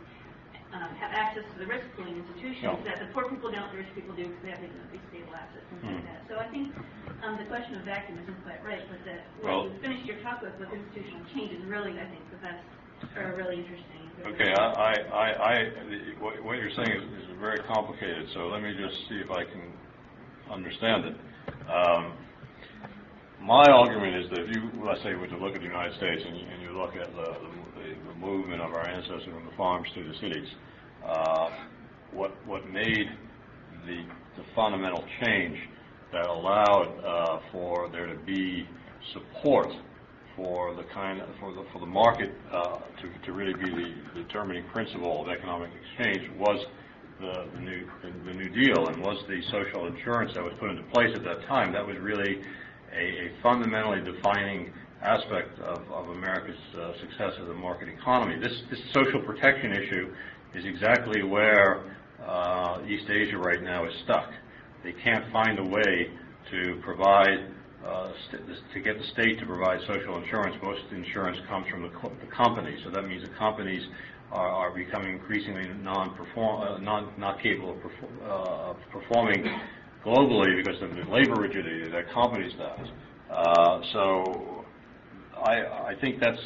um, 0.73 0.93
have 1.01 1.11
access 1.11 1.43
to 1.53 1.57
the 1.59 1.65
risk 1.65 1.85
pooling 1.97 2.17
institutions 2.21 2.61
Yeah. 2.61 2.85
that 2.85 2.97
the 3.01 3.09
poor 3.13 3.25
people 3.29 3.49
don't, 3.51 3.71
the 3.73 3.79
rich 3.81 3.89
people 3.95 4.13
do 4.13 4.29
because 4.29 4.43
they 4.43 4.51
have 4.53 4.61
these 4.61 5.01
stable 5.09 5.33
assets 5.33 5.65
and 5.71 5.81
things 5.81 5.97
like 5.97 6.05
Hmm. 6.05 6.13
that. 6.13 6.21
So 6.29 6.33
I 6.37 6.47
think 6.53 6.75
um, 7.25 7.37
the 7.41 7.45
question 7.49 7.75
of 7.75 7.83
vacuum 7.83 8.19
isn't 8.21 8.39
quite 8.45 8.61
right, 8.63 8.85
but 8.89 9.01
that 9.05 9.21
Well- 9.41 9.65
what 9.65 9.73
you 9.73 9.79
finished 9.81 10.05
your 10.05 10.21
talk 10.21 10.41
with, 10.41 10.53
with 10.61 10.69
institutional 10.73 11.25
change 11.33 11.51
is 11.57 11.65
really, 11.65 11.97
I 11.99 12.05
think, 12.05 12.23
the 12.29 12.37
best, 12.37 12.63
or 13.17 13.33
really 13.35 13.57
interesting. 13.65 13.97
Okay, 14.25 14.53
I, 14.53 14.65
I, 14.67 14.93
I, 14.93 15.27
I- 15.55 15.65
what 16.19 16.43
what 16.43 16.57
you're 16.59 16.71
saying 16.75 16.91
is, 16.91 17.03
is 17.23 17.25
very 17.39 17.59
complicated, 17.65 18.29
so 18.33 18.47
let 18.47 18.61
me 18.61 18.75
just 18.77 18.95
see 19.09 19.15
if 19.23 19.31
I 19.31 19.43
can 19.45 19.73
understand 20.51 21.05
it. 21.05 21.15
Um, 21.69 22.13
my 23.39 23.63
argument 23.71 24.15
is 24.17 24.29
that 24.31 24.39
if 24.43 24.49
you, 24.55 24.69
let's 24.83 25.01
say, 25.03 25.15
were 25.15 25.27
to 25.27 25.37
look 25.37 25.55
at 25.55 25.61
the 25.61 25.67
United 25.67 25.95
States 25.97 26.21
and 26.27 26.35
you, 26.37 26.45
and 26.45 26.61
you 26.61 26.71
look 26.77 26.95
at 26.95 27.09
the, 27.15 27.27
the 27.39 27.51
movement 28.19 28.61
of 28.61 28.73
our 28.73 28.87
ancestors 28.87 29.23
from 29.25 29.45
the 29.45 29.55
farms 29.57 29.87
to 29.95 30.03
the 30.03 30.13
cities, 30.15 30.47
uh, 31.05 31.49
what, 32.11 32.31
what 32.45 32.69
made 32.69 33.07
the, 33.85 34.03
the 34.37 34.43
fundamental 34.55 35.03
change 35.23 35.57
that 36.11 36.27
allowed 36.27 36.89
uh, 37.05 37.39
for 37.51 37.89
there 37.91 38.07
to 38.07 38.19
be 38.25 38.67
support 39.13 39.69
for 40.35 40.73
the 40.75 40.83
kind 40.93 41.21
of, 41.21 41.27
for 41.39 41.53
the, 41.53 41.63
for 41.73 41.79
the 41.79 41.85
market 41.85 42.31
uh, 42.51 42.79
to, 43.01 43.25
to 43.25 43.33
really 43.33 43.53
be 43.53 43.69
the 43.69 44.23
determining 44.23 44.63
principle 44.73 45.21
of 45.21 45.29
economic 45.29 45.69
exchange 45.83 46.29
was 46.37 46.65
the, 47.19 47.45
the 47.53 47.59
new 47.59 47.85
the, 48.25 48.33
New 48.33 48.49
Deal 48.49 48.87
and 48.87 49.01
was 49.03 49.21
the 49.27 49.41
social 49.51 49.87
insurance 49.87 50.31
that 50.35 50.43
was 50.43 50.53
put 50.59 50.69
into 50.69 50.83
place 50.93 51.11
at 51.15 51.23
that 51.25 51.45
time. 51.47 51.73
That 51.73 51.85
was 51.85 51.97
really 51.99 52.41
a, 52.93 53.03
a 53.03 53.31
fundamentally 53.43 54.01
defining 54.01 54.71
aspect 55.01 55.59
of, 55.59 55.81
of 55.91 56.09
America's 56.09 56.57
uh, 56.77 56.91
success 57.01 57.33
as 57.41 57.49
a 57.49 57.53
market 57.53 57.89
economy. 57.89 58.39
This, 58.39 58.53
this 58.69 58.79
social 58.93 59.21
protection 59.21 59.71
issue 59.71 60.13
is 60.55 60.65
exactly 60.65 61.23
where 61.23 61.95
uh, 62.25 62.81
East 62.87 63.09
Asia 63.09 63.37
right 63.37 63.63
now 63.63 63.85
is 63.85 63.93
stuck. 64.03 64.29
They 64.83 64.93
can't 65.03 65.31
find 65.31 65.59
a 65.59 65.63
way 65.63 66.11
to 66.51 66.81
provide 66.83 67.51
uh, 67.85 68.11
to 68.73 68.79
get 68.81 68.97
the 68.97 69.05
state 69.13 69.39
to 69.39 69.45
provide 69.45 69.79
social 69.87 70.21
insurance. 70.21 70.55
Most 70.61 70.81
insurance 70.91 71.37
comes 71.47 71.65
from 71.69 71.83
the, 71.83 71.89
co- 71.89 72.11
the 72.19 72.29
companies, 72.35 72.79
so 72.83 72.91
that 72.91 73.03
means 73.07 73.23
the 73.23 73.37
companies 73.37 73.81
are, 74.31 74.49
are 74.49 74.75
becoming 74.75 75.13
increasingly 75.13 75.69
non-perform, 75.81 76.61
uh, 76.61 76.77
non, 76.79 77.13
not 77.17 77.41
capable 77.41 77.71
of, 77.71 77.77
perfor- 77.77 78.19
uh, 78.27 78.73
performing 78.91 79.45
globally 80.05 80.63
because 80.63 80.81
of 80.81 80.89
the 80.89 81.09
labor 81.09 81.35
rigidity 81.35 81.89
that 81.89 82.11
companies 82.13 82.51
have. 82.59 82.87
Uh, 83.31 83.81
so 83.93 84.58
I, 85.43 85.93
think 86.01 86.19
that's 86.19 86.41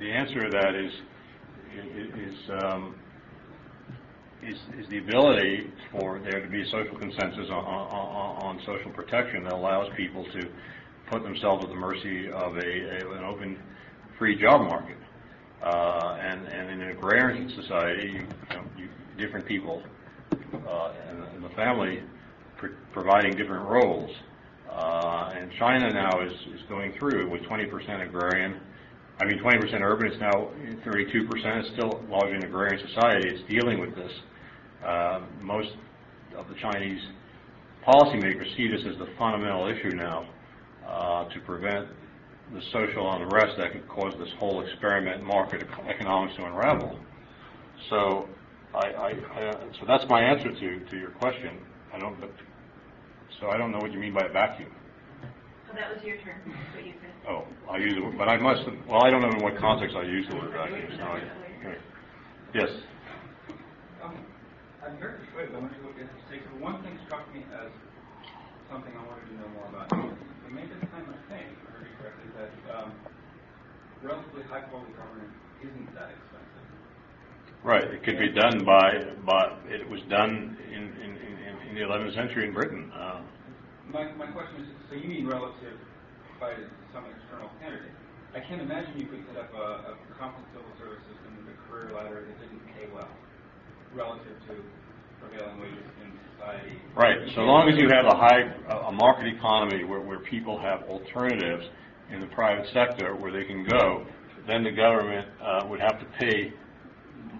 the 0.00 0.10
answer 0.10 0.44
to 0.44 0.50
that 0.50 0.74
is 0.74 0.92
is 1.76 2.50
um, 2.62 2.94
is, 4.42 4.88
the 4.90 4.98
ability 4.98 5.70
for 5.90 6.20
there 6.20 6.40
to 6.40 6.48
be 6.48 6.64
social 6.70 6.96
consensus 6.98 7.48
on, 7.50 8.60
social 8.64 8.90
protection 8.92 9.44
that 9.44 9.52
allows 9.52 9.88
people 9.96 10.24
to 10.24 10.48
put 11.10 11.22
themselves 11.22 11.64
at 11.64 11.70
the 11.70 11.76
mercy 11.76 12.28
of 12.28 12.56
a, 12.56 13.16
an 13.16 13.24
open, 13.24 13.58
free 14.18 14.40
job 14.40 14.62
market. 14.62 14.96
Uh, 15.62 16.18
and, 16.20 16.46
in 16.46 16.80
an 16.80 16.90
agrarian 16.90 17.50
society, 17.60 18.20
different 19.18 19.46
people 19.46 19.82
uh, 20.68 20.92
in, 21.10 21.36
in 21.36 21.42
the 21.42 21.48
family 21.50 22.02
pr- 22.58 22.66
providing 22.92 23.36
different 23.36 23.66
roles. 23.68 24.10
Uh, 24.70 25.32
and 25.34 25.50
China 25.58 25.92
now 25.92 26.20
is, 26.22 26.32
is 26.54 26.60
going 26.68 26.92
through 26.98 27.30
with 27.30 27.42
20% 27.42 28.06
agrarian, 28.06 28.60
I 29.18 29.24
mean 29.24 29.38
20% 29.38 29.80
urban, 29.80 30.12
it's 30.12 30.20
now 30.20 30.50
32%, 30.84 31.28
it's 31.60 31.70
still 31.72 32.02
largely 32.10 32.36
an 32.36 32.44
agrarian 32.44 32.86
society, 32.88 33.28
it's 33.28 33.48
dealing 33.50 33.80
with 33.80 33.94
this. 33.94 34.12
Uh, 34.84 35.20
most 35.40 35.70
of 36.36 36.48
the 36.48 36.54
Chinese 36.60 37.00
policymakers 37.86 38.54
see 38.56 38.68
this 38.68 38.82
as 38.90 38.98
the 38.98 39.08
fundamental 39.18 39.68
issue 39.68 39.94
now 39.96 40.28
uh, 40.86 41.28
to 41.28 41.40
prevent 41.40 41.88
the 42.52 42.60
social 42.72 43.12
unrest 43.14 43.56
that 43.58 43.72
could 43.72 43.88
cause 43.88 44.12
this 44.18 44.28
whole 44.38 44.60
experiment 44.64 45.22
market 45.22 45.66
economics 45.88 46.36
to 46.36 46.44
unravel. 46.44 46.98
So 47.90 48.28
I, 48.74 48.86
I, 48.86 49.08
I, 49.08 49.52
so 49.80 49.86
that's 49.86 50.04
my 50.08 50.20
answer 50.20 50.50
to, 50.50 50.90
to 50.90 50.96
your 50.96 51.10
question. 51.12 51.58
I 51.92 51.98
don't, 51.98 52.16
so 53.40 53.50
I 53.50 53.56
don't 53.58 53.72
know 53.72 53.80
what 53.80 53.92
you 53.92 53.98
mean 53.98 54.14
by 54.14 54.26
a 54.26 54.32
vacuum. 54.32 54.70
So 55.68 55.74
that 55.74 55.94
was 55.94 56.02
your 56.04 56.16
turn, 56.22 56.42
that's 56.46 56.74
what 56.74 56.86
you 56.86 56.94
said. 57.00 57.12
Oh, 57.28 57.44
I 57.70 57.78
use 57.78 57.96
the 57.96 58.02
word, 58.02 58.16
but 58.18 58.28
I 58.28 58.36
must, 58.36 58.62
have- 58.62 58.86
well, 58.86 59.02
I 59.02 59.10
don't 59.10 59.22
know 59.22 59.34
in 59.34 59.42
what 59.42 59.58
context 59.58 59.96
I 59.96 60.02
use 60.04 60.26
the 60.28 60.34
word 60.34 60.52
vacuum. 60.52 60.86
so 60.96 61.02
I- 61.02 61.22
okay. 61.58 61.78
Yes. 62.54 62.70
Um, 64.02 64.24
I'm 64.86 64.98
very 64.98 65.18
persuaded, 65.26 65.54
I 65.54 65.58
want 65.58 65.74
to 65.74 65.82
look 65.82 65.98
at 65.98 66.06
the 66.06 66.20
stakes. 66.28 66.44
But 66.50 66.60
one 66.60 66.82
thing 66.84 66.98
struck 67.06 67.26
me 67.34 67.44
as 67.50 67.72
something 68.70 68.92
I 68.94 69.02
wanted 69.06 69.26
to 69.30 69.34
know 69.34 69.48
more 69.48 69.66
about. 69.66 69.90
The 69.90 70.50
maintenance 70.54 70.86
time, 70.92 71.06
I 71.10 71.18
think, 71.32 71.58
if 71.58 71.66
I 71.66 71.70
heard 71.74 71.86
you 71.90 71.94
correctly, 71.98 72.30
that 72.38 72.52
um, 72.70 72.92
relatively 74.02 74.42
high-quality 74.46 74.92
government 74.94 75.30
isn't 75.62 75.94
that 75.94 76.14
expensive. 76.14 76.66
Right, 77.64 77.82
it 77.82 78.04
could 78.04 78.18
be 78.18 78.30
done 78.30 78.64
by, 78.64 78.94
by, 79.26 79.58
it 79.66 79.88
was 79.90 80.00
done 80.08 80.56
in, 80.70 80.72
in, 80.72 80.82
in, 81.02 81.10
in 81.15 81.15
the 81.76 81.84
11th 81.84 82.14
century 82.16 82.48
in 82.48 82.54
Britain. 82.56 82.88
Uh, 82.88 83.20
My, 83.92 84.08
my 84.16 84.26
question 84.32 84.64
is, 84.64 84.68
so 84.88 84.96
you 84.96 85.08
mean 85.08 85.28
relative 85.28 85.76
by 86.40 86.56
some 86.92 87.04
external 87.04 87.52
candidate? 87.60 87.92
I 88.32 88.40
can't 88.40 88.64
imagine 88.64 88.96
you 88.96 89.06
could 89.06 89.24
set 89.28 89.36
up 89.36 89.52
a, 89.52 89.92
a 89.92 90.16
competent 90.16 90.48
civil 90.56 90.72
service 90.80 91.04
system 91.04 91.36
with 91.36 91.52
a 91.52 91.56
career 91.68 91.92
ladder 91.92 92.24
that 92.24 92.36
didn't 92.40 92.64
pay 92.72 92.88
well 92.88 93.08
relative 93.92 94.36
to 94.48 94.56
prevailing 95.20 95.60
wages 95.60 95.84
in 96.00 96.16
society. 96.32 96.80
Right, 96.96 97.20
so 97.36 97.44
long 97.44 97.68
as 97.68 97.76
you 97.76 97.88
have 97.92 98.08
a 98.08 98.16
high, 98.16 98.48
a 98.72 98.88
a 98.88 98.92
market 98.92 99.28
economy 99.28 99.84
where, 99.84 100.00
where 100.00 100.20
people 100.20 100.58
have 100.58 100.82
alternatives 100.88 101.64
in 102.12 102.20
the 102.20 102.26
private 102.32 102.66
sector 102.72 103.16
where 103.16 103.32
they 103.32 103.44
can 103.44 103.64
go, 103.68 104.06
then 104.46 104.64
the 104.64 104.72
government 104.72 105.28
uh, 105.44 105.66
would 105.68 105.80
have 105.80 106.00
to 106.00 106.06
pay 106.18 106.52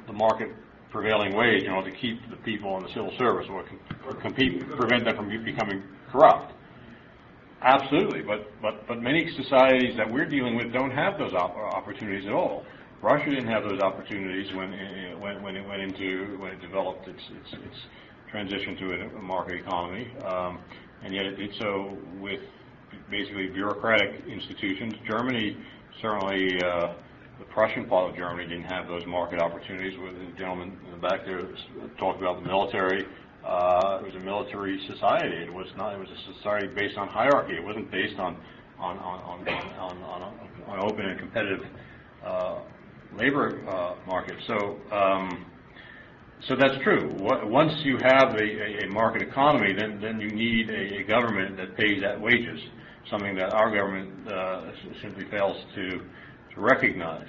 the 0.06 0.12
market 0.12 0.48
prevailing 0.96 1.34
wage 1.34 1.62
you 1.62 1.68
know, 1.68 1.84
to 1.84 1.90
keep 2.00 2.18
the 2.30 2.36
people 2.36 2.78
in 2.78 2.82
the 2.82 2.88
civil 2.88 3.12
service 3.18 3.46
or 3.50 3.62
or 4.06 4.14
compete, 4.22 4.66
prevent 4.76 5.04
them 5.04 5.14
from 5.16 5.28
becoming 5.44 5.82
corrupt. 6.10 6.52
Absolutely, 7.60 8.22
but, 8.22 8.48
but, 8.62 8.86
but 8.88 9.02
many 9.02 9.28
societies 9.36 9.96
that 9.98 10.10
we're 10.10 10.28
dealing 10.28 10.56
with 10.56 10.72
don't 10.72 10.90
have 10.90 11.18
those 11.18 11.34
op- 11.34 11.56
opportunities 11.56 12.26
at 12.26 12.32
all. 12.32 12.64
Russia 13.02 13.28
didn't 13.28 13.48
have 13.48 13.62
those 13.62 13.80
opportunities 13.80 14.46
when, 14.54 14.72
uh, 14.72 15.18
when, 15.18 15.42
when 15.42 15.56
it 15.56 15.66
went 15.68 15.82
into, 15.82 16.38
when 16.38 16.52
it 16.52 16.60
developed 16.62 17.06
its, 17.08 17.20
its, 17.30 17.52
its 17.64 17.76
transition 18.30 18.76
to 18.76 18.92
a, 18.92 19.18
a 19.18 19.22
market 19.22 19.60
economy, 19.60 20.08
um, 20.24 20.60
and 21.04 21.14
yet 21.14 21.26
it 21.26 21.36
did 21.36 21.50
so 21.58 21.98
with 22.20 22.40
basically 23.10 23.48
bureaucratic 23.48 24.24
institutions. 24.26 24.94
Germany 25.06 25.56
certainly, 26.00 26.62
uh, 26.62 26.94
the 27.38 27.44
Prussian 27.46 27.86
part 27.86 28.10
of 28.10 28.16
Germany 28.16 28.48
didn't 28.48 28.64
have 28.64 28.86
those 28.88 29.04
market 29.06 29.38
opportunities. 29.38 29.98
Where 29.98 30.12
the 30.12 30.32
gentleman 30.38 30.78
in 30.86 30.90
the 30.92 30.96
back 30.98 31.24
there 31.24 31.42
talked 31.98 32.20
about 32.20 32.42
the 32.42 32.48
military. 32.48 33.04
Uh, 33.44 34.00
it 34.02 34.06
was 34.06 34.14
a 34.16 34.20
military 34.20 34.80
society. 34.88 35.36
It 35.36 35.52
was 35.52 35.66
not. 35.76 35.94
It 35.94 35.98
was 35.98 36.08
a 36.08 36.34
society 36.34 36.68
based 36.74 36.96
on 36.98 37.08
hierarchy. 37.08 37.54
It 37.54 37.64
wasn't 37.64 37.90
based 37.90 38.18
on 38.18 38.36
on 38.78 38.98
on 38.98 39.20
on 39.20 39.48
on, 39.48 40.02
on, 40.02 40.02
on, 40.02 40.62
on 40.66 40.78
open 40.78 41.04
and 41.06 41.18
competitive 41.18 41.60
uh, 42.24 42.60
labor 43.12 43.62
uh, 43.68 44.06
market. 44.06 44.36
So. 44.46 44.78
Um, 44.92 45.46
so 46.48 46.54
that's 46.54 46.74
true. 46.84 47.14
Wa- 47.18 47.46
Once 47.46 47.72
you 47.82 47.96
have 47.96 48.34
a, 48.34 48.38
a, 48.38 48.84
a 48.84 48.88
market 48.90 49.22
economy, 49.22 49.72
then, 49.72 50.00
then 50.02 50.20
you 50.20 50.30
need 50.32 50.68
a, 50.68 50.98
a 50.98 51.04
government 51.04 51.56
that 51.56 51.74
pays 51.76 52.02
that 52.02 52.20
wages, 52.20 52.60
something 53.10 53.34
that 53.36 53.48
our 53.50 53.74
government 53.74 54.28
uh, 54.28 54.70
simply 55.02 55.24
fails 55.30 55.56
to, 55.74 56.00
to 56.56 56.60
recognize. 56.60 57.28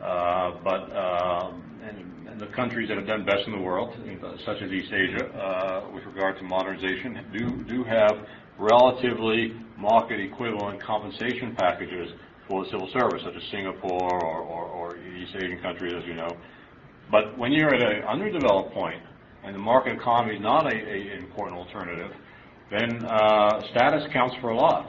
Uh, 0.00 0.52
but 0.62 0.92
um, 0.94 1.64
and, 1.82 2.28
and 2.28 2.40
the 2.40 2.54
countries 2.54 2.88
that 2.88 2.98
have 2.98 3.06
done 3.06 3.24
best 3.24 3.42
in 3.46 3.52
the 3.52 3.58
world, 3.58 3.96
such 4.44 4.58
as 4.62 4.70
East 4.70 4.92
Asia, 4.92 5.24
uh, 5.24 5.90
with 5.92 6.04
regard 6.04 6.36
to 6.36 6.44
modernization, 6.44 7.26
do 7.32 7.64
do 7.64 7.82
have 7.82 8.16
relatively 8.58 9.54
market 9.78 10.20
equivalent 10.20 10.82
compensation 10.82 11.54
packages 11.56 12.12
for 12.46 12.64
the 12.64 12.70
civil 12.70 12.88
service, 12.92 13.22
such 13.24 13.34
as 13.34 13.42
Singapore 13.50 14.20
or, 14.20 14.40
or, 14.40 14.64
or 14.66 14.96
East 14.98 15.34
Asian 15.34 15.60
countries, 15.62 15.94
as 15.98 16.06
you 16.06 16.14
know. 16.14 16.36
But 17.10 17.38
when 17.38 17.52
you're 17.52 17.74
at 17.74 17.80
an 17.80 18.04
underdeveloped 18.04 18.74
point 18.74 19.02
and 19.44 19.54
the 19.54 19.58
market 19.58 19.94
economy 19.96 20.36
is 20.36 20.42
not 20.42 20.66
a, 20.66 20.76
a 20.76 21.18
important 21.18 21.56
alternative, 21.58 22.12
then 22.70 23.04
uh, 23.04 23.62
status 23.70 24.04
counts 24.12 24.36
for 24.40 24.50
a 24.50 24.56
lot. 24.56 24.86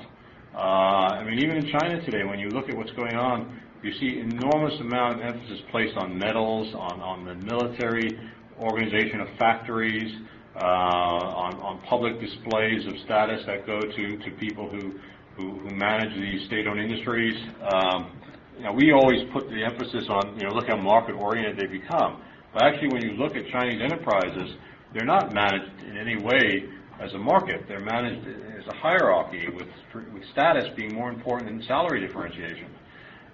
Uh, 0.53 1.19
I 1.21 1.23
mean, 1.23 1.39
even 1.39 1.57
in 1.57 1.71
China 1.71 2.03
today, 2.03 2.23
when 2.23 2.39
you 2.39 2.49
look 2.49 2.69
at 2.69 2.75
what's 2.75 2.91
going 2.91 3.15
on, 3.15 3.59
you 3.83 3.93
see 3.99 4.19
enormous 4.19 4.79
amount 4.79 5.19
of 5.19 5.25
emphasis 5.25 5.59
placed 5.71 5.97
on 5.97 6.17
medals, 6.17 6.73
on, 6.75 6.99
on 7.01 7.25
the 7.25 7.35
military 7.35 8.19
organization 8.59 9.21
of 9.21 9.27
factories, 9.37 10.11
uh, 10.55 10.59
on, 10.59 11.53
on 11.61 11.81
public 11.87 12.19
displays 12.19 12.85
of 12.87 12.93
status 13.05 13.41
that 13.45 13.65
go 13.67 13.81
to, 13.81 14.17
to 14.17 14.31
people 14.39 14.67
who, 14.69 14.93
who, 15.35 15.59
who 15.59 15.69
manage 15.69 16.13
these 16.15 16.47
state-owned 16.47 16.79
industries. 16.79 17.35
Um, 17.61 18.11
you 18.57 18.63
know, 18.63 18.73
we 18.73 18.91
always 18.91 19.21
put 19.31 19.47
the 19.49 19.63
emphasis 19.63 20.05
on, 20.09 20.35
you 20.39 20.47
know, 20.47 20.53
look 20.53 20.67
how 20.67 20.77
market-oriented 20.77 21.57
they 21.57 21.67
become. 21.71 22.21
But 22.53 22.63
actually, 22.63 22.89
when 22.89 23.03
you 23.03 23.11
look 23.11 23.35
at 23.35 23.47
Chinese 23.51 23.81
enterprises, 23.83 24.55
they're 24.93 25.05
not 25.05 25.31
managed 25.31 25.83
in 25.85 25.97
any 25.97 26.17
way 26.17 26.65
as 26.99 27.13
a 27.13 27.19
market. 27.19 27.65
They're 27.67 27.85
managed 27.85 28.27
as 28.27 28.65
a 28.65 28.73
hierarchy, 28.73 29.45
with, 29.53 29.67
with 29.93 30.23
status 30.31 30.65
being 30.75 30.95
more 30.95 31.11
important 31.11 31.49
than 31.49 31.61
salary 31.67 32.05
differentiation. 32.05 32.71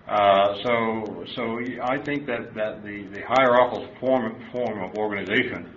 Uh, 0.08 0.56
so, 0.64 1.26
so 1.36 1.60
I 1.82 1.98
think 2.04 2.26
that, 2.28 2.54
that 2.56 2.84
the, 2.84 3.08
the 3.14 3.22
hierarchical 3.26 3.88
form, 4.02 4.36
form 4.52 4.84
of 4.84 4.96
organization 4.98 5.74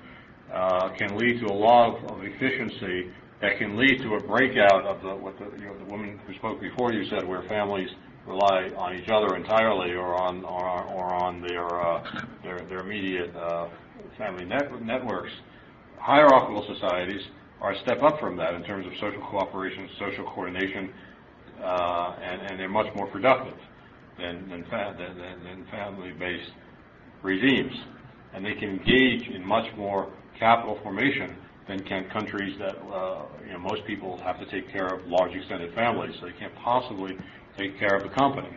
uh, 0.53 0.89
can 0.99 1.17
lead 1.17 1.41
to 1.41 1.47
a 1.47 1.55
lot 1.55 1.97
of, 1.97 2.11
of 2.11 2.25
efficiency 2.25 3.13
that 3.41 3.59
can 3.59 3.77
lead 3.77 3.99
to 3.99 4.15
a 4.15 4.21
breakout 4.27 4.85
of 4.85 5.01
the, 5.03 5.15
what 5.15 5.39
the, 5.39 5.45
you 5.61 5.67
know, 5.67 5.79
the 5.79 5.85
woman 5.85 6.19
who 6.27 6.35
spoke 6.35 6.61
before 6.61 6.93
you 6.93 7.09
said, 7.09 7.27
where 7.27 7.43
families 7.43 7.89
rely 8.27 8.71
on 8.77 8.97
each 8.97 9.09
other 9.09 9.37
entirely 9.37 9.93
or 9.93 10.17
on, 10.17 10.45
or, 10.45 10.83
or 10.83 11.15
on 11.15 11.41
their, 11.41 11.81
uh, 11.81 12.03
their, 12.43 12.59
their 12.69 12.81
immediate 12.81 13.35
uh, 13.37 13.69
family 14.19 14.45
net, 14.45 14.83
networks. 14.83 15.31
Hierarchical 15.99 16.67
societies 16.75 17.23
are 17.61 17.73
a 17.73 17.81
step 17.83 18.03
up 18.03 18.19
from 18.19 18.37
that 18.39 18.55
in 18.55 18.65
terms 18.65 18.87
of 18.87 18.93
social 18.95 19.21
cooperation, 19.31 19.89
social 20.01 20.25
coordination, 20.25 20.93
uh, 21.63 22.17
and, 22.21 22.43
and 22.43 22.59
they're 22.59 22.69
much 22.69 22.93
more 22.97 23.07
productive 23.07 23.55
than, 24.19 24.49
than, 24.49 24.65
than, 24.69 25.67
family-based 25.71 26.53
regimes. 27.23 27.73
And 28.35 28.45
they 28.45 28.55
can 28.55 28.71
engage 28.71 29.29
in 29.29 29.45
much 29.45 29.67
more 29.77 30.13
capital 30.39 30.79
formation 30.83 31.37
than 31.69 31.83
can 31.85 32.09
countries 32.11 32.57
that, 32.59 32.77
uh, 32.77 33.25
you 33.45 33.53
know, 33.53 33.59
most 33.59 33.85
people 33.87 34.19
have 34.19 34.39
to 34.39 34.47
take 34.47 34.71
care 34.71 34.87
of 34.87 35.07
large 35.07 35.35
extended 35.35 35.75
families, 35.75 36.15
so 36.21 36.27
they 36.27 36.33
can't 36.33 36.55
possibly 36.57 37.17
take 37.57 37.79
care 37.79 37.97
of 37.97 38.03
the 38.03 38.15
company. 38.15 38.57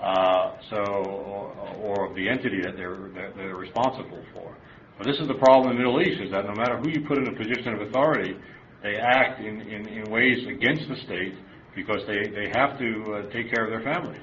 Uh, 0.00 0.56
so, 0.68 0.76
or, 0.76 2.08
or 2.08 2.14
the 2.14 2.28
entity 2.28 2.60
that 2.60 2.76
they're, 2.76 3.08
that 3.14 3.36
they're 3.36 3.56
responsible 3.56 4.22
for. 4.34 4.54
But 4.98 5.06
this 5.06 5.16
is 5.20 5.28
the 5.28 5.34
problem 5.34 5.70
in 5.70 5.76
the 5.76 5.84
Middle 5.84 6.00
East, 6.02 6.20
is 6.20 6.30
that 6.32 6.44
no 6.44 6.54
matter 6.54 6.76
who 6.78 6.90
you 6.90 7.06
put 7.06 7.18
in 7.18 7.28
a 7.28 7.36
position 7.36 7.74
of 7.74 7.82
authority, 7.82 8.36
they 8.82 8.96
act 8.96 9.40
in, 9.40 9.60
in, 9.62 9.86
in 9.86 10.10
ways 10.10 10.46
against 10.48 10.88
the 10.88 10.96
state 11.06 11.34
because 11.74 12.00
they, 12.06 12.28
they 12.28 12.50
have 12.52 12.78
to 12.78 13.14
uh, 13.14 13.32
take 13.32 13.50
care 13.50 13.64
of 13.64 13.70
their 13.70 13.82
family. 13.82 14.18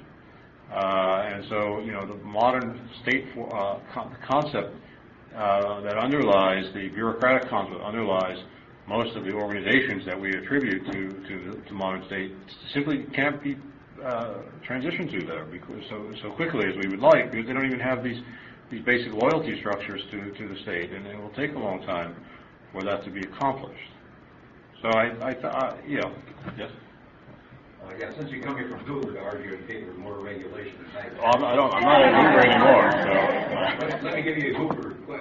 Uh, 0.71 1.33
and 1.33 1.45
so, 1.49 1.79
you 1.79 1.91
know, 1.91 2.05
the 2.05 2.23
modern 2.23 2.89
state 3.01 3.25
for, 3.33 3.47
uh, 3.55 3.79
con- 3.93 4.15
concept 4.27 4.75
uh, 5.35 5.81
that 5.81 5.97
underlies, 5.97 6.65
the 6.73 6.89
bureaucratic 6.89 7.49
concept 7.49 7.81
underlies 7.81 8.37
most 8.87 9.15
of 9.15 9.23
the 9.23 9.31
organizations 9.31 10.05
that 10.05 10.19
we 10.19 10.35
attribute 10.35 10.85
to, 10.85 11.09
to, 11.27 11.55
the, 11.55 11.67
to 11.67 11.73
modern 11.73 12.05
state 12.07 12.33
simply 12.73 13.05
can't 13.15 13.41
be 13.43 13.57
uh, 14.03 14.35
transitioned 14.67 15.11
to 15.11 15.25
there 15.25 15.45
because 15.45 15.83
so, 15.89 16.11
so 16.23 16.31
quickly 16.31 16.65
as 16.65 16.75
we 16.83 16.89
would 16.89 16.99
like 16.99 17.31
because 17.31 17.47
they 17.47 17.53
don't 17.53 17.65
even 17.65 17.79
have 17.79 18.03
these, 18.03 18.21
these 18.71 18.83
basic 18.85 19.11
loyalty 19.13 19.59
structures 19.59 20.01
to, 20.11 20.31
to 20.31 20.47
the 20.53 20.59
state 20.61 20.91
and 20.91 21.05
it 21.05 21.19
will 21.19 21.31
take 21.31 21.53
a 21.53 21.59
long 21.59 21.81
time 21.83 22.15
for 22.71 22.83
that 22.83 23.03
to 23.03 23.11
be 23.11 23.21
accomplished. 23.21 23.91
So 24.81 24.89
I, 24.89 25.29
I, 25.29 25.33
th- 25.33 25.45
uh, 25.45 25.73
you 25.85 25.97
know, 26.01 26.15
yes? 26.57 26.71
Yeah, 27.97 28.15
since 28.17 28.31
you 28.31 28.43
come 28.43 28.55
here 28.57 28.69
from 28.69 28.85
Hoover 28.85 29.13
to 29.13 29.19
argue 29.19 29.55
in 29.55 29.65
favor 29.67 29.91
of 29.91 29.97
more 29.97 30.19
regulation 30.19 30.85
tax. 30.93 31.15
Oh, 31.19 31.25
I'm, 31.25 31.43
I 31.43 31.55
don't, 31.55 31.71
I'm 31.71 31.83
not 31.85 32.01
in 32.03 32.13
Hoover 32.13 32.39
anymore, 32.43 32.87
so. 33.03 33.13
Let 33.79 34.03
let 34.03 34.13
me 34.15 34.21
give 34.21 34.37
you 34.37 34.53
a 34.53 34.57
Hoover, 34.57 34.95
uh, 35.09 35.13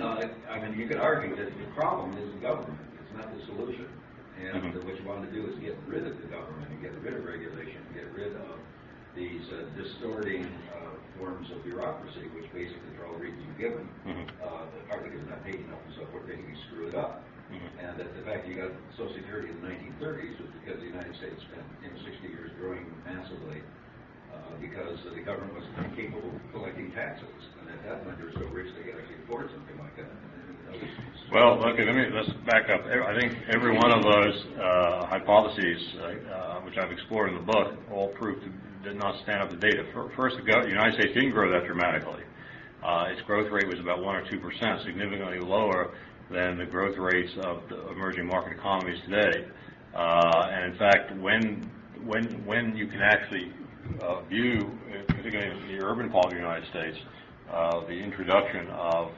uh, 0.00 0.26
I 0.50 0.60
mean, 0.60 0.78
you 0.78 0.88
could 0.88 0.98
argue 0.98 1.36
that 1.36 1.52
the 1.56 1.66
problem 1.74 2.16
is 2.18 2.32
the 2.34 2.40
government, 2.40 2.80
it's 3.00 3.12
not 3.14 3.32
the 3.36 3.40
solution. 3.46 3.86
And 4.36 4.72
Mhm. 4.74 4.84
what 4.84 4.96
you 4.98 5.04
want 5.06 5.24
to 5.28 5.32
do 5.32 5.46
is 5.52 5.58
get 5.60 5.76
rid 5.86 6.06
of 6.06 6.16
the 6.20 6.28
government 6.28 6.72
and 6.72 6.80
get 6.80 6.94
rid 7.02 7.14
of 7.14 7.24
regulation, 7.24 7.84
get 7.92 8.10
rid 8.12 8.34
of 8.36 8.60
these 9.14 9.44
uh, 9.52 9.68
distorting 9.76 10.46
uh, 10.72 10.96
forms 11.18 11.50
of 11.52 11.62
bureaucracy, 11.64 12.28
which 12.34 12.50
basically 12.52 12.96
for 12.96 13.06
all 13.06 13.14
the 13.14 13.20
reasons 13.20 13.44
you've 13.46 13.58
given, 13.58 13.88
Mhm. 14.06 14.26
uh, 14.40 14.66
partly 14.88 15.10
because 15.10 15.22
it's 15.22 15.30
not 15.30 15.44
paid 15.44 15.60
enough 15.60 15.84
and 15.84 15.94
so 15.94 16.06
forth, 16.06 16.26
they 16.26 16.36
can 16.36 16.56
screw 16.68 16.88
it 16.88 16.94
up. 16.94 17.28
And 17.50 17.98
that 17.98 18.14
the 18.14 18.22
fact 18.22 18.46
you 18.46 18.54
got 18.54 18.70
Social 18.94 19.14
Security 19.14 19.50
in 19.50 19.60
the 19.60 19.68
nineteen 19.68 19.94
thirties 19.98 20.38
was 20.38 20.50
because 20.62 20.78
the 20.80 20.86
United 20.86 21.14
States 21.16 21.40
spent, 21.50 21.66
in 21.82 21.90
sixty 22.04 22.28
years 22.28 22.50
growing 22.60 22.86
massively, 23.02 23.64
uh, 24.30 24.54
because 24.60 24.98
the 25.02 25.24
government 25.24 25.54
was 25.58 25.66
incapable 25.82 26.30
of 26.30 26.40
collecting 26.52 26.92
taxes. 26.92 27.26
And 27.58 27.70
at 27.74 27.80
that 27.88 28.04
point, 28.04 28.18
they 28.18 28.24
were 28.30 28.36
so 28.38 28.46
rich, 28.54 28.70
they 28.76 28.84
could 28.86 29.00
actually 29.00 29.18
afford 29.24 29.50
something 29.50 29.78
like 29.80 29.96
that. 29.96 30.10
That 30.70 31.34
Well, 31.34 31.58
okay, 31.72 31.84
let 31.84 31.96
me, 31.96 32.06
let's 32.14 32.30
back 32.46 32.70
up. 32.70 32.86
I 32.86 33.18
think 33.18 33.34
every 33.50 33.74
one 33.74 33.90
of 33.90 34.02
those 34.04 34.36
uh, 34.60 35.06
hypotheses, 35.06 35.82
uh, 35.98 36.02
uh, 36.04 36.60
which 36.62 36.78
I've 36.78 36.92
explored 36.92 37.30
in 37.30 37.36
the 37.36 37.46
book, 37.48 37.74
all 37.90 38.08
proved 38.14 38.44
to 38.44 38.50
did 38.82 38.96
not 38.96 39.20
stand 39.22 39.42
up 39.42 39.50
to 39.50 39.56
data. 39.56 39.84
First, 40.16 40.36
the 40.36 40.42
the 40.42 40.68
United 40.68 40.94
States 40.94 41.14
didn't 41.14 41.32
grow 41.32 41.50
that 41.50 41.66
dramatically. 41.66 42.22
Uh, 42.82 43.12
Its 43.12 43.20
growth 43.22 43.50
rate 43.52 43.68
was 43.68 43.78
about 43.78 44.02
1 44.02 44.14
or 44.14 44.24
2 44.30 44.38
percent, 44.40 44.80
significantly 44.86 45.38
lower 45.38 45.90
than 46.30 46.58
the 46.58 46.66
growth 46.66 46.96
rates 46.98 47.32
of 47.40 47.68
the 47.68 47.88
emerging 47.90 48.26
market 48.26 48.52
economies 48.58 48.98
today. 49.04 49.46
Uh, 49.94 50.48
And 50.52 50.72
in 50.72 50.78
fact, 50.78 51.16
when, 51.16 51.70
when, 52.04 52.44
when 52.46 52.76
you 52.76 52.86
can 52.86 53.00
actually 53.00 53.52
uh, 54.00 54.22
view, 54.22 54.78
particularly 55.16 55.50
in 55.60 55.68
the 55.76 55.82
urban 55.82 56.10
part 56.10 56.26
of 56.26 56.30
the 56.32 56.36
United 56.38 56.68
States, 56.70 56.96
uh, 57.52 57.80
the 57.86 57.92
introduction 57.92 58.68
of 58.70 59.08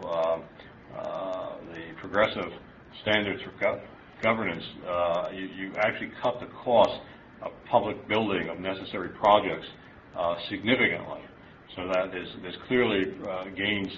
the 1.71 1.95
progressive 2.01 2.51
standards 3.03 3.43
for 3.43 3.53
gov- 3.65 3.83
governance, 4.23 4.65
uh, 4.89 5.29
you 5.33 5.45
you 5.45 5.73
actually 5.79 6.11
cut 6.23 6.41
the 6.41 6.47
cost 6.65 7.01
of 7.43 7.53
public 7.71 8.09
building 8.09 8.49
of 8.49 8.59
necessary 8.59 9.11
projects 9.11 9.67
uh, 10.17 10.37
significantly. 10.49 11.23
So 11.77 11.89
that 11.89 12.11
there's 12.13 12.29
there's 12.43 12.57
clearly 12.69 13.03
uh, 13.29 13.45
gains 13.57 13.93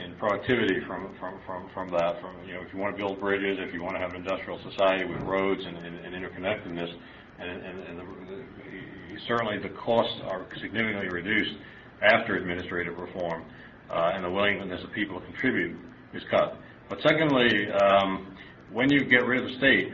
in 0.00 0.14
productivity 0.16 0.80
from 0.86 1.14
from 1.18 1.38
from 1.46 1.68
from 1.74 1.90
that. 1.90 2.20
From, 2.20 2.34
you 2.46 2.54
know, 2.54 2.62
if 2.62 2.72
you 2.72 2.78
want 2.78 2.96
to 2.96 2.98
build 3.02 3.20
bridges, 3.20 3.58
if 3.60 3.74
you 3.74 3.82
want 3.82 3.96
to 3.96 4.00
have 4.00 4.10
an 4.10 4.16
industrial 4.16 4.58
society 4.70 5.04
with 5.04 5.20
roads 5.22 5.60
and 5.64 5.76
and 5.76 5.96
and 6.04 6.14
interconnectedness, 6.14 6.92
and 7.38 7.50
and 7.50 7.78
and 7.88 7.98
the- 7.98 8.04
the- 8.32 9.20
certainly 9.26 9.58
the 9.58 9.70
costs 9.70 10.20
are 10.26 10.46
significantly 10.60 11.08
reduced 11.08 11.54
after 12.02 12.36
administrative 12.36 12.98
reform, 12.98 13.42
uh, 13.90 14.12
and 14.14 14.24
the 14.24 14.30
willingness 14.30 14.82
of 14.84 14.92
people 14.92 15.18
to 15.20 15.26
contribute 15.26 15.76
is 16.14 16.22
cut. 16.30 16.56
But 16.88 17.00
secondly, 17.02 17.70
um, 17.72 18.36
when 18.70 18.90
you 18.90 19.04
get 19.04 19.26
rid 19.26 19.42
of 19.42 19.50
the 19.50 19.56
state, 19.58 19.92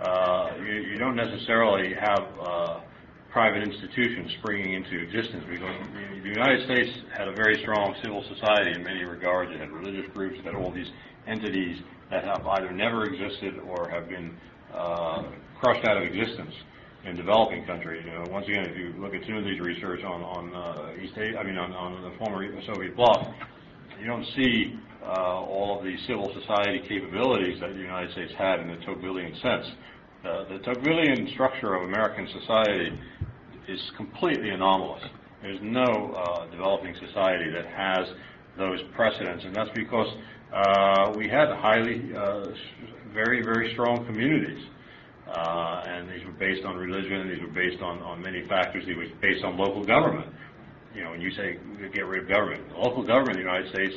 uh, 0.00 0.52
you, 0.58 0.74
you 0.92 0.98
don't 0.98 1.16
necessarily 1.16 1.94
have 1.94 2.24
uh, 2.40 2.80
private 3.34 3.64
institutions 3.64 4.30
springing 4.38 4.74
into 4.74 4.96
existence 5.02 5.42
because 5.50 5.74
the- 6.22 6.28
United 6.28 6.64
States 6.64 6.90
had 7.12 7.28
a 7.28 7.32
very 7.32 7.60
strong 7.60 7.94
civil 8.02 8.24
society 8.32 8.70
in 8.72 8.82
many 8.82 9.04
regards. 9.04 9.50
It 9.50 9.58
had 9.58 9.70
religious 9.72 10.08
groups, 10.14 10.38
it 10.38 10.44
had 10.44 10.54
all 10.54 10.70
these 10.70 10.90
entities 11.26 11.82
that 12.10 12.24
have 12.24 12.46
either 12.46 12.70
never 12.72 13.04
existed 13.04 13.58
or 13.68 13.88
have 13.90 14.08
been 14.08 14.34
uh, 14.72 15.24
crushed 15.60 15.84
out 15.84 15.96
of 15.96 16.04
existence 16.04 16.54
in 17.04 17.16
developing 17.16 17.66
countries. 17.66 18.04
You 18.06 18.12
know, 18.12 18.24
once 18.30 18.46
again, 18.48 18.66
if 18.66 18.76
you 18.78 18.94
look 18.98 19.14
at 19.14 19.22
Timothy's 19.26 19.60
research 19.60 20.02
on, 20.04 20.22
on 20.22 20.54
uh, 20.54 21.02
East 21.02 21.14
Asia, 21.18 21.38
I 21.38 21.42
mean, 21.42 21.58
on, 21.58 21.72
on 21.72 22.02
the 22.02 22.16
former 22.18 22.48
Soviet 22.66 22.96
bloc, 22.96 23.34
you 24.00 24.06
don't 24.06 24.26
see 24.36 24.78
uh, 25.02 25.42
all 25.42 25.78
of 25.78 25.84
the 25.84 25.96
civil 26.06 26.32
society 26.40 26.80
capabilities 26.88 27.60
that 27.60 27.74
the 27.74 27.80
United 27.80 28.12
States 28.12 28.32
had 28.38 28.60
in 28.60 28.68
the 28.68 28.76
Tocquevillian 28.86 29.34
sense. 29.42 29.66
Uh, 30.24 30.42
the 30.44 30.58
Tocquevillian 30.60 31.30
structure 31.34 31.74
of 31.74 31.82
American 31.82 32.26
society 32.40 32.98
is 33.68 33.80
completely 33.94 34.48
anomalous. 34.50 35.04
There's 35.42 35.60
no 35.60 36.14
uh, 36.16 36.46
developing 36.46 36.94
society 36.94 37.50
that 37.50 37.66
has 37.66 38.08
those 38.56 38.80
precedents, 38.94 39.44
and 39.44 39.54
that's 39.54 39.70
because 39.74 40.08
uh, 40.50 41.12
we 41.14 41.28
had 41.28 41.50
highly, 41.50 42.14
uh, 42.16 42.46
very, 43.12 43.42
very 43.42 43.72
strong 43.74 44.06
communities. 44.06 44.64
Uh, 45.28 45.82
and 45.86 46.08
these 46.08 46.24
were 46.24 46.32
based 46.32 46.64
on 46.64 46.76
religion, 46.76 47.28
these 47.28 47.42
were 47.42 47.52
based 47.52 47.82
on, 47.82 47.98
on 48.00 48.22
many 48.22 48.46
factors, 48.46 48.86
these 48.86 48.96
were 48.96 49.06
based 49.20 49.44
on 49.44 49.58
local 49.58 49.84
government. 49.84 50.32
You 50.94 51.04
know, 51.04 51.10
when 51.10 51.20
you 51.20 51.32
say 51.32 51.58
get 51.92 52.06
rid 52.06 52.22
of 52.22 52.28
government, 52.30 52.62
local 52.78 53.02
government 53.02 53.36
in 53.36 53.44
the 53.44 53.50
United 53.50 53.74
States 53.74 53.94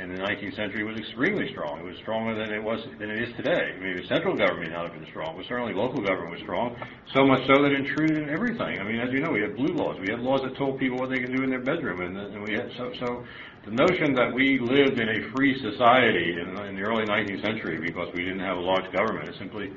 in 0.00 0.14
the 0.14 0.20
19th 0.20 0.56
century 0.56 0.84
was 0.84 0.96
extremely 0.98 1.50
strong. 1.52 1.80
It 1.80 1.84
was 1.84 1.96
stronger 2.02 2.34
than 2.34 2.52
it 2.52 2.62
was 2.62 2.80
than 2.98 3.10
it 3.10 3.28
is 3.28 3.34
today. 3.36 3.72
I 3.74 3.80
mean, 3.80 3.96
the 3.96 4.06
central 4.06 4.36
government 4.36 4.68
may 4.68 4.74
not 4.74 4.90
have 4.90 4.92
been 4.92 5.08
strong, 5.10 5.36
but 5.36 5.46
certainly 5.46 5.72
local 5.72 6.02
government 6.02 6.32
was 6.32 6.40
strong. 6.42 6.76
So 7.14 7.24
much 7.24 7.46
so 7.46 7.62
that 7.62 7.72
it 7.72 7.80
intruded 7.80 8.18
in 8.18 8.28
everything. 8.28 8.78
I 8.78 8.84
mean, 8.84 9.00
as 9.00 9.12
you 9.12 9.20
know, 9.20 9.30
we 9.32 9.40
had 9.40 9.56
blue 9.56 9.74
laws. 9.74 9.96
We 10.00 10.10
had 10.10 10.20
laws 10.20 10.42
that 10.42 10.56
told 10.56 10.78
people 10.78 10.98
what 10.98 11.10
they 11.10 11.18
could 11.18 11.34
do 11.34 11.42
in 11.42 11.50
their 11.50 11.62
bedroom, 11.62 12.00
and, 12.02 12.16
and 12.16 12.42
we 12.42 12.54
had 12.54 12.70
so 12.76 12.92
so. 13.00 13.24
The 13.64 13.72
notion 13.72 14.14
that 14.14 14.32
we 14.32 14.60
lived 14.60 15.00
in 15.00 15.08
a 15.08 15.30
free 15.34 15.58
society 15.58 16.38
in, 16.38 16.56
in 16.66 16.76
the 16.76 16.82
early 16.82 17.04
19th 17.04 17.42
century 17.42 17.80
because 17.80 18.08
we 18.14 18.22
didn't 18.22 18.40
have 18.40 18.58
a 18.58 18.60
large 18.60 18.86
government 18.92 19.28
is 19.28 19.36
simply 19.38 19.72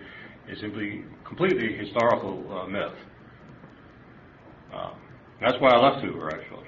is 0.47 0.59
simply 0.59 1.05
completely 1.26 1.74
historical 1.74 2.45
uh, 2.51 2.67
myth. 2.67 2.93
Uh, 4.74 4.93
that's 5.42 5.60
why 5.60 5.72
I 5.72 5.78
left 5.78 6.04
Hoover, 6.04 6.32
actually, 6.32 6.68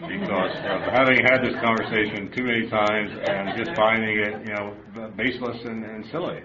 because 0.00 0.50
of 0.56 0.80
having 0.92 1.18
had 1.24 1.38
this 1.42 1.54
conversation 1.60 2.30
too 2.32 2.44
many 2.44 2.68
times 2.68 3.10
and 3.22 3.56
just 3.56 3.74
finding 3.76 4.18
it, 4.18 4.46
you 4.46 4.52
know, 4.52 4.76
baseless 5.16 5.64
and, 5.64 5.84
and 5.84 6.04
silly. 6.10 6.42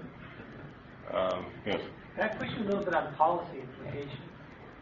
Um, 1.13 1.45
yes. 1.65 1.81
Can 2.15 2.23
I 2.23 2.27
push 2.35 2.49
you 2.57 2.63
a 2.63 2.67
little 2.67 2.83
bit 2.83 2.93
on 2.93 3.13
policy 3.15 3.59
implications? 3.61 4.17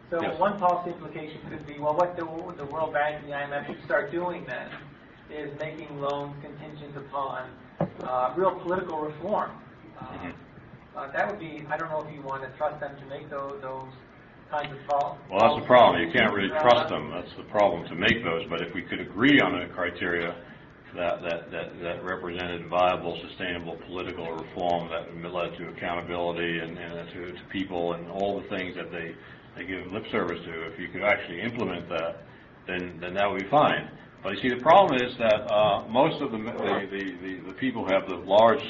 So 0.09 0.21
Yes. 0.21 0.39
one 0.39 0.57
policy 0.59 0.91
implication 0.91 1.39
could 1.49 1.65
be, 1.67 1.79
well, 1.79 1.95
what 1.95 2.15
the, 2.15 2.23
the 2.57 2.65
World 2.71 2.93
Bank 2.93 3.21
and 3.21 3.31
the 3.31 3.35
IMF 3.35 3.67
should 3.67 3.83
start 3.85 4.11
doing 4.11 4.45
then 4.47 4.69
is 5.29 5.51
making 5.59 6.01
loans 6.01 6.33
contingent 6.41 6.97
upon 6.97 7.49
uh, 8.03 8.33
real 8.35 8.51
political 8.59 8.99
reform. 8.99 9.51
Uh, 9.97 10.01
Mhm. 10.01 10.33
uh, 10.95 11.11
that 11.11 11.29
would 11.29 11.39
be, 11.39 11.63
I 11.69 11.77
don't 11.77 11.89
know 11.91 12.01
if 12.01 12.11
you 12.13 12.21
want 12.23 12.41
to 12.41 12.49
trust 12.57 12.79
them 12.79 12.95
to 12.97 13.05
make 13.05 13.29
those, 13.29 13.61
those 13.61 13.93
kinds 14.49 14.71
of 14.71 14.87
policies. 14.87 15.25
Well, 15.29 15.39
that's 15.39 15.61
the 15.61 15.67
problem. 15.67 16.01
You 16.01 16.11
can't 16.11 16.33
really 16.33 16.49
trust 16.49 16.89
them. 16.89 17.11
That's 17.11 17.33
the 17.37 17.43
problem 17.43 17.87
to 17.87 17.95
make 17.95 18.23
those. 18.23 18.45
But 18.49 18.61
if 18.61 18.73
we 18.73 18.81
could 18.81 18.99
agree 18.99 19.39
on 19.39 19.61
a 19.61 19.67
criteria 19.69 20.35
that, 20.95 21.21
that, 21.21 21.51
that, 21.51 21.81
that 21.81 22.03
represented 22.03 22.67
viable, 22.67 23.19
sustainable 23.27 23.77
political 23.87 24.31
reform 24.31 24.89
that 24.89 25.31
led 25.31 25.55
to 25.57 25.69
accountability 25.69 26.59
and, 26.59 26.77
and 26.77 27.09
to, 27.13 27.31
to 27.31 27.43
people 27.51 27.93
and 27.93 28.09
all 28.09 28.41
the 28.41 28.47
things 28.49 28.75
that 28.75 28.91
they, 28.91 29.15
they 29.55 29.65
give 29.65 29.91
lip 29.91 30.05
service 30.11 30.39
to, 30.45 30.71
if 30.71 30.79
you 30.79 30.87
could 30.87 31.03
actually 31.03 31.41
implement 31.41 31.87
that, 31.89 32.23
then, 32.67 32.97
then 32.99 33.13
that 33.13 33.29
would 33.29 33.41
be 33.41 33.49
fine. 33.49 33.89
But 34.23 34.35
you 34.35 34.41
see, 34.41 34.55
the 34.55 34.61
problem 34.61 35.01
is 35.01 35.15
that 35.17 35.49
uh, 35.49 35.87
most 35.87 36.21
of 36.21 36.31
the, 36.31 36.37
the, 36.37 36.87
the, 36.91 37.11
the, 37.21 37.47
the 37.47 37.53
people 37.53 37.85
who 37.85 37.93
have 37.93 38.07
the 38.07 38.15
large 38.15 38.63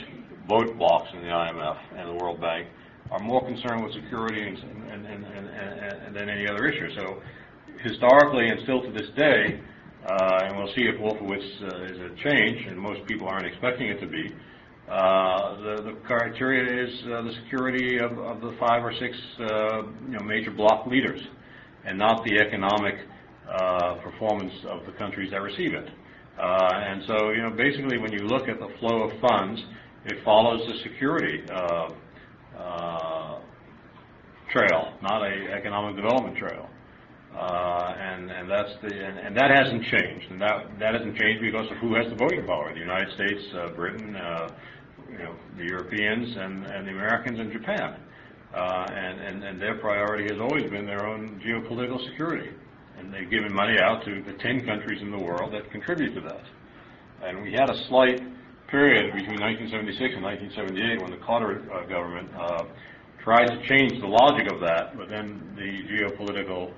vote 0.48 0.78
blocks 0.78 1.10
in 1.14 1.22
the 1.22 1.28
IMF 1.28 1.78
and 1.96 2.10
the 2.10 2.24
World 2.24 2.40
Bank 2.40 2.68
are 3.12 3.20
more 3.20 3.44
concerned 3.46 3.84
with 3.84 3.94
security 3.94 4.42
and, 4.42 5.06
and, 5.06 5.26
and, 5.26 6.16
than 6.16 6.30
any 6.30 6.48
other 6.48 6.66
issue. 6.68 6.90
So 6.96 7.22
historically 7.82 8.48
and 8.50 8.60
still 8.64 8.82
to 8.82 8.92
this 8.92 9.10
day, 9.16 9.60
uh, 10.08 10.46
and 10.46 10.58
we'll 10.58 10.74
see 10.76 10.84
if 10.84 10.96
Wolfowitz 11.00 11.62
uh, 11.62 11.84
is 11.84 12.00
a 12.00 12.30
change, 12.30 12.66
and 12.68 12.78
most 12.78 13.06
people 13.06 13.28
aren't 13.28 13.46
expecting 13.46 13.88
it 13.88 14.00
to 14.00 14.08
be, 14.08 14.34
uh, 14.90 15.62
the, 15.62 15.82
the 15.84 15.92
criteria 16.04 16.84
is 16.84 17.04
uh, 17.06 17.22
the 17.22 17.34
security 17.44 18.00
of, 18.00 18.18
of 18.18 18.42
the 18.42 18.56
five 18.60 18.84
or 18.84 18.94
six 18.94 19.16
uh, 19.40 19.84
you 20.06 20.18
know, 20.18 20.24
major 20.26 20.52
bloc 20.52 20.88
leaders, 20.88 21.22
and 21.86 21.98
not 21.98 22.24
the 22.24 22.40
economic 22.40 22.96
uh, 23.48 23.96
performance 23.96 24.54
of 24.68 24.86
the 24.86 24.92
countries 24.94 25.30
that 25.32 25.42
receive 25.42 25.74
it. 25.74 25.90
And 26.40 27.04
so, 27.06 27.32
you 27.32 27.42
know, 27.42 27.52
basically, 27.52 27.98
when 27.98 28.14
you 28.14 28.20
look 28.20 28.48
at 28.48 28.60
the 28.60 28.70
flow 28.80 29.04
of 29.04 29.20
funds, 29.20 29.62
it 30.06 30.24
follows 30.24 30.66
the 30.68 30.80
security 30.90 31.44
uh, 32.60 33.40
trail, 34.52 34.94
not 35.02 35.24
a 35.24 35.52
economic 35.54 35.96
development 35.96 36.38
trail. 36.38 36.70
Uh, 37.36 37.94
and, 37.98 38.32
and 38.32 38.50
that's 38.50 38.72
the, 38.82 38.88
and, 38.88 39.20
and 39.20 39.38
that 39.38 39.52
hasn't 39.52 39.84
changed. 39.86 40.32
And 40.32 40.42
that, 40.42 40.80
that 40.80 40.96
hasn't 40.96 41.16
changed 41.16 41.42
because 41.42 41.70
of 41.72 41.78
who 41.78 41.96
has 41.96 42.10
the 42.10 42.16
voting 42.16 42.46
power. 42.46 42.74
The 42.74 42.80
United 42.80 43.14
States, 43.14 43.44
uh, 43.54 43.70
Britain, 43.76 44.16
uh, 44.16 44.50
you 45.12 45.20
know, 45.20 45.36
the 45.58 45.64
Europeans 45.64 46.36
and, 46.36 46.66
and 46.66 46.88
the 46.88 46.92
Americans 46.92 47.40
and 47.40 47.52
Japan. 47.52 48.00
Uh, 48.54 48.86
and, 48.90 49.22
and, 49.22 49.44
and 49.44 49.62
their 49.62 49.78
priority 49.78 50.24
has 50.24 50.42
always 50.42 50.64
been 50.72 50.86
their 50.86 51.06
own 51.06 51.40
geopolitical 51.46 52.04
security. 52.10 52.50
And 52.98 53.14
they've 53.14 53.30
given 53.30 53.54
money 53.54 53.80
out 53.80 54.04
to 54.06 54.24
the 54.24 54.34
10 54.34 54.66
countries 54.66 55.02
in 55.02 55.12
the 55.12 55.24
world 55.24 55.54
that 55.54 55.70
contribute 55.72 56.16
to 56.16 56.22
that. 56.22 56.44
And 57.24 57.44
we 57.44 57.52
had 57.52 57.70
a 57.70 57.78
slight 57.88 58.22
period 58.70 59.14
between 59.14 59.42
1976 59.42 60.16
and 60.16 60.24
1978 60.24 61.02
when 61.02 61.12
the 61.12 61.26
Carter 61.26 61.66
uh, 61.74 61.86
government 61.86 62.30
uh, 62.38 62.64
tried 63.24 63.48
to 63.48 63.58
change 63.68 64.00
the 64.00 64.08
logic 64.08 64.52
of 64.52 64.62
that, 64.62 64.98
but 64.98 65.10
then 65.10 65.42
the 65.58 65.84
geopolitical 65.90 66.72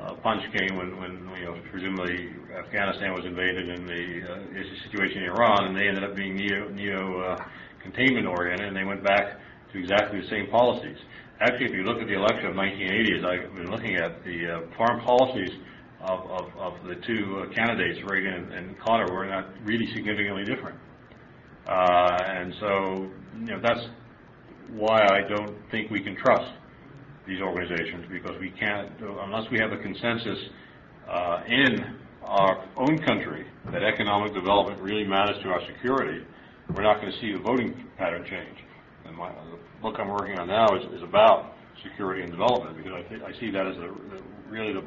uh, 0.00 0.14
punch 0.22 0.42
came 0.52 0.76
when, 0.76 0.96
when, 1.00 1.30
you 1.38 1.46
know, 1.46 1.56
presumably 1.70 2.30
Afghanistan 2.56 3.14
was 3.14 3.24
invaded 3.24 3.68
and 3.70 3.88
the 3.88 4.04
uh, 4.30 4.84
situation 4.84 5.22
in 5.22 5.30
Iran, 5.30 5.66
and 5.66 5.76
they 5.76 5.88
ended 5.88 6.04
up 6.04 6.14
being 6.14 6.36
neo, 6.36 6.68
neo 6.68 7.20
uh, 7.20 7.36
containment 7.82 8.26
oriented, 8.26 8.68
and 8.68 8.76
they 8.76 8.84
went 8.84 9.02
back 9.02 9.38
to 9.72 9.78
exactly 9.78 10.20
the 10.20 10.28
same 10.28 10.46
policies. 10.50 10.98
Actually, 11.40 11.66
if 11.66 11.72
you 11.72 11.84
look 11.84 11.98
at 11.98 12.08
the 12.08 12.14
election 12.14 12.46
of 12.46 12.56
1980, 12.56 13.18
as 13.18 13.24
I've 13.24 13.54
been 13.54 13.70
looking 13.70 13.96
at, 13.96 14.24
the 14.24 14.38
uh, 14.46 14.60
foreign 14.76 15.00
policies 15.00 15.50
of, 16.00 16.20
of, 16.30 16.56
of 16.58 16.86
the 16.86 16.96
two 17.06 17.42
uh, 17.42 17.54
candidates, 17.54 17.98
Reagan 18.10 18.34
and, 18.34 18.52
and 18.52 18.78
Carter, 18.80 19.12
were 19.12 19.26
not 19.26 19.46
really 19.64 19.86
significantly 19.94 20.44
different. 20.44 20.78
Uh, 21.68 22.16
and 22.26 22.54
so, 22.60 23.10
you 23.40 23.46
know, 23.46 23.60
that's 23.62 23.86
why 24.70 25.02
I 25.02 25.20
don't 25.28 25.54
think 25.70 25.90
we 25.90 26.00
can 26.00 26.16
trust 26.16 26.50
these 27.26 27.40
organizations, 27.42 28.06
because 28.10 28.40
we 28.40 28.50
can't, 28.50 28.90
unless 29.00 29.50
we 29.50 29.58
have 29.58 29.72
a 29.72 29.76
consensus 29.76 30.38
uh, 31.06 31.42
in 31.46 31.84
our 32.24 32.64
own 32.76 32.98
country 32.98 33.46
that 33.70 33.82
economic 33.82 34.32
development 34.32 34.80
really 34.80 35.04
matters 35.04 35.36
to 35.42 35.50
our 35.50 35.60
security, 35.66 36.24
we're 36.74 36.82
not 36.82 37.00
going 37.00 37.12
to 37.12 37.20
see 37.20 37.32
the 37.32 37.38
voting 37.38 37.84
pattern 37.98 38.24
change. 38.24 38.56
And 39.04 39.14
my, 39.16 39.28
the 39.28 39.58
book 39.82 39.96
I'm 39.98 40.08
working 40.08 40.38
on 40.38 40.48
now 40.48 40.68
is, 40.74 40.84
is 40.94 41.02
about 41.02 41.54
security 41.84 42.22
and 42.22 42.30
development, 42.30 42.76
because 42.76 42.92
I, 42.92 43.02
thi- 43.08 43.24
I 43.24 43.32
see 43.40 43.50
that 43.52 43.66
as 43.66 43.76
a, 43.76 43.92
really 44.48 44.72
the, 44.72 44.84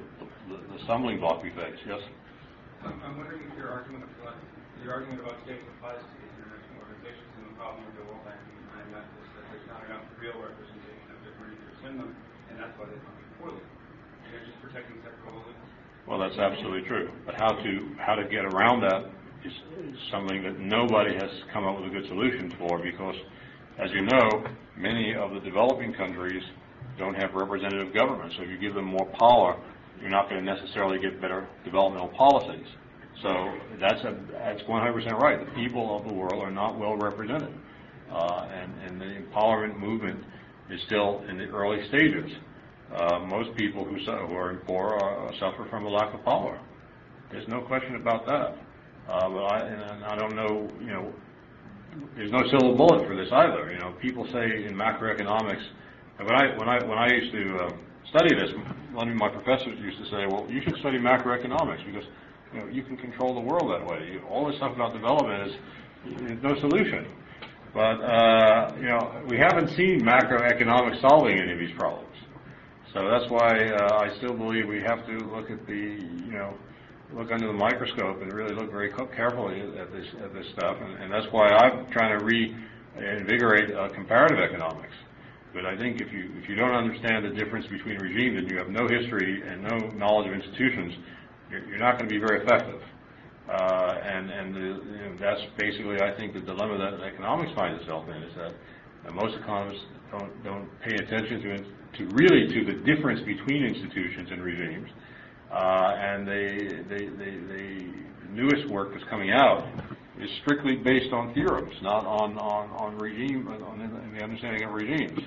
the, 0.49 0.57
the 0.57 0.83
stumbling 0.85 1.19
block 1.19 1.43
we 1.43 1.49
face, 1.51 1.77
yes? 1.85 2.01
I'm, 2.83 3.01
I'm 3.05 3.17
wondering 3.17 3.41
if 3.49 3.57
your 3.57 3.69
argument 3.69 4.05
about, 4.21 4.33
your 4.83 4.93
argument 4.93 5.21
about 5.21 5.37
states 5.45 5.61
applies 5.77 6.01
to 6.01 6.09
these 6.21 6.33
international 6.41 6.81
organizations 6.89 7.29
and 7.37 7.45
the 7.49 7.50
problem 7.61 7.85
with 7.85 7.93
the 8.01 8.05
World 8.09 8.25
Bank 8.25 8.41
and 8.41 8.65
IMF 8.73 9.05
is 9.05 9.29
that 9.37 9.45
there's 9.53 9.69
not 9.69 9.85
enough 9.85 10.01
real 10.17 10.33
representation 10.41 11.07
of 11.13 11.17
different 11.21 11.53
interests 11.53 11.85
in 11.85 11.93
them, 12.01 12.09
and 12.49 12.57
that's 12.57 12.73
why 12.73 12.89
they 12.89 12.97
function 13.05 13.29
poorly. 13.37 13.61
They're 14.33 14.45
just 14.49 14.57
protecting 14.65 14.97
holdings. 15.21 15.61
Well, 16.09 16.17
that's 16.17 16.41
absolutely 16.41 16.89
true. 16.89 17.13
But 17.21 17.37
how 17.37 17.53
to, 17.53 17.71
how 18.01 18.17
to 18.17 18.25
get 18.25 18.49
around 18.49 18.81
that 18.81 19.05
is 19.45 19.53
something 20.09 20.41
that 20.41 20.57
nobody 20.57 21.13
has 21.13 21.29
come 21.53 21.69
up 21.69 21.77
with 21.77 21.85
a 21.85 21.93
good 21.93 22.09
solution 22.09 22.49
for 22.57 22.81
because, 22.81 23.15
as 23.77 23.93
you 23.93 24.09
know, 24.09 24.41
many 24.75 25.13
of 25.13 25.37
the 25.37 25.39
developing 25.45 25.93
countries 25.93 26.41
don't 26.97 27.13
have 27.13 27.33
representative 27.37 27.93
government. 27.93 28.33
So 28.37 28.41
if 28.41 28.49
you 28.49 28.57
give 28.57 28.73
them 28.73 28.85
more 28.85 29.05
power, 29.21 29.61
you're 30.01 30.09
not 30.09 30.29
going 30.29 30.43
to 30.43 30.45
necessarily 30.49 30.97
get 30.97 31.21
better 31.21 31.47
developmental 31.63 32.09
policies. 32.09 32.65
So 33.21 33.53
that's 33.79 34.03
a, 34.03 34.17
that's 34.31 34.61
100% 34.63 35.11
right. 35.19 35.39
The 35.45 35.51
people 35.51 35.97
of 35.97 36.07
the 36.07 36.13
world 36.13 36.41
are 36.41 36.51
not 36.51 36.77
well 36.79 36.95
represented. 36.95 37.53
Uh, 38.11 38.47
and, 38.51 38.73
and 38.85 39.01
the 39.01 39.05
empowerment 39.05 39.77
movement 39.79 40.23
is 40.69 40.81
still 40.85 41.23
in 41.29 41.37
the 41.37 41.45
early 41.45 41.87
stages. 41.87 42.31
Uh, 42.93 43.19
most 43.19 43.55
people 43.55 43.85
who, 43.85 43.97
su- 44.03 44.11
who 44.11 44.35
are 44.35 44.55
poor 44.67 44.97
are, 45.01 45.31
suffer 45.39 45.65
from 45.69 45.85
a 45.85 45.89
lack 45.89 46.13
of 46.13 46.23
power. 46.25 46.59
There's 47.31 47.47
no 47.47 47.61
question 47.61 47.95
about 47.95 48.25
that. 48.25 48.57
Uh, 49.07 49.29
but 49.29 49.43
I, 49.43 49.59
and 49.59 50.03
I 50.03 50.15
don't 50.15 50.35
know, 50.35 50.69
you 50.79 50.87
know, 50.87 51.13
there's 52.15 52.31
no 52.31 52.47
silver 52.49 52.75
bullet 52.75 53.07
for 53.07 53.15
this 53.15 53.31
either. 53.31 53.71
You 53.71 53.79
know, 53.79 53.91
people 54.01 54.25
say 54.27 54.65
in 54.65 54.75
macroeconomics, 54.75 55.63
when 56.17 56.35
I 56.35 56.57
when 56.57 56.69
I 56.69 56.85
when 56.85 56.97
I 56.97 57.11
used 57.11 57.31
to 57.31 57.55
uh, 57.65 57.69
study 58.09 58.35
this, 58.35 58.51
one 58.93 59.09
of 59.09 59.15
my 59.15 59.29
professors 59.29 59.79
used 59.79 59.97
to 59.97 60.05
say, 60.05 60.25
"Well, 60.27 60.45
you 60.49 60.61
should 60.61 60.77
study 60.77 60.97
macroeconomics 60.99 61.85
because 61.85 62.05
you 62.53 62.59
know 62.59 62.67
you 62.67 62.83
can 62.83 62.97
control 62.97 63.33
the 63.33 63.41
world 63.41 63.71
that 63.71 63.85
way. 63.85 64.11
You, 64.13 64.21
all 64.29 64.47
this 64.47 64.57
stuff 64.57 64.75
about 64.75 64.93
development 64.93 65.51
is, 65.51 65.55
no 66.41 66.55
solution." 66.59 67.07
But 67.73 68.01
uh, 68.01 68.71
you 68.77 68.87
know, 68.87 69.23
we 69.27 69.37
haven't 69.37 69.69
seen 69.69 70.01
macroeconomics 70.01 71.01
solving 71.01 71.39
any 71.39 71.53
of 71.53 71.59
these 71.59 71.75
problems. 71.77 72.07
So 72.93 73.07
that's 73.09 73.29
why 73.31 73.69
uh, 73.69 74.03
I 74.03 74.17
still 74.17 74.33
believe 74.33 74.67
we 74.67 74.81
have 74.81 75.05
to 75.05 75.17
look 75.33 75.49
at 75.49 75.65
the, 75.65 75.73
you 75.73 76.33
know, 76.33 76.53
look 77.13 77.31
under 77.31 77.47
the 77.47 77.53
microscope 77.53 78.21
and 78.21 78.33
really 78.33 78.53
look 78.53 78.69
very 78.69 78.91
carefully 79.15 79.61
at 79.79 79.91
this 79.93 80.07
at 80.21 80.33
this 80.33 80.45
stuff. 80.57 80.77
And, 80.81 81.03
and 81.03 81.11
that's 81.11 81.31
why 81.31 81.47
I'm 81.47 81.89
trying 81.91 82.19
to 82.19 82.25
reinvigorate 82.25 83.73
uh, 83.73 83.87
comparative 83.89 84.39
economics. 84.39 84.95
But 85.53 85.65
I 85.65 85.77
think 85.77 86.01
if 86.01 86.11
you 86.11 86.31
if 86.41 86.49
you 86.49 86.55
don't 86.55 86.75
understand 86.75 87.25
the 87.25 87.29
difference 87.29 87.67
between 87.67 87.97
regimes 87.97 88.39
and 88.39 88.51
you 88.51 88.57
have 88.57 88.69
no 88.69 88.87
history 88.87 89.41
and 89.41 89.63
no 89.63 89.77
knowledge 89.95 90.27
of 90.27 90.33
institutions, 90.33 90.93
you're, 91.51 91.77
not 91.77 91.97
going 91.97 92.09
to 92.09 92.13
be 92.13 92.19
very 92.19 92.41
effective. 92.43 92.81
Uh, 93.49 93.97
and 94.03 94.29
and 94.29 94.55
the, 94.55 94.59
you 94.59 94.69
know, 94.75 95.15
that's 95.19 95.41
basically, 95.57 95.99
I 96.01 96.15
think, 96.15 96.33
the 96.33 96.39
dilemma 96.41 96.77
that 96.77 97.03
economics 97.03 97.51
finds 97.55 97.81
itself 97.81 98.07
in 98.07 98.23
is 98.23 98.33
that 98.35 98.53
most 99.13 99.35
economists 99.35 99.83
don't 100.11 100.43
don't 100.43 100.69
pay 100.81 100.95
attention 100.95 101.41
to 101.41 101.57
to 101.97 102.15
really 102.15 102.47
to 102.47 102.65
the 102.65 102.79
difference 102.83 103.19
between 103.21 103.65
institutions 103.65 104.29
and 104.31 104.43
regimes, 104.43 104.89
uh, 105.51 105.95
and 105.97 106.27
they, 106.27 106.57
they 106.87 107.05
they 107.07 107.31
they 107.35 107.87
newest 108.31 108.69
work 108.69 108.93
that's 108.93 109.03
coming 109.09 109.31
out 109.31 109.67
is 110.19 110.29
strictly 110.43 110.75
based 110.77 111.11
on 111.11 111.33
theorems, 111.33 111.73
not 111.81 112.05
on 112.05 112.37
on 112.37 112.69
on 112.71 112.97
regime 112.97 113.47
on 113.47 113.79
the- 113.79 114.17
the 114.19 114.23
understanding 114.23 114.63
of 114.63 114.71
regimes. 114.73 115.19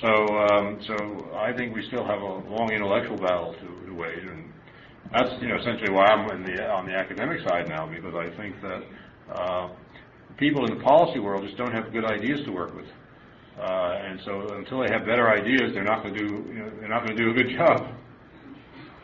So 0.00 0.08
um, 0.48 0.78
so 0.86 1.30
I 1.34 1.52
think 1.52 1.74
we 1.74 1.86
still 1.86 2.04
have 2.04 2.20
a 2.20 2.34
long 2.48 2.70
intellectual 2.70 3.16
battle 3.16 3.54
to, 3.54 3.86
to 3.86 3.94
wage, 3.94 4.22
and 4.22 4.49
that's 5.12 5.30
you 5.40 5.48
know 5.48 5.56
essentially 5.56 5.90
why 5.90 6.06
I'm 6.06 6.30
in 6.30 6.42
the 6.44 6.70
on 6.70 6.86
the 6.86 6.94
academic 6.94 7.40
side 7.48 7.68
now 7.68 7.86
because 7.86 8.14
I 8.14 8.34
think 8.36 8.60
that 8.62 8.82
uh, 9.34 9.68
people 10.36 10.64
in 10.66 10.78
the 10.78 10.84
policy 10.84 11.18
world 11.18 11.44
just 11.44 11.56
don't 11.56 11.72
have 11.72 11.92
good 11.92 12.04
ideas 12.04 12.40
to 12.46 12.52
work 12.52 12.74
with. 12.74 12.86
Uh, 13.58 13.92
and 14.06 14.20
so 14.24 14.56
until 14.56 14.80
they 14.80 14.90
have 14.90 15.04
better 15.04 15.28
ideas, 15.28 15.72
they're 15.74 15.84
not 15.84 16.02
going 16.02 16.14
to 16.14 16.20
do, 16.20 16.34
you 16.48 16.60
know, 16.60 16.70
they're 16.80 16.88
not 16.88 17.04
going 17.04 17.14
to 17.16 17.22
do 17.22 17.30
a 17.30 17.34
good 17.34 17.50
job. 17.58 17.94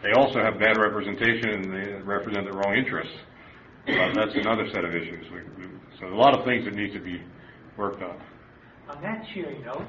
They 0.02 0.12
also 0.12 0.40
have 0.40 0.58
bad 0.58 0.78
representation 0.78 1.50
and 1.50 1.64
they 1.72 1.92
represent 2.02 2.46
the 2.46 2.56
wrong 2.56 2.74
interests. 2.74 3.12
But 3.86 4.14
that's 4.14 4.34
another 4.34 4.66
set 4.72 4.84
of 4.84 4.94
issues. 4.94 5.26
We, 5.30 5.40
we, 5.64 5.70
so 6.00 6.06
a 6.08 6.16
lot 6.16 6.38
of 6.38 6.44
things 6.44 6.64
that 6.64 6.74
need 6.74 6.92
to 6.94 7.00
be 7.00 7.22
worked 7.76 8.02
on. 8.02 8.20
On 8.88 9.02
that 9.02 9.26
cheery 9.34 9.58
note, 9.64 9.84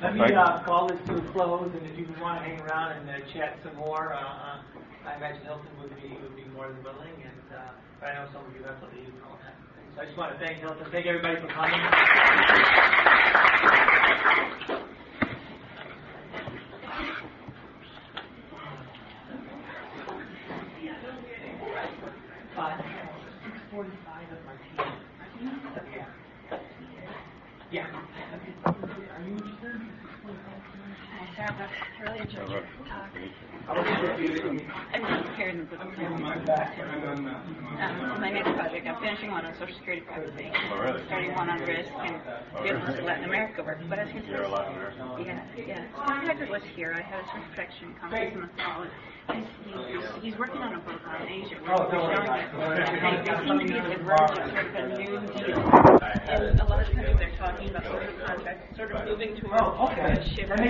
let 0.00 0.14
me 0.14 0.22
uh, 0.32 0.62
call 0.64 0.86
this 0.86 0.98
to 1.08 1.16
a 1.16 1.20
close, 1.32 1.70
and 1.74 1.84
if 1.84 1.98
you 1.98 2.06
want 2.20 2.38
to 2.40 2.44
hang 2.48 2.60
around 2.60 2.92
and 2.92 3.10
uh, 3.10 3.18
chat 3.32 3.58
some 3.64 3.74
more, 3.76 4.14
uh, 4.14 4.18
uh, 4.18 4.62
I 5.06 5.16
imagine 5.16 5.42
Hilton 5.42 5.66
would 5.82 5.90
be 6.00 6.08
would 6.22 6.36
be 6.36 6.44
more 6.54 6.68
than 6.68 6.82
willing. 6.84 7.14
And 7.24 7.42
uh, 7.52 8.06
I 8.06 8.14
know 8.14 8.28
some 8.32 8.46
of 8.46 8.54
you 8.54 8.62
have 8.62 8.78
to 8.80 8.86
leave 8.96 9.08
and 9.08 9.24
all 9.28 9.38
that. 9.42 9.54
So 9.96 10.02
I 10.02 10.04
just 10.06 10.16
want 10.16 10.32
to 10.32 10.38
thank 10.38 10.58
Hilton, 10.60 10.86
thank 10.92 11.06
everybody 11.06 11.40
for 11.40 11.48
coming. 11.48 11.80
Five, 22.56 22.80
six 23.44 23.56
forty-five 23.72 24.26
at 24.30 24.44
Martinez. 24.44 24.94
Yeah. 25.92 26.06
Yeah. 27.70 27.86
Are 27.86 29.22
you 29.22 29.34
interested? 29.36 29.80
I 31.98 32.02
really 32.02 32.20
enjoyed 32.20 32.50
your 32.50 32.60
talk. 32.62 32.88
How 32.88 33.00
about 33.00 33.22
you? 33.22 33.50
I'm 33.70 35.02
not 35.02 35.22
prepared 35.30 35.54
in 35.54 35.60
the 35.62 35.66
book. 35.70 35.78
I'm 35.80 36.12
on 36.14 36.22
my 36.22 36.38
back, 36.42 36.74
I'm 36.74 36.90
on, 36.90 37.06
I'm 37.06 37.26
on- 37.26 37.78
Um, 37.80 38.20
my 38.20 38.30
next 38.30 38.50
project, 38.58 38.86
I'm 38.86 38.98
finishing 39.00 39.30
one 39.30 39.46
on 39.46 39.54
social 39.62 39.74
security 39.78 40.02
privacy, 40.10 40.50
Oh, 40.50 40.78
really? 40.82 41.06
starting 41.06 41.34
one 41.38 41.48
on 41.48 41.60
risk, 41.62 41.88
and 42.02 42.18
the 42.66 42.70
other 42.74 43.02
Latin 43.02 43.24
America 43.24 43.62
work. 43.62 43.78
But 43.88 44.00
I 44.00 44.04
was 44.04 44.12
going 44.12 44.24
to 44.26 44.30
You're 44.30 44.44
a 44.44 44.50
Latin 44.50 44.74
American? 44.74 45.06
Yeah, 45.24 45.86
yeah. 45.86 45.86
Contact 46.02 46.50
was 46.50 46.62
here. 46.74 46.92
I 46.98 47.02
had 47.02 47.22
his 47.22 47.30
protection 47.54 47.94
conference 48.00 48.34
in 48.34 48.40
the 48.42 48.50
fall. 48.58 48.84
He's, 49.30 49.46
he's, 49.64 49.86
he's 50.22 50.36
working 50.38 50.60
on 50.60 50.74
a 50.74 50.80
book 50.82 51.00
on 51.06 51.22
Asia. 51.30 51.54
We're 51.62 51.70
Oh, 51.72 51.86
don't 51.90 52.02
worry 52.02 52.14
showing 52.18 52.26
about 52.26 52.42
it. 52.42 52.50
it. 52.50 52.98
They, 52.98 53.14
they 53.22 53.36
seem 53.46 53.58
to 53.62 53.64
be 53.70 53.78
at 53.78 53.86
the 53.86 54.02
verge 54.02 54.34
of 54.34 54.50
sort 54.50 54.66
of 54.66 54.74
a 54.74 54.84
new 54.98 55.14
deal. 55.30 55.62
And 56.30 56.60
a 56.60 56.64
lot 56.66 56.82
of 56.82 56.90
countries 56.90 57.16
are 57.22 57.32
talking 57.38 57.70
about 57.70 57.84
social 57.86 58.18
contracts, 58.26 58.76
sort 58.76 58.90
of 58.92 59.06
moving 59.06 59.38
towards 59.40 59.62
Oh, 59.62 59.88
okay. 59.94 60.18
a 60.18 60.34
shift. 60.34 60.48
That 60.50 60.58
makes 60.58 60.68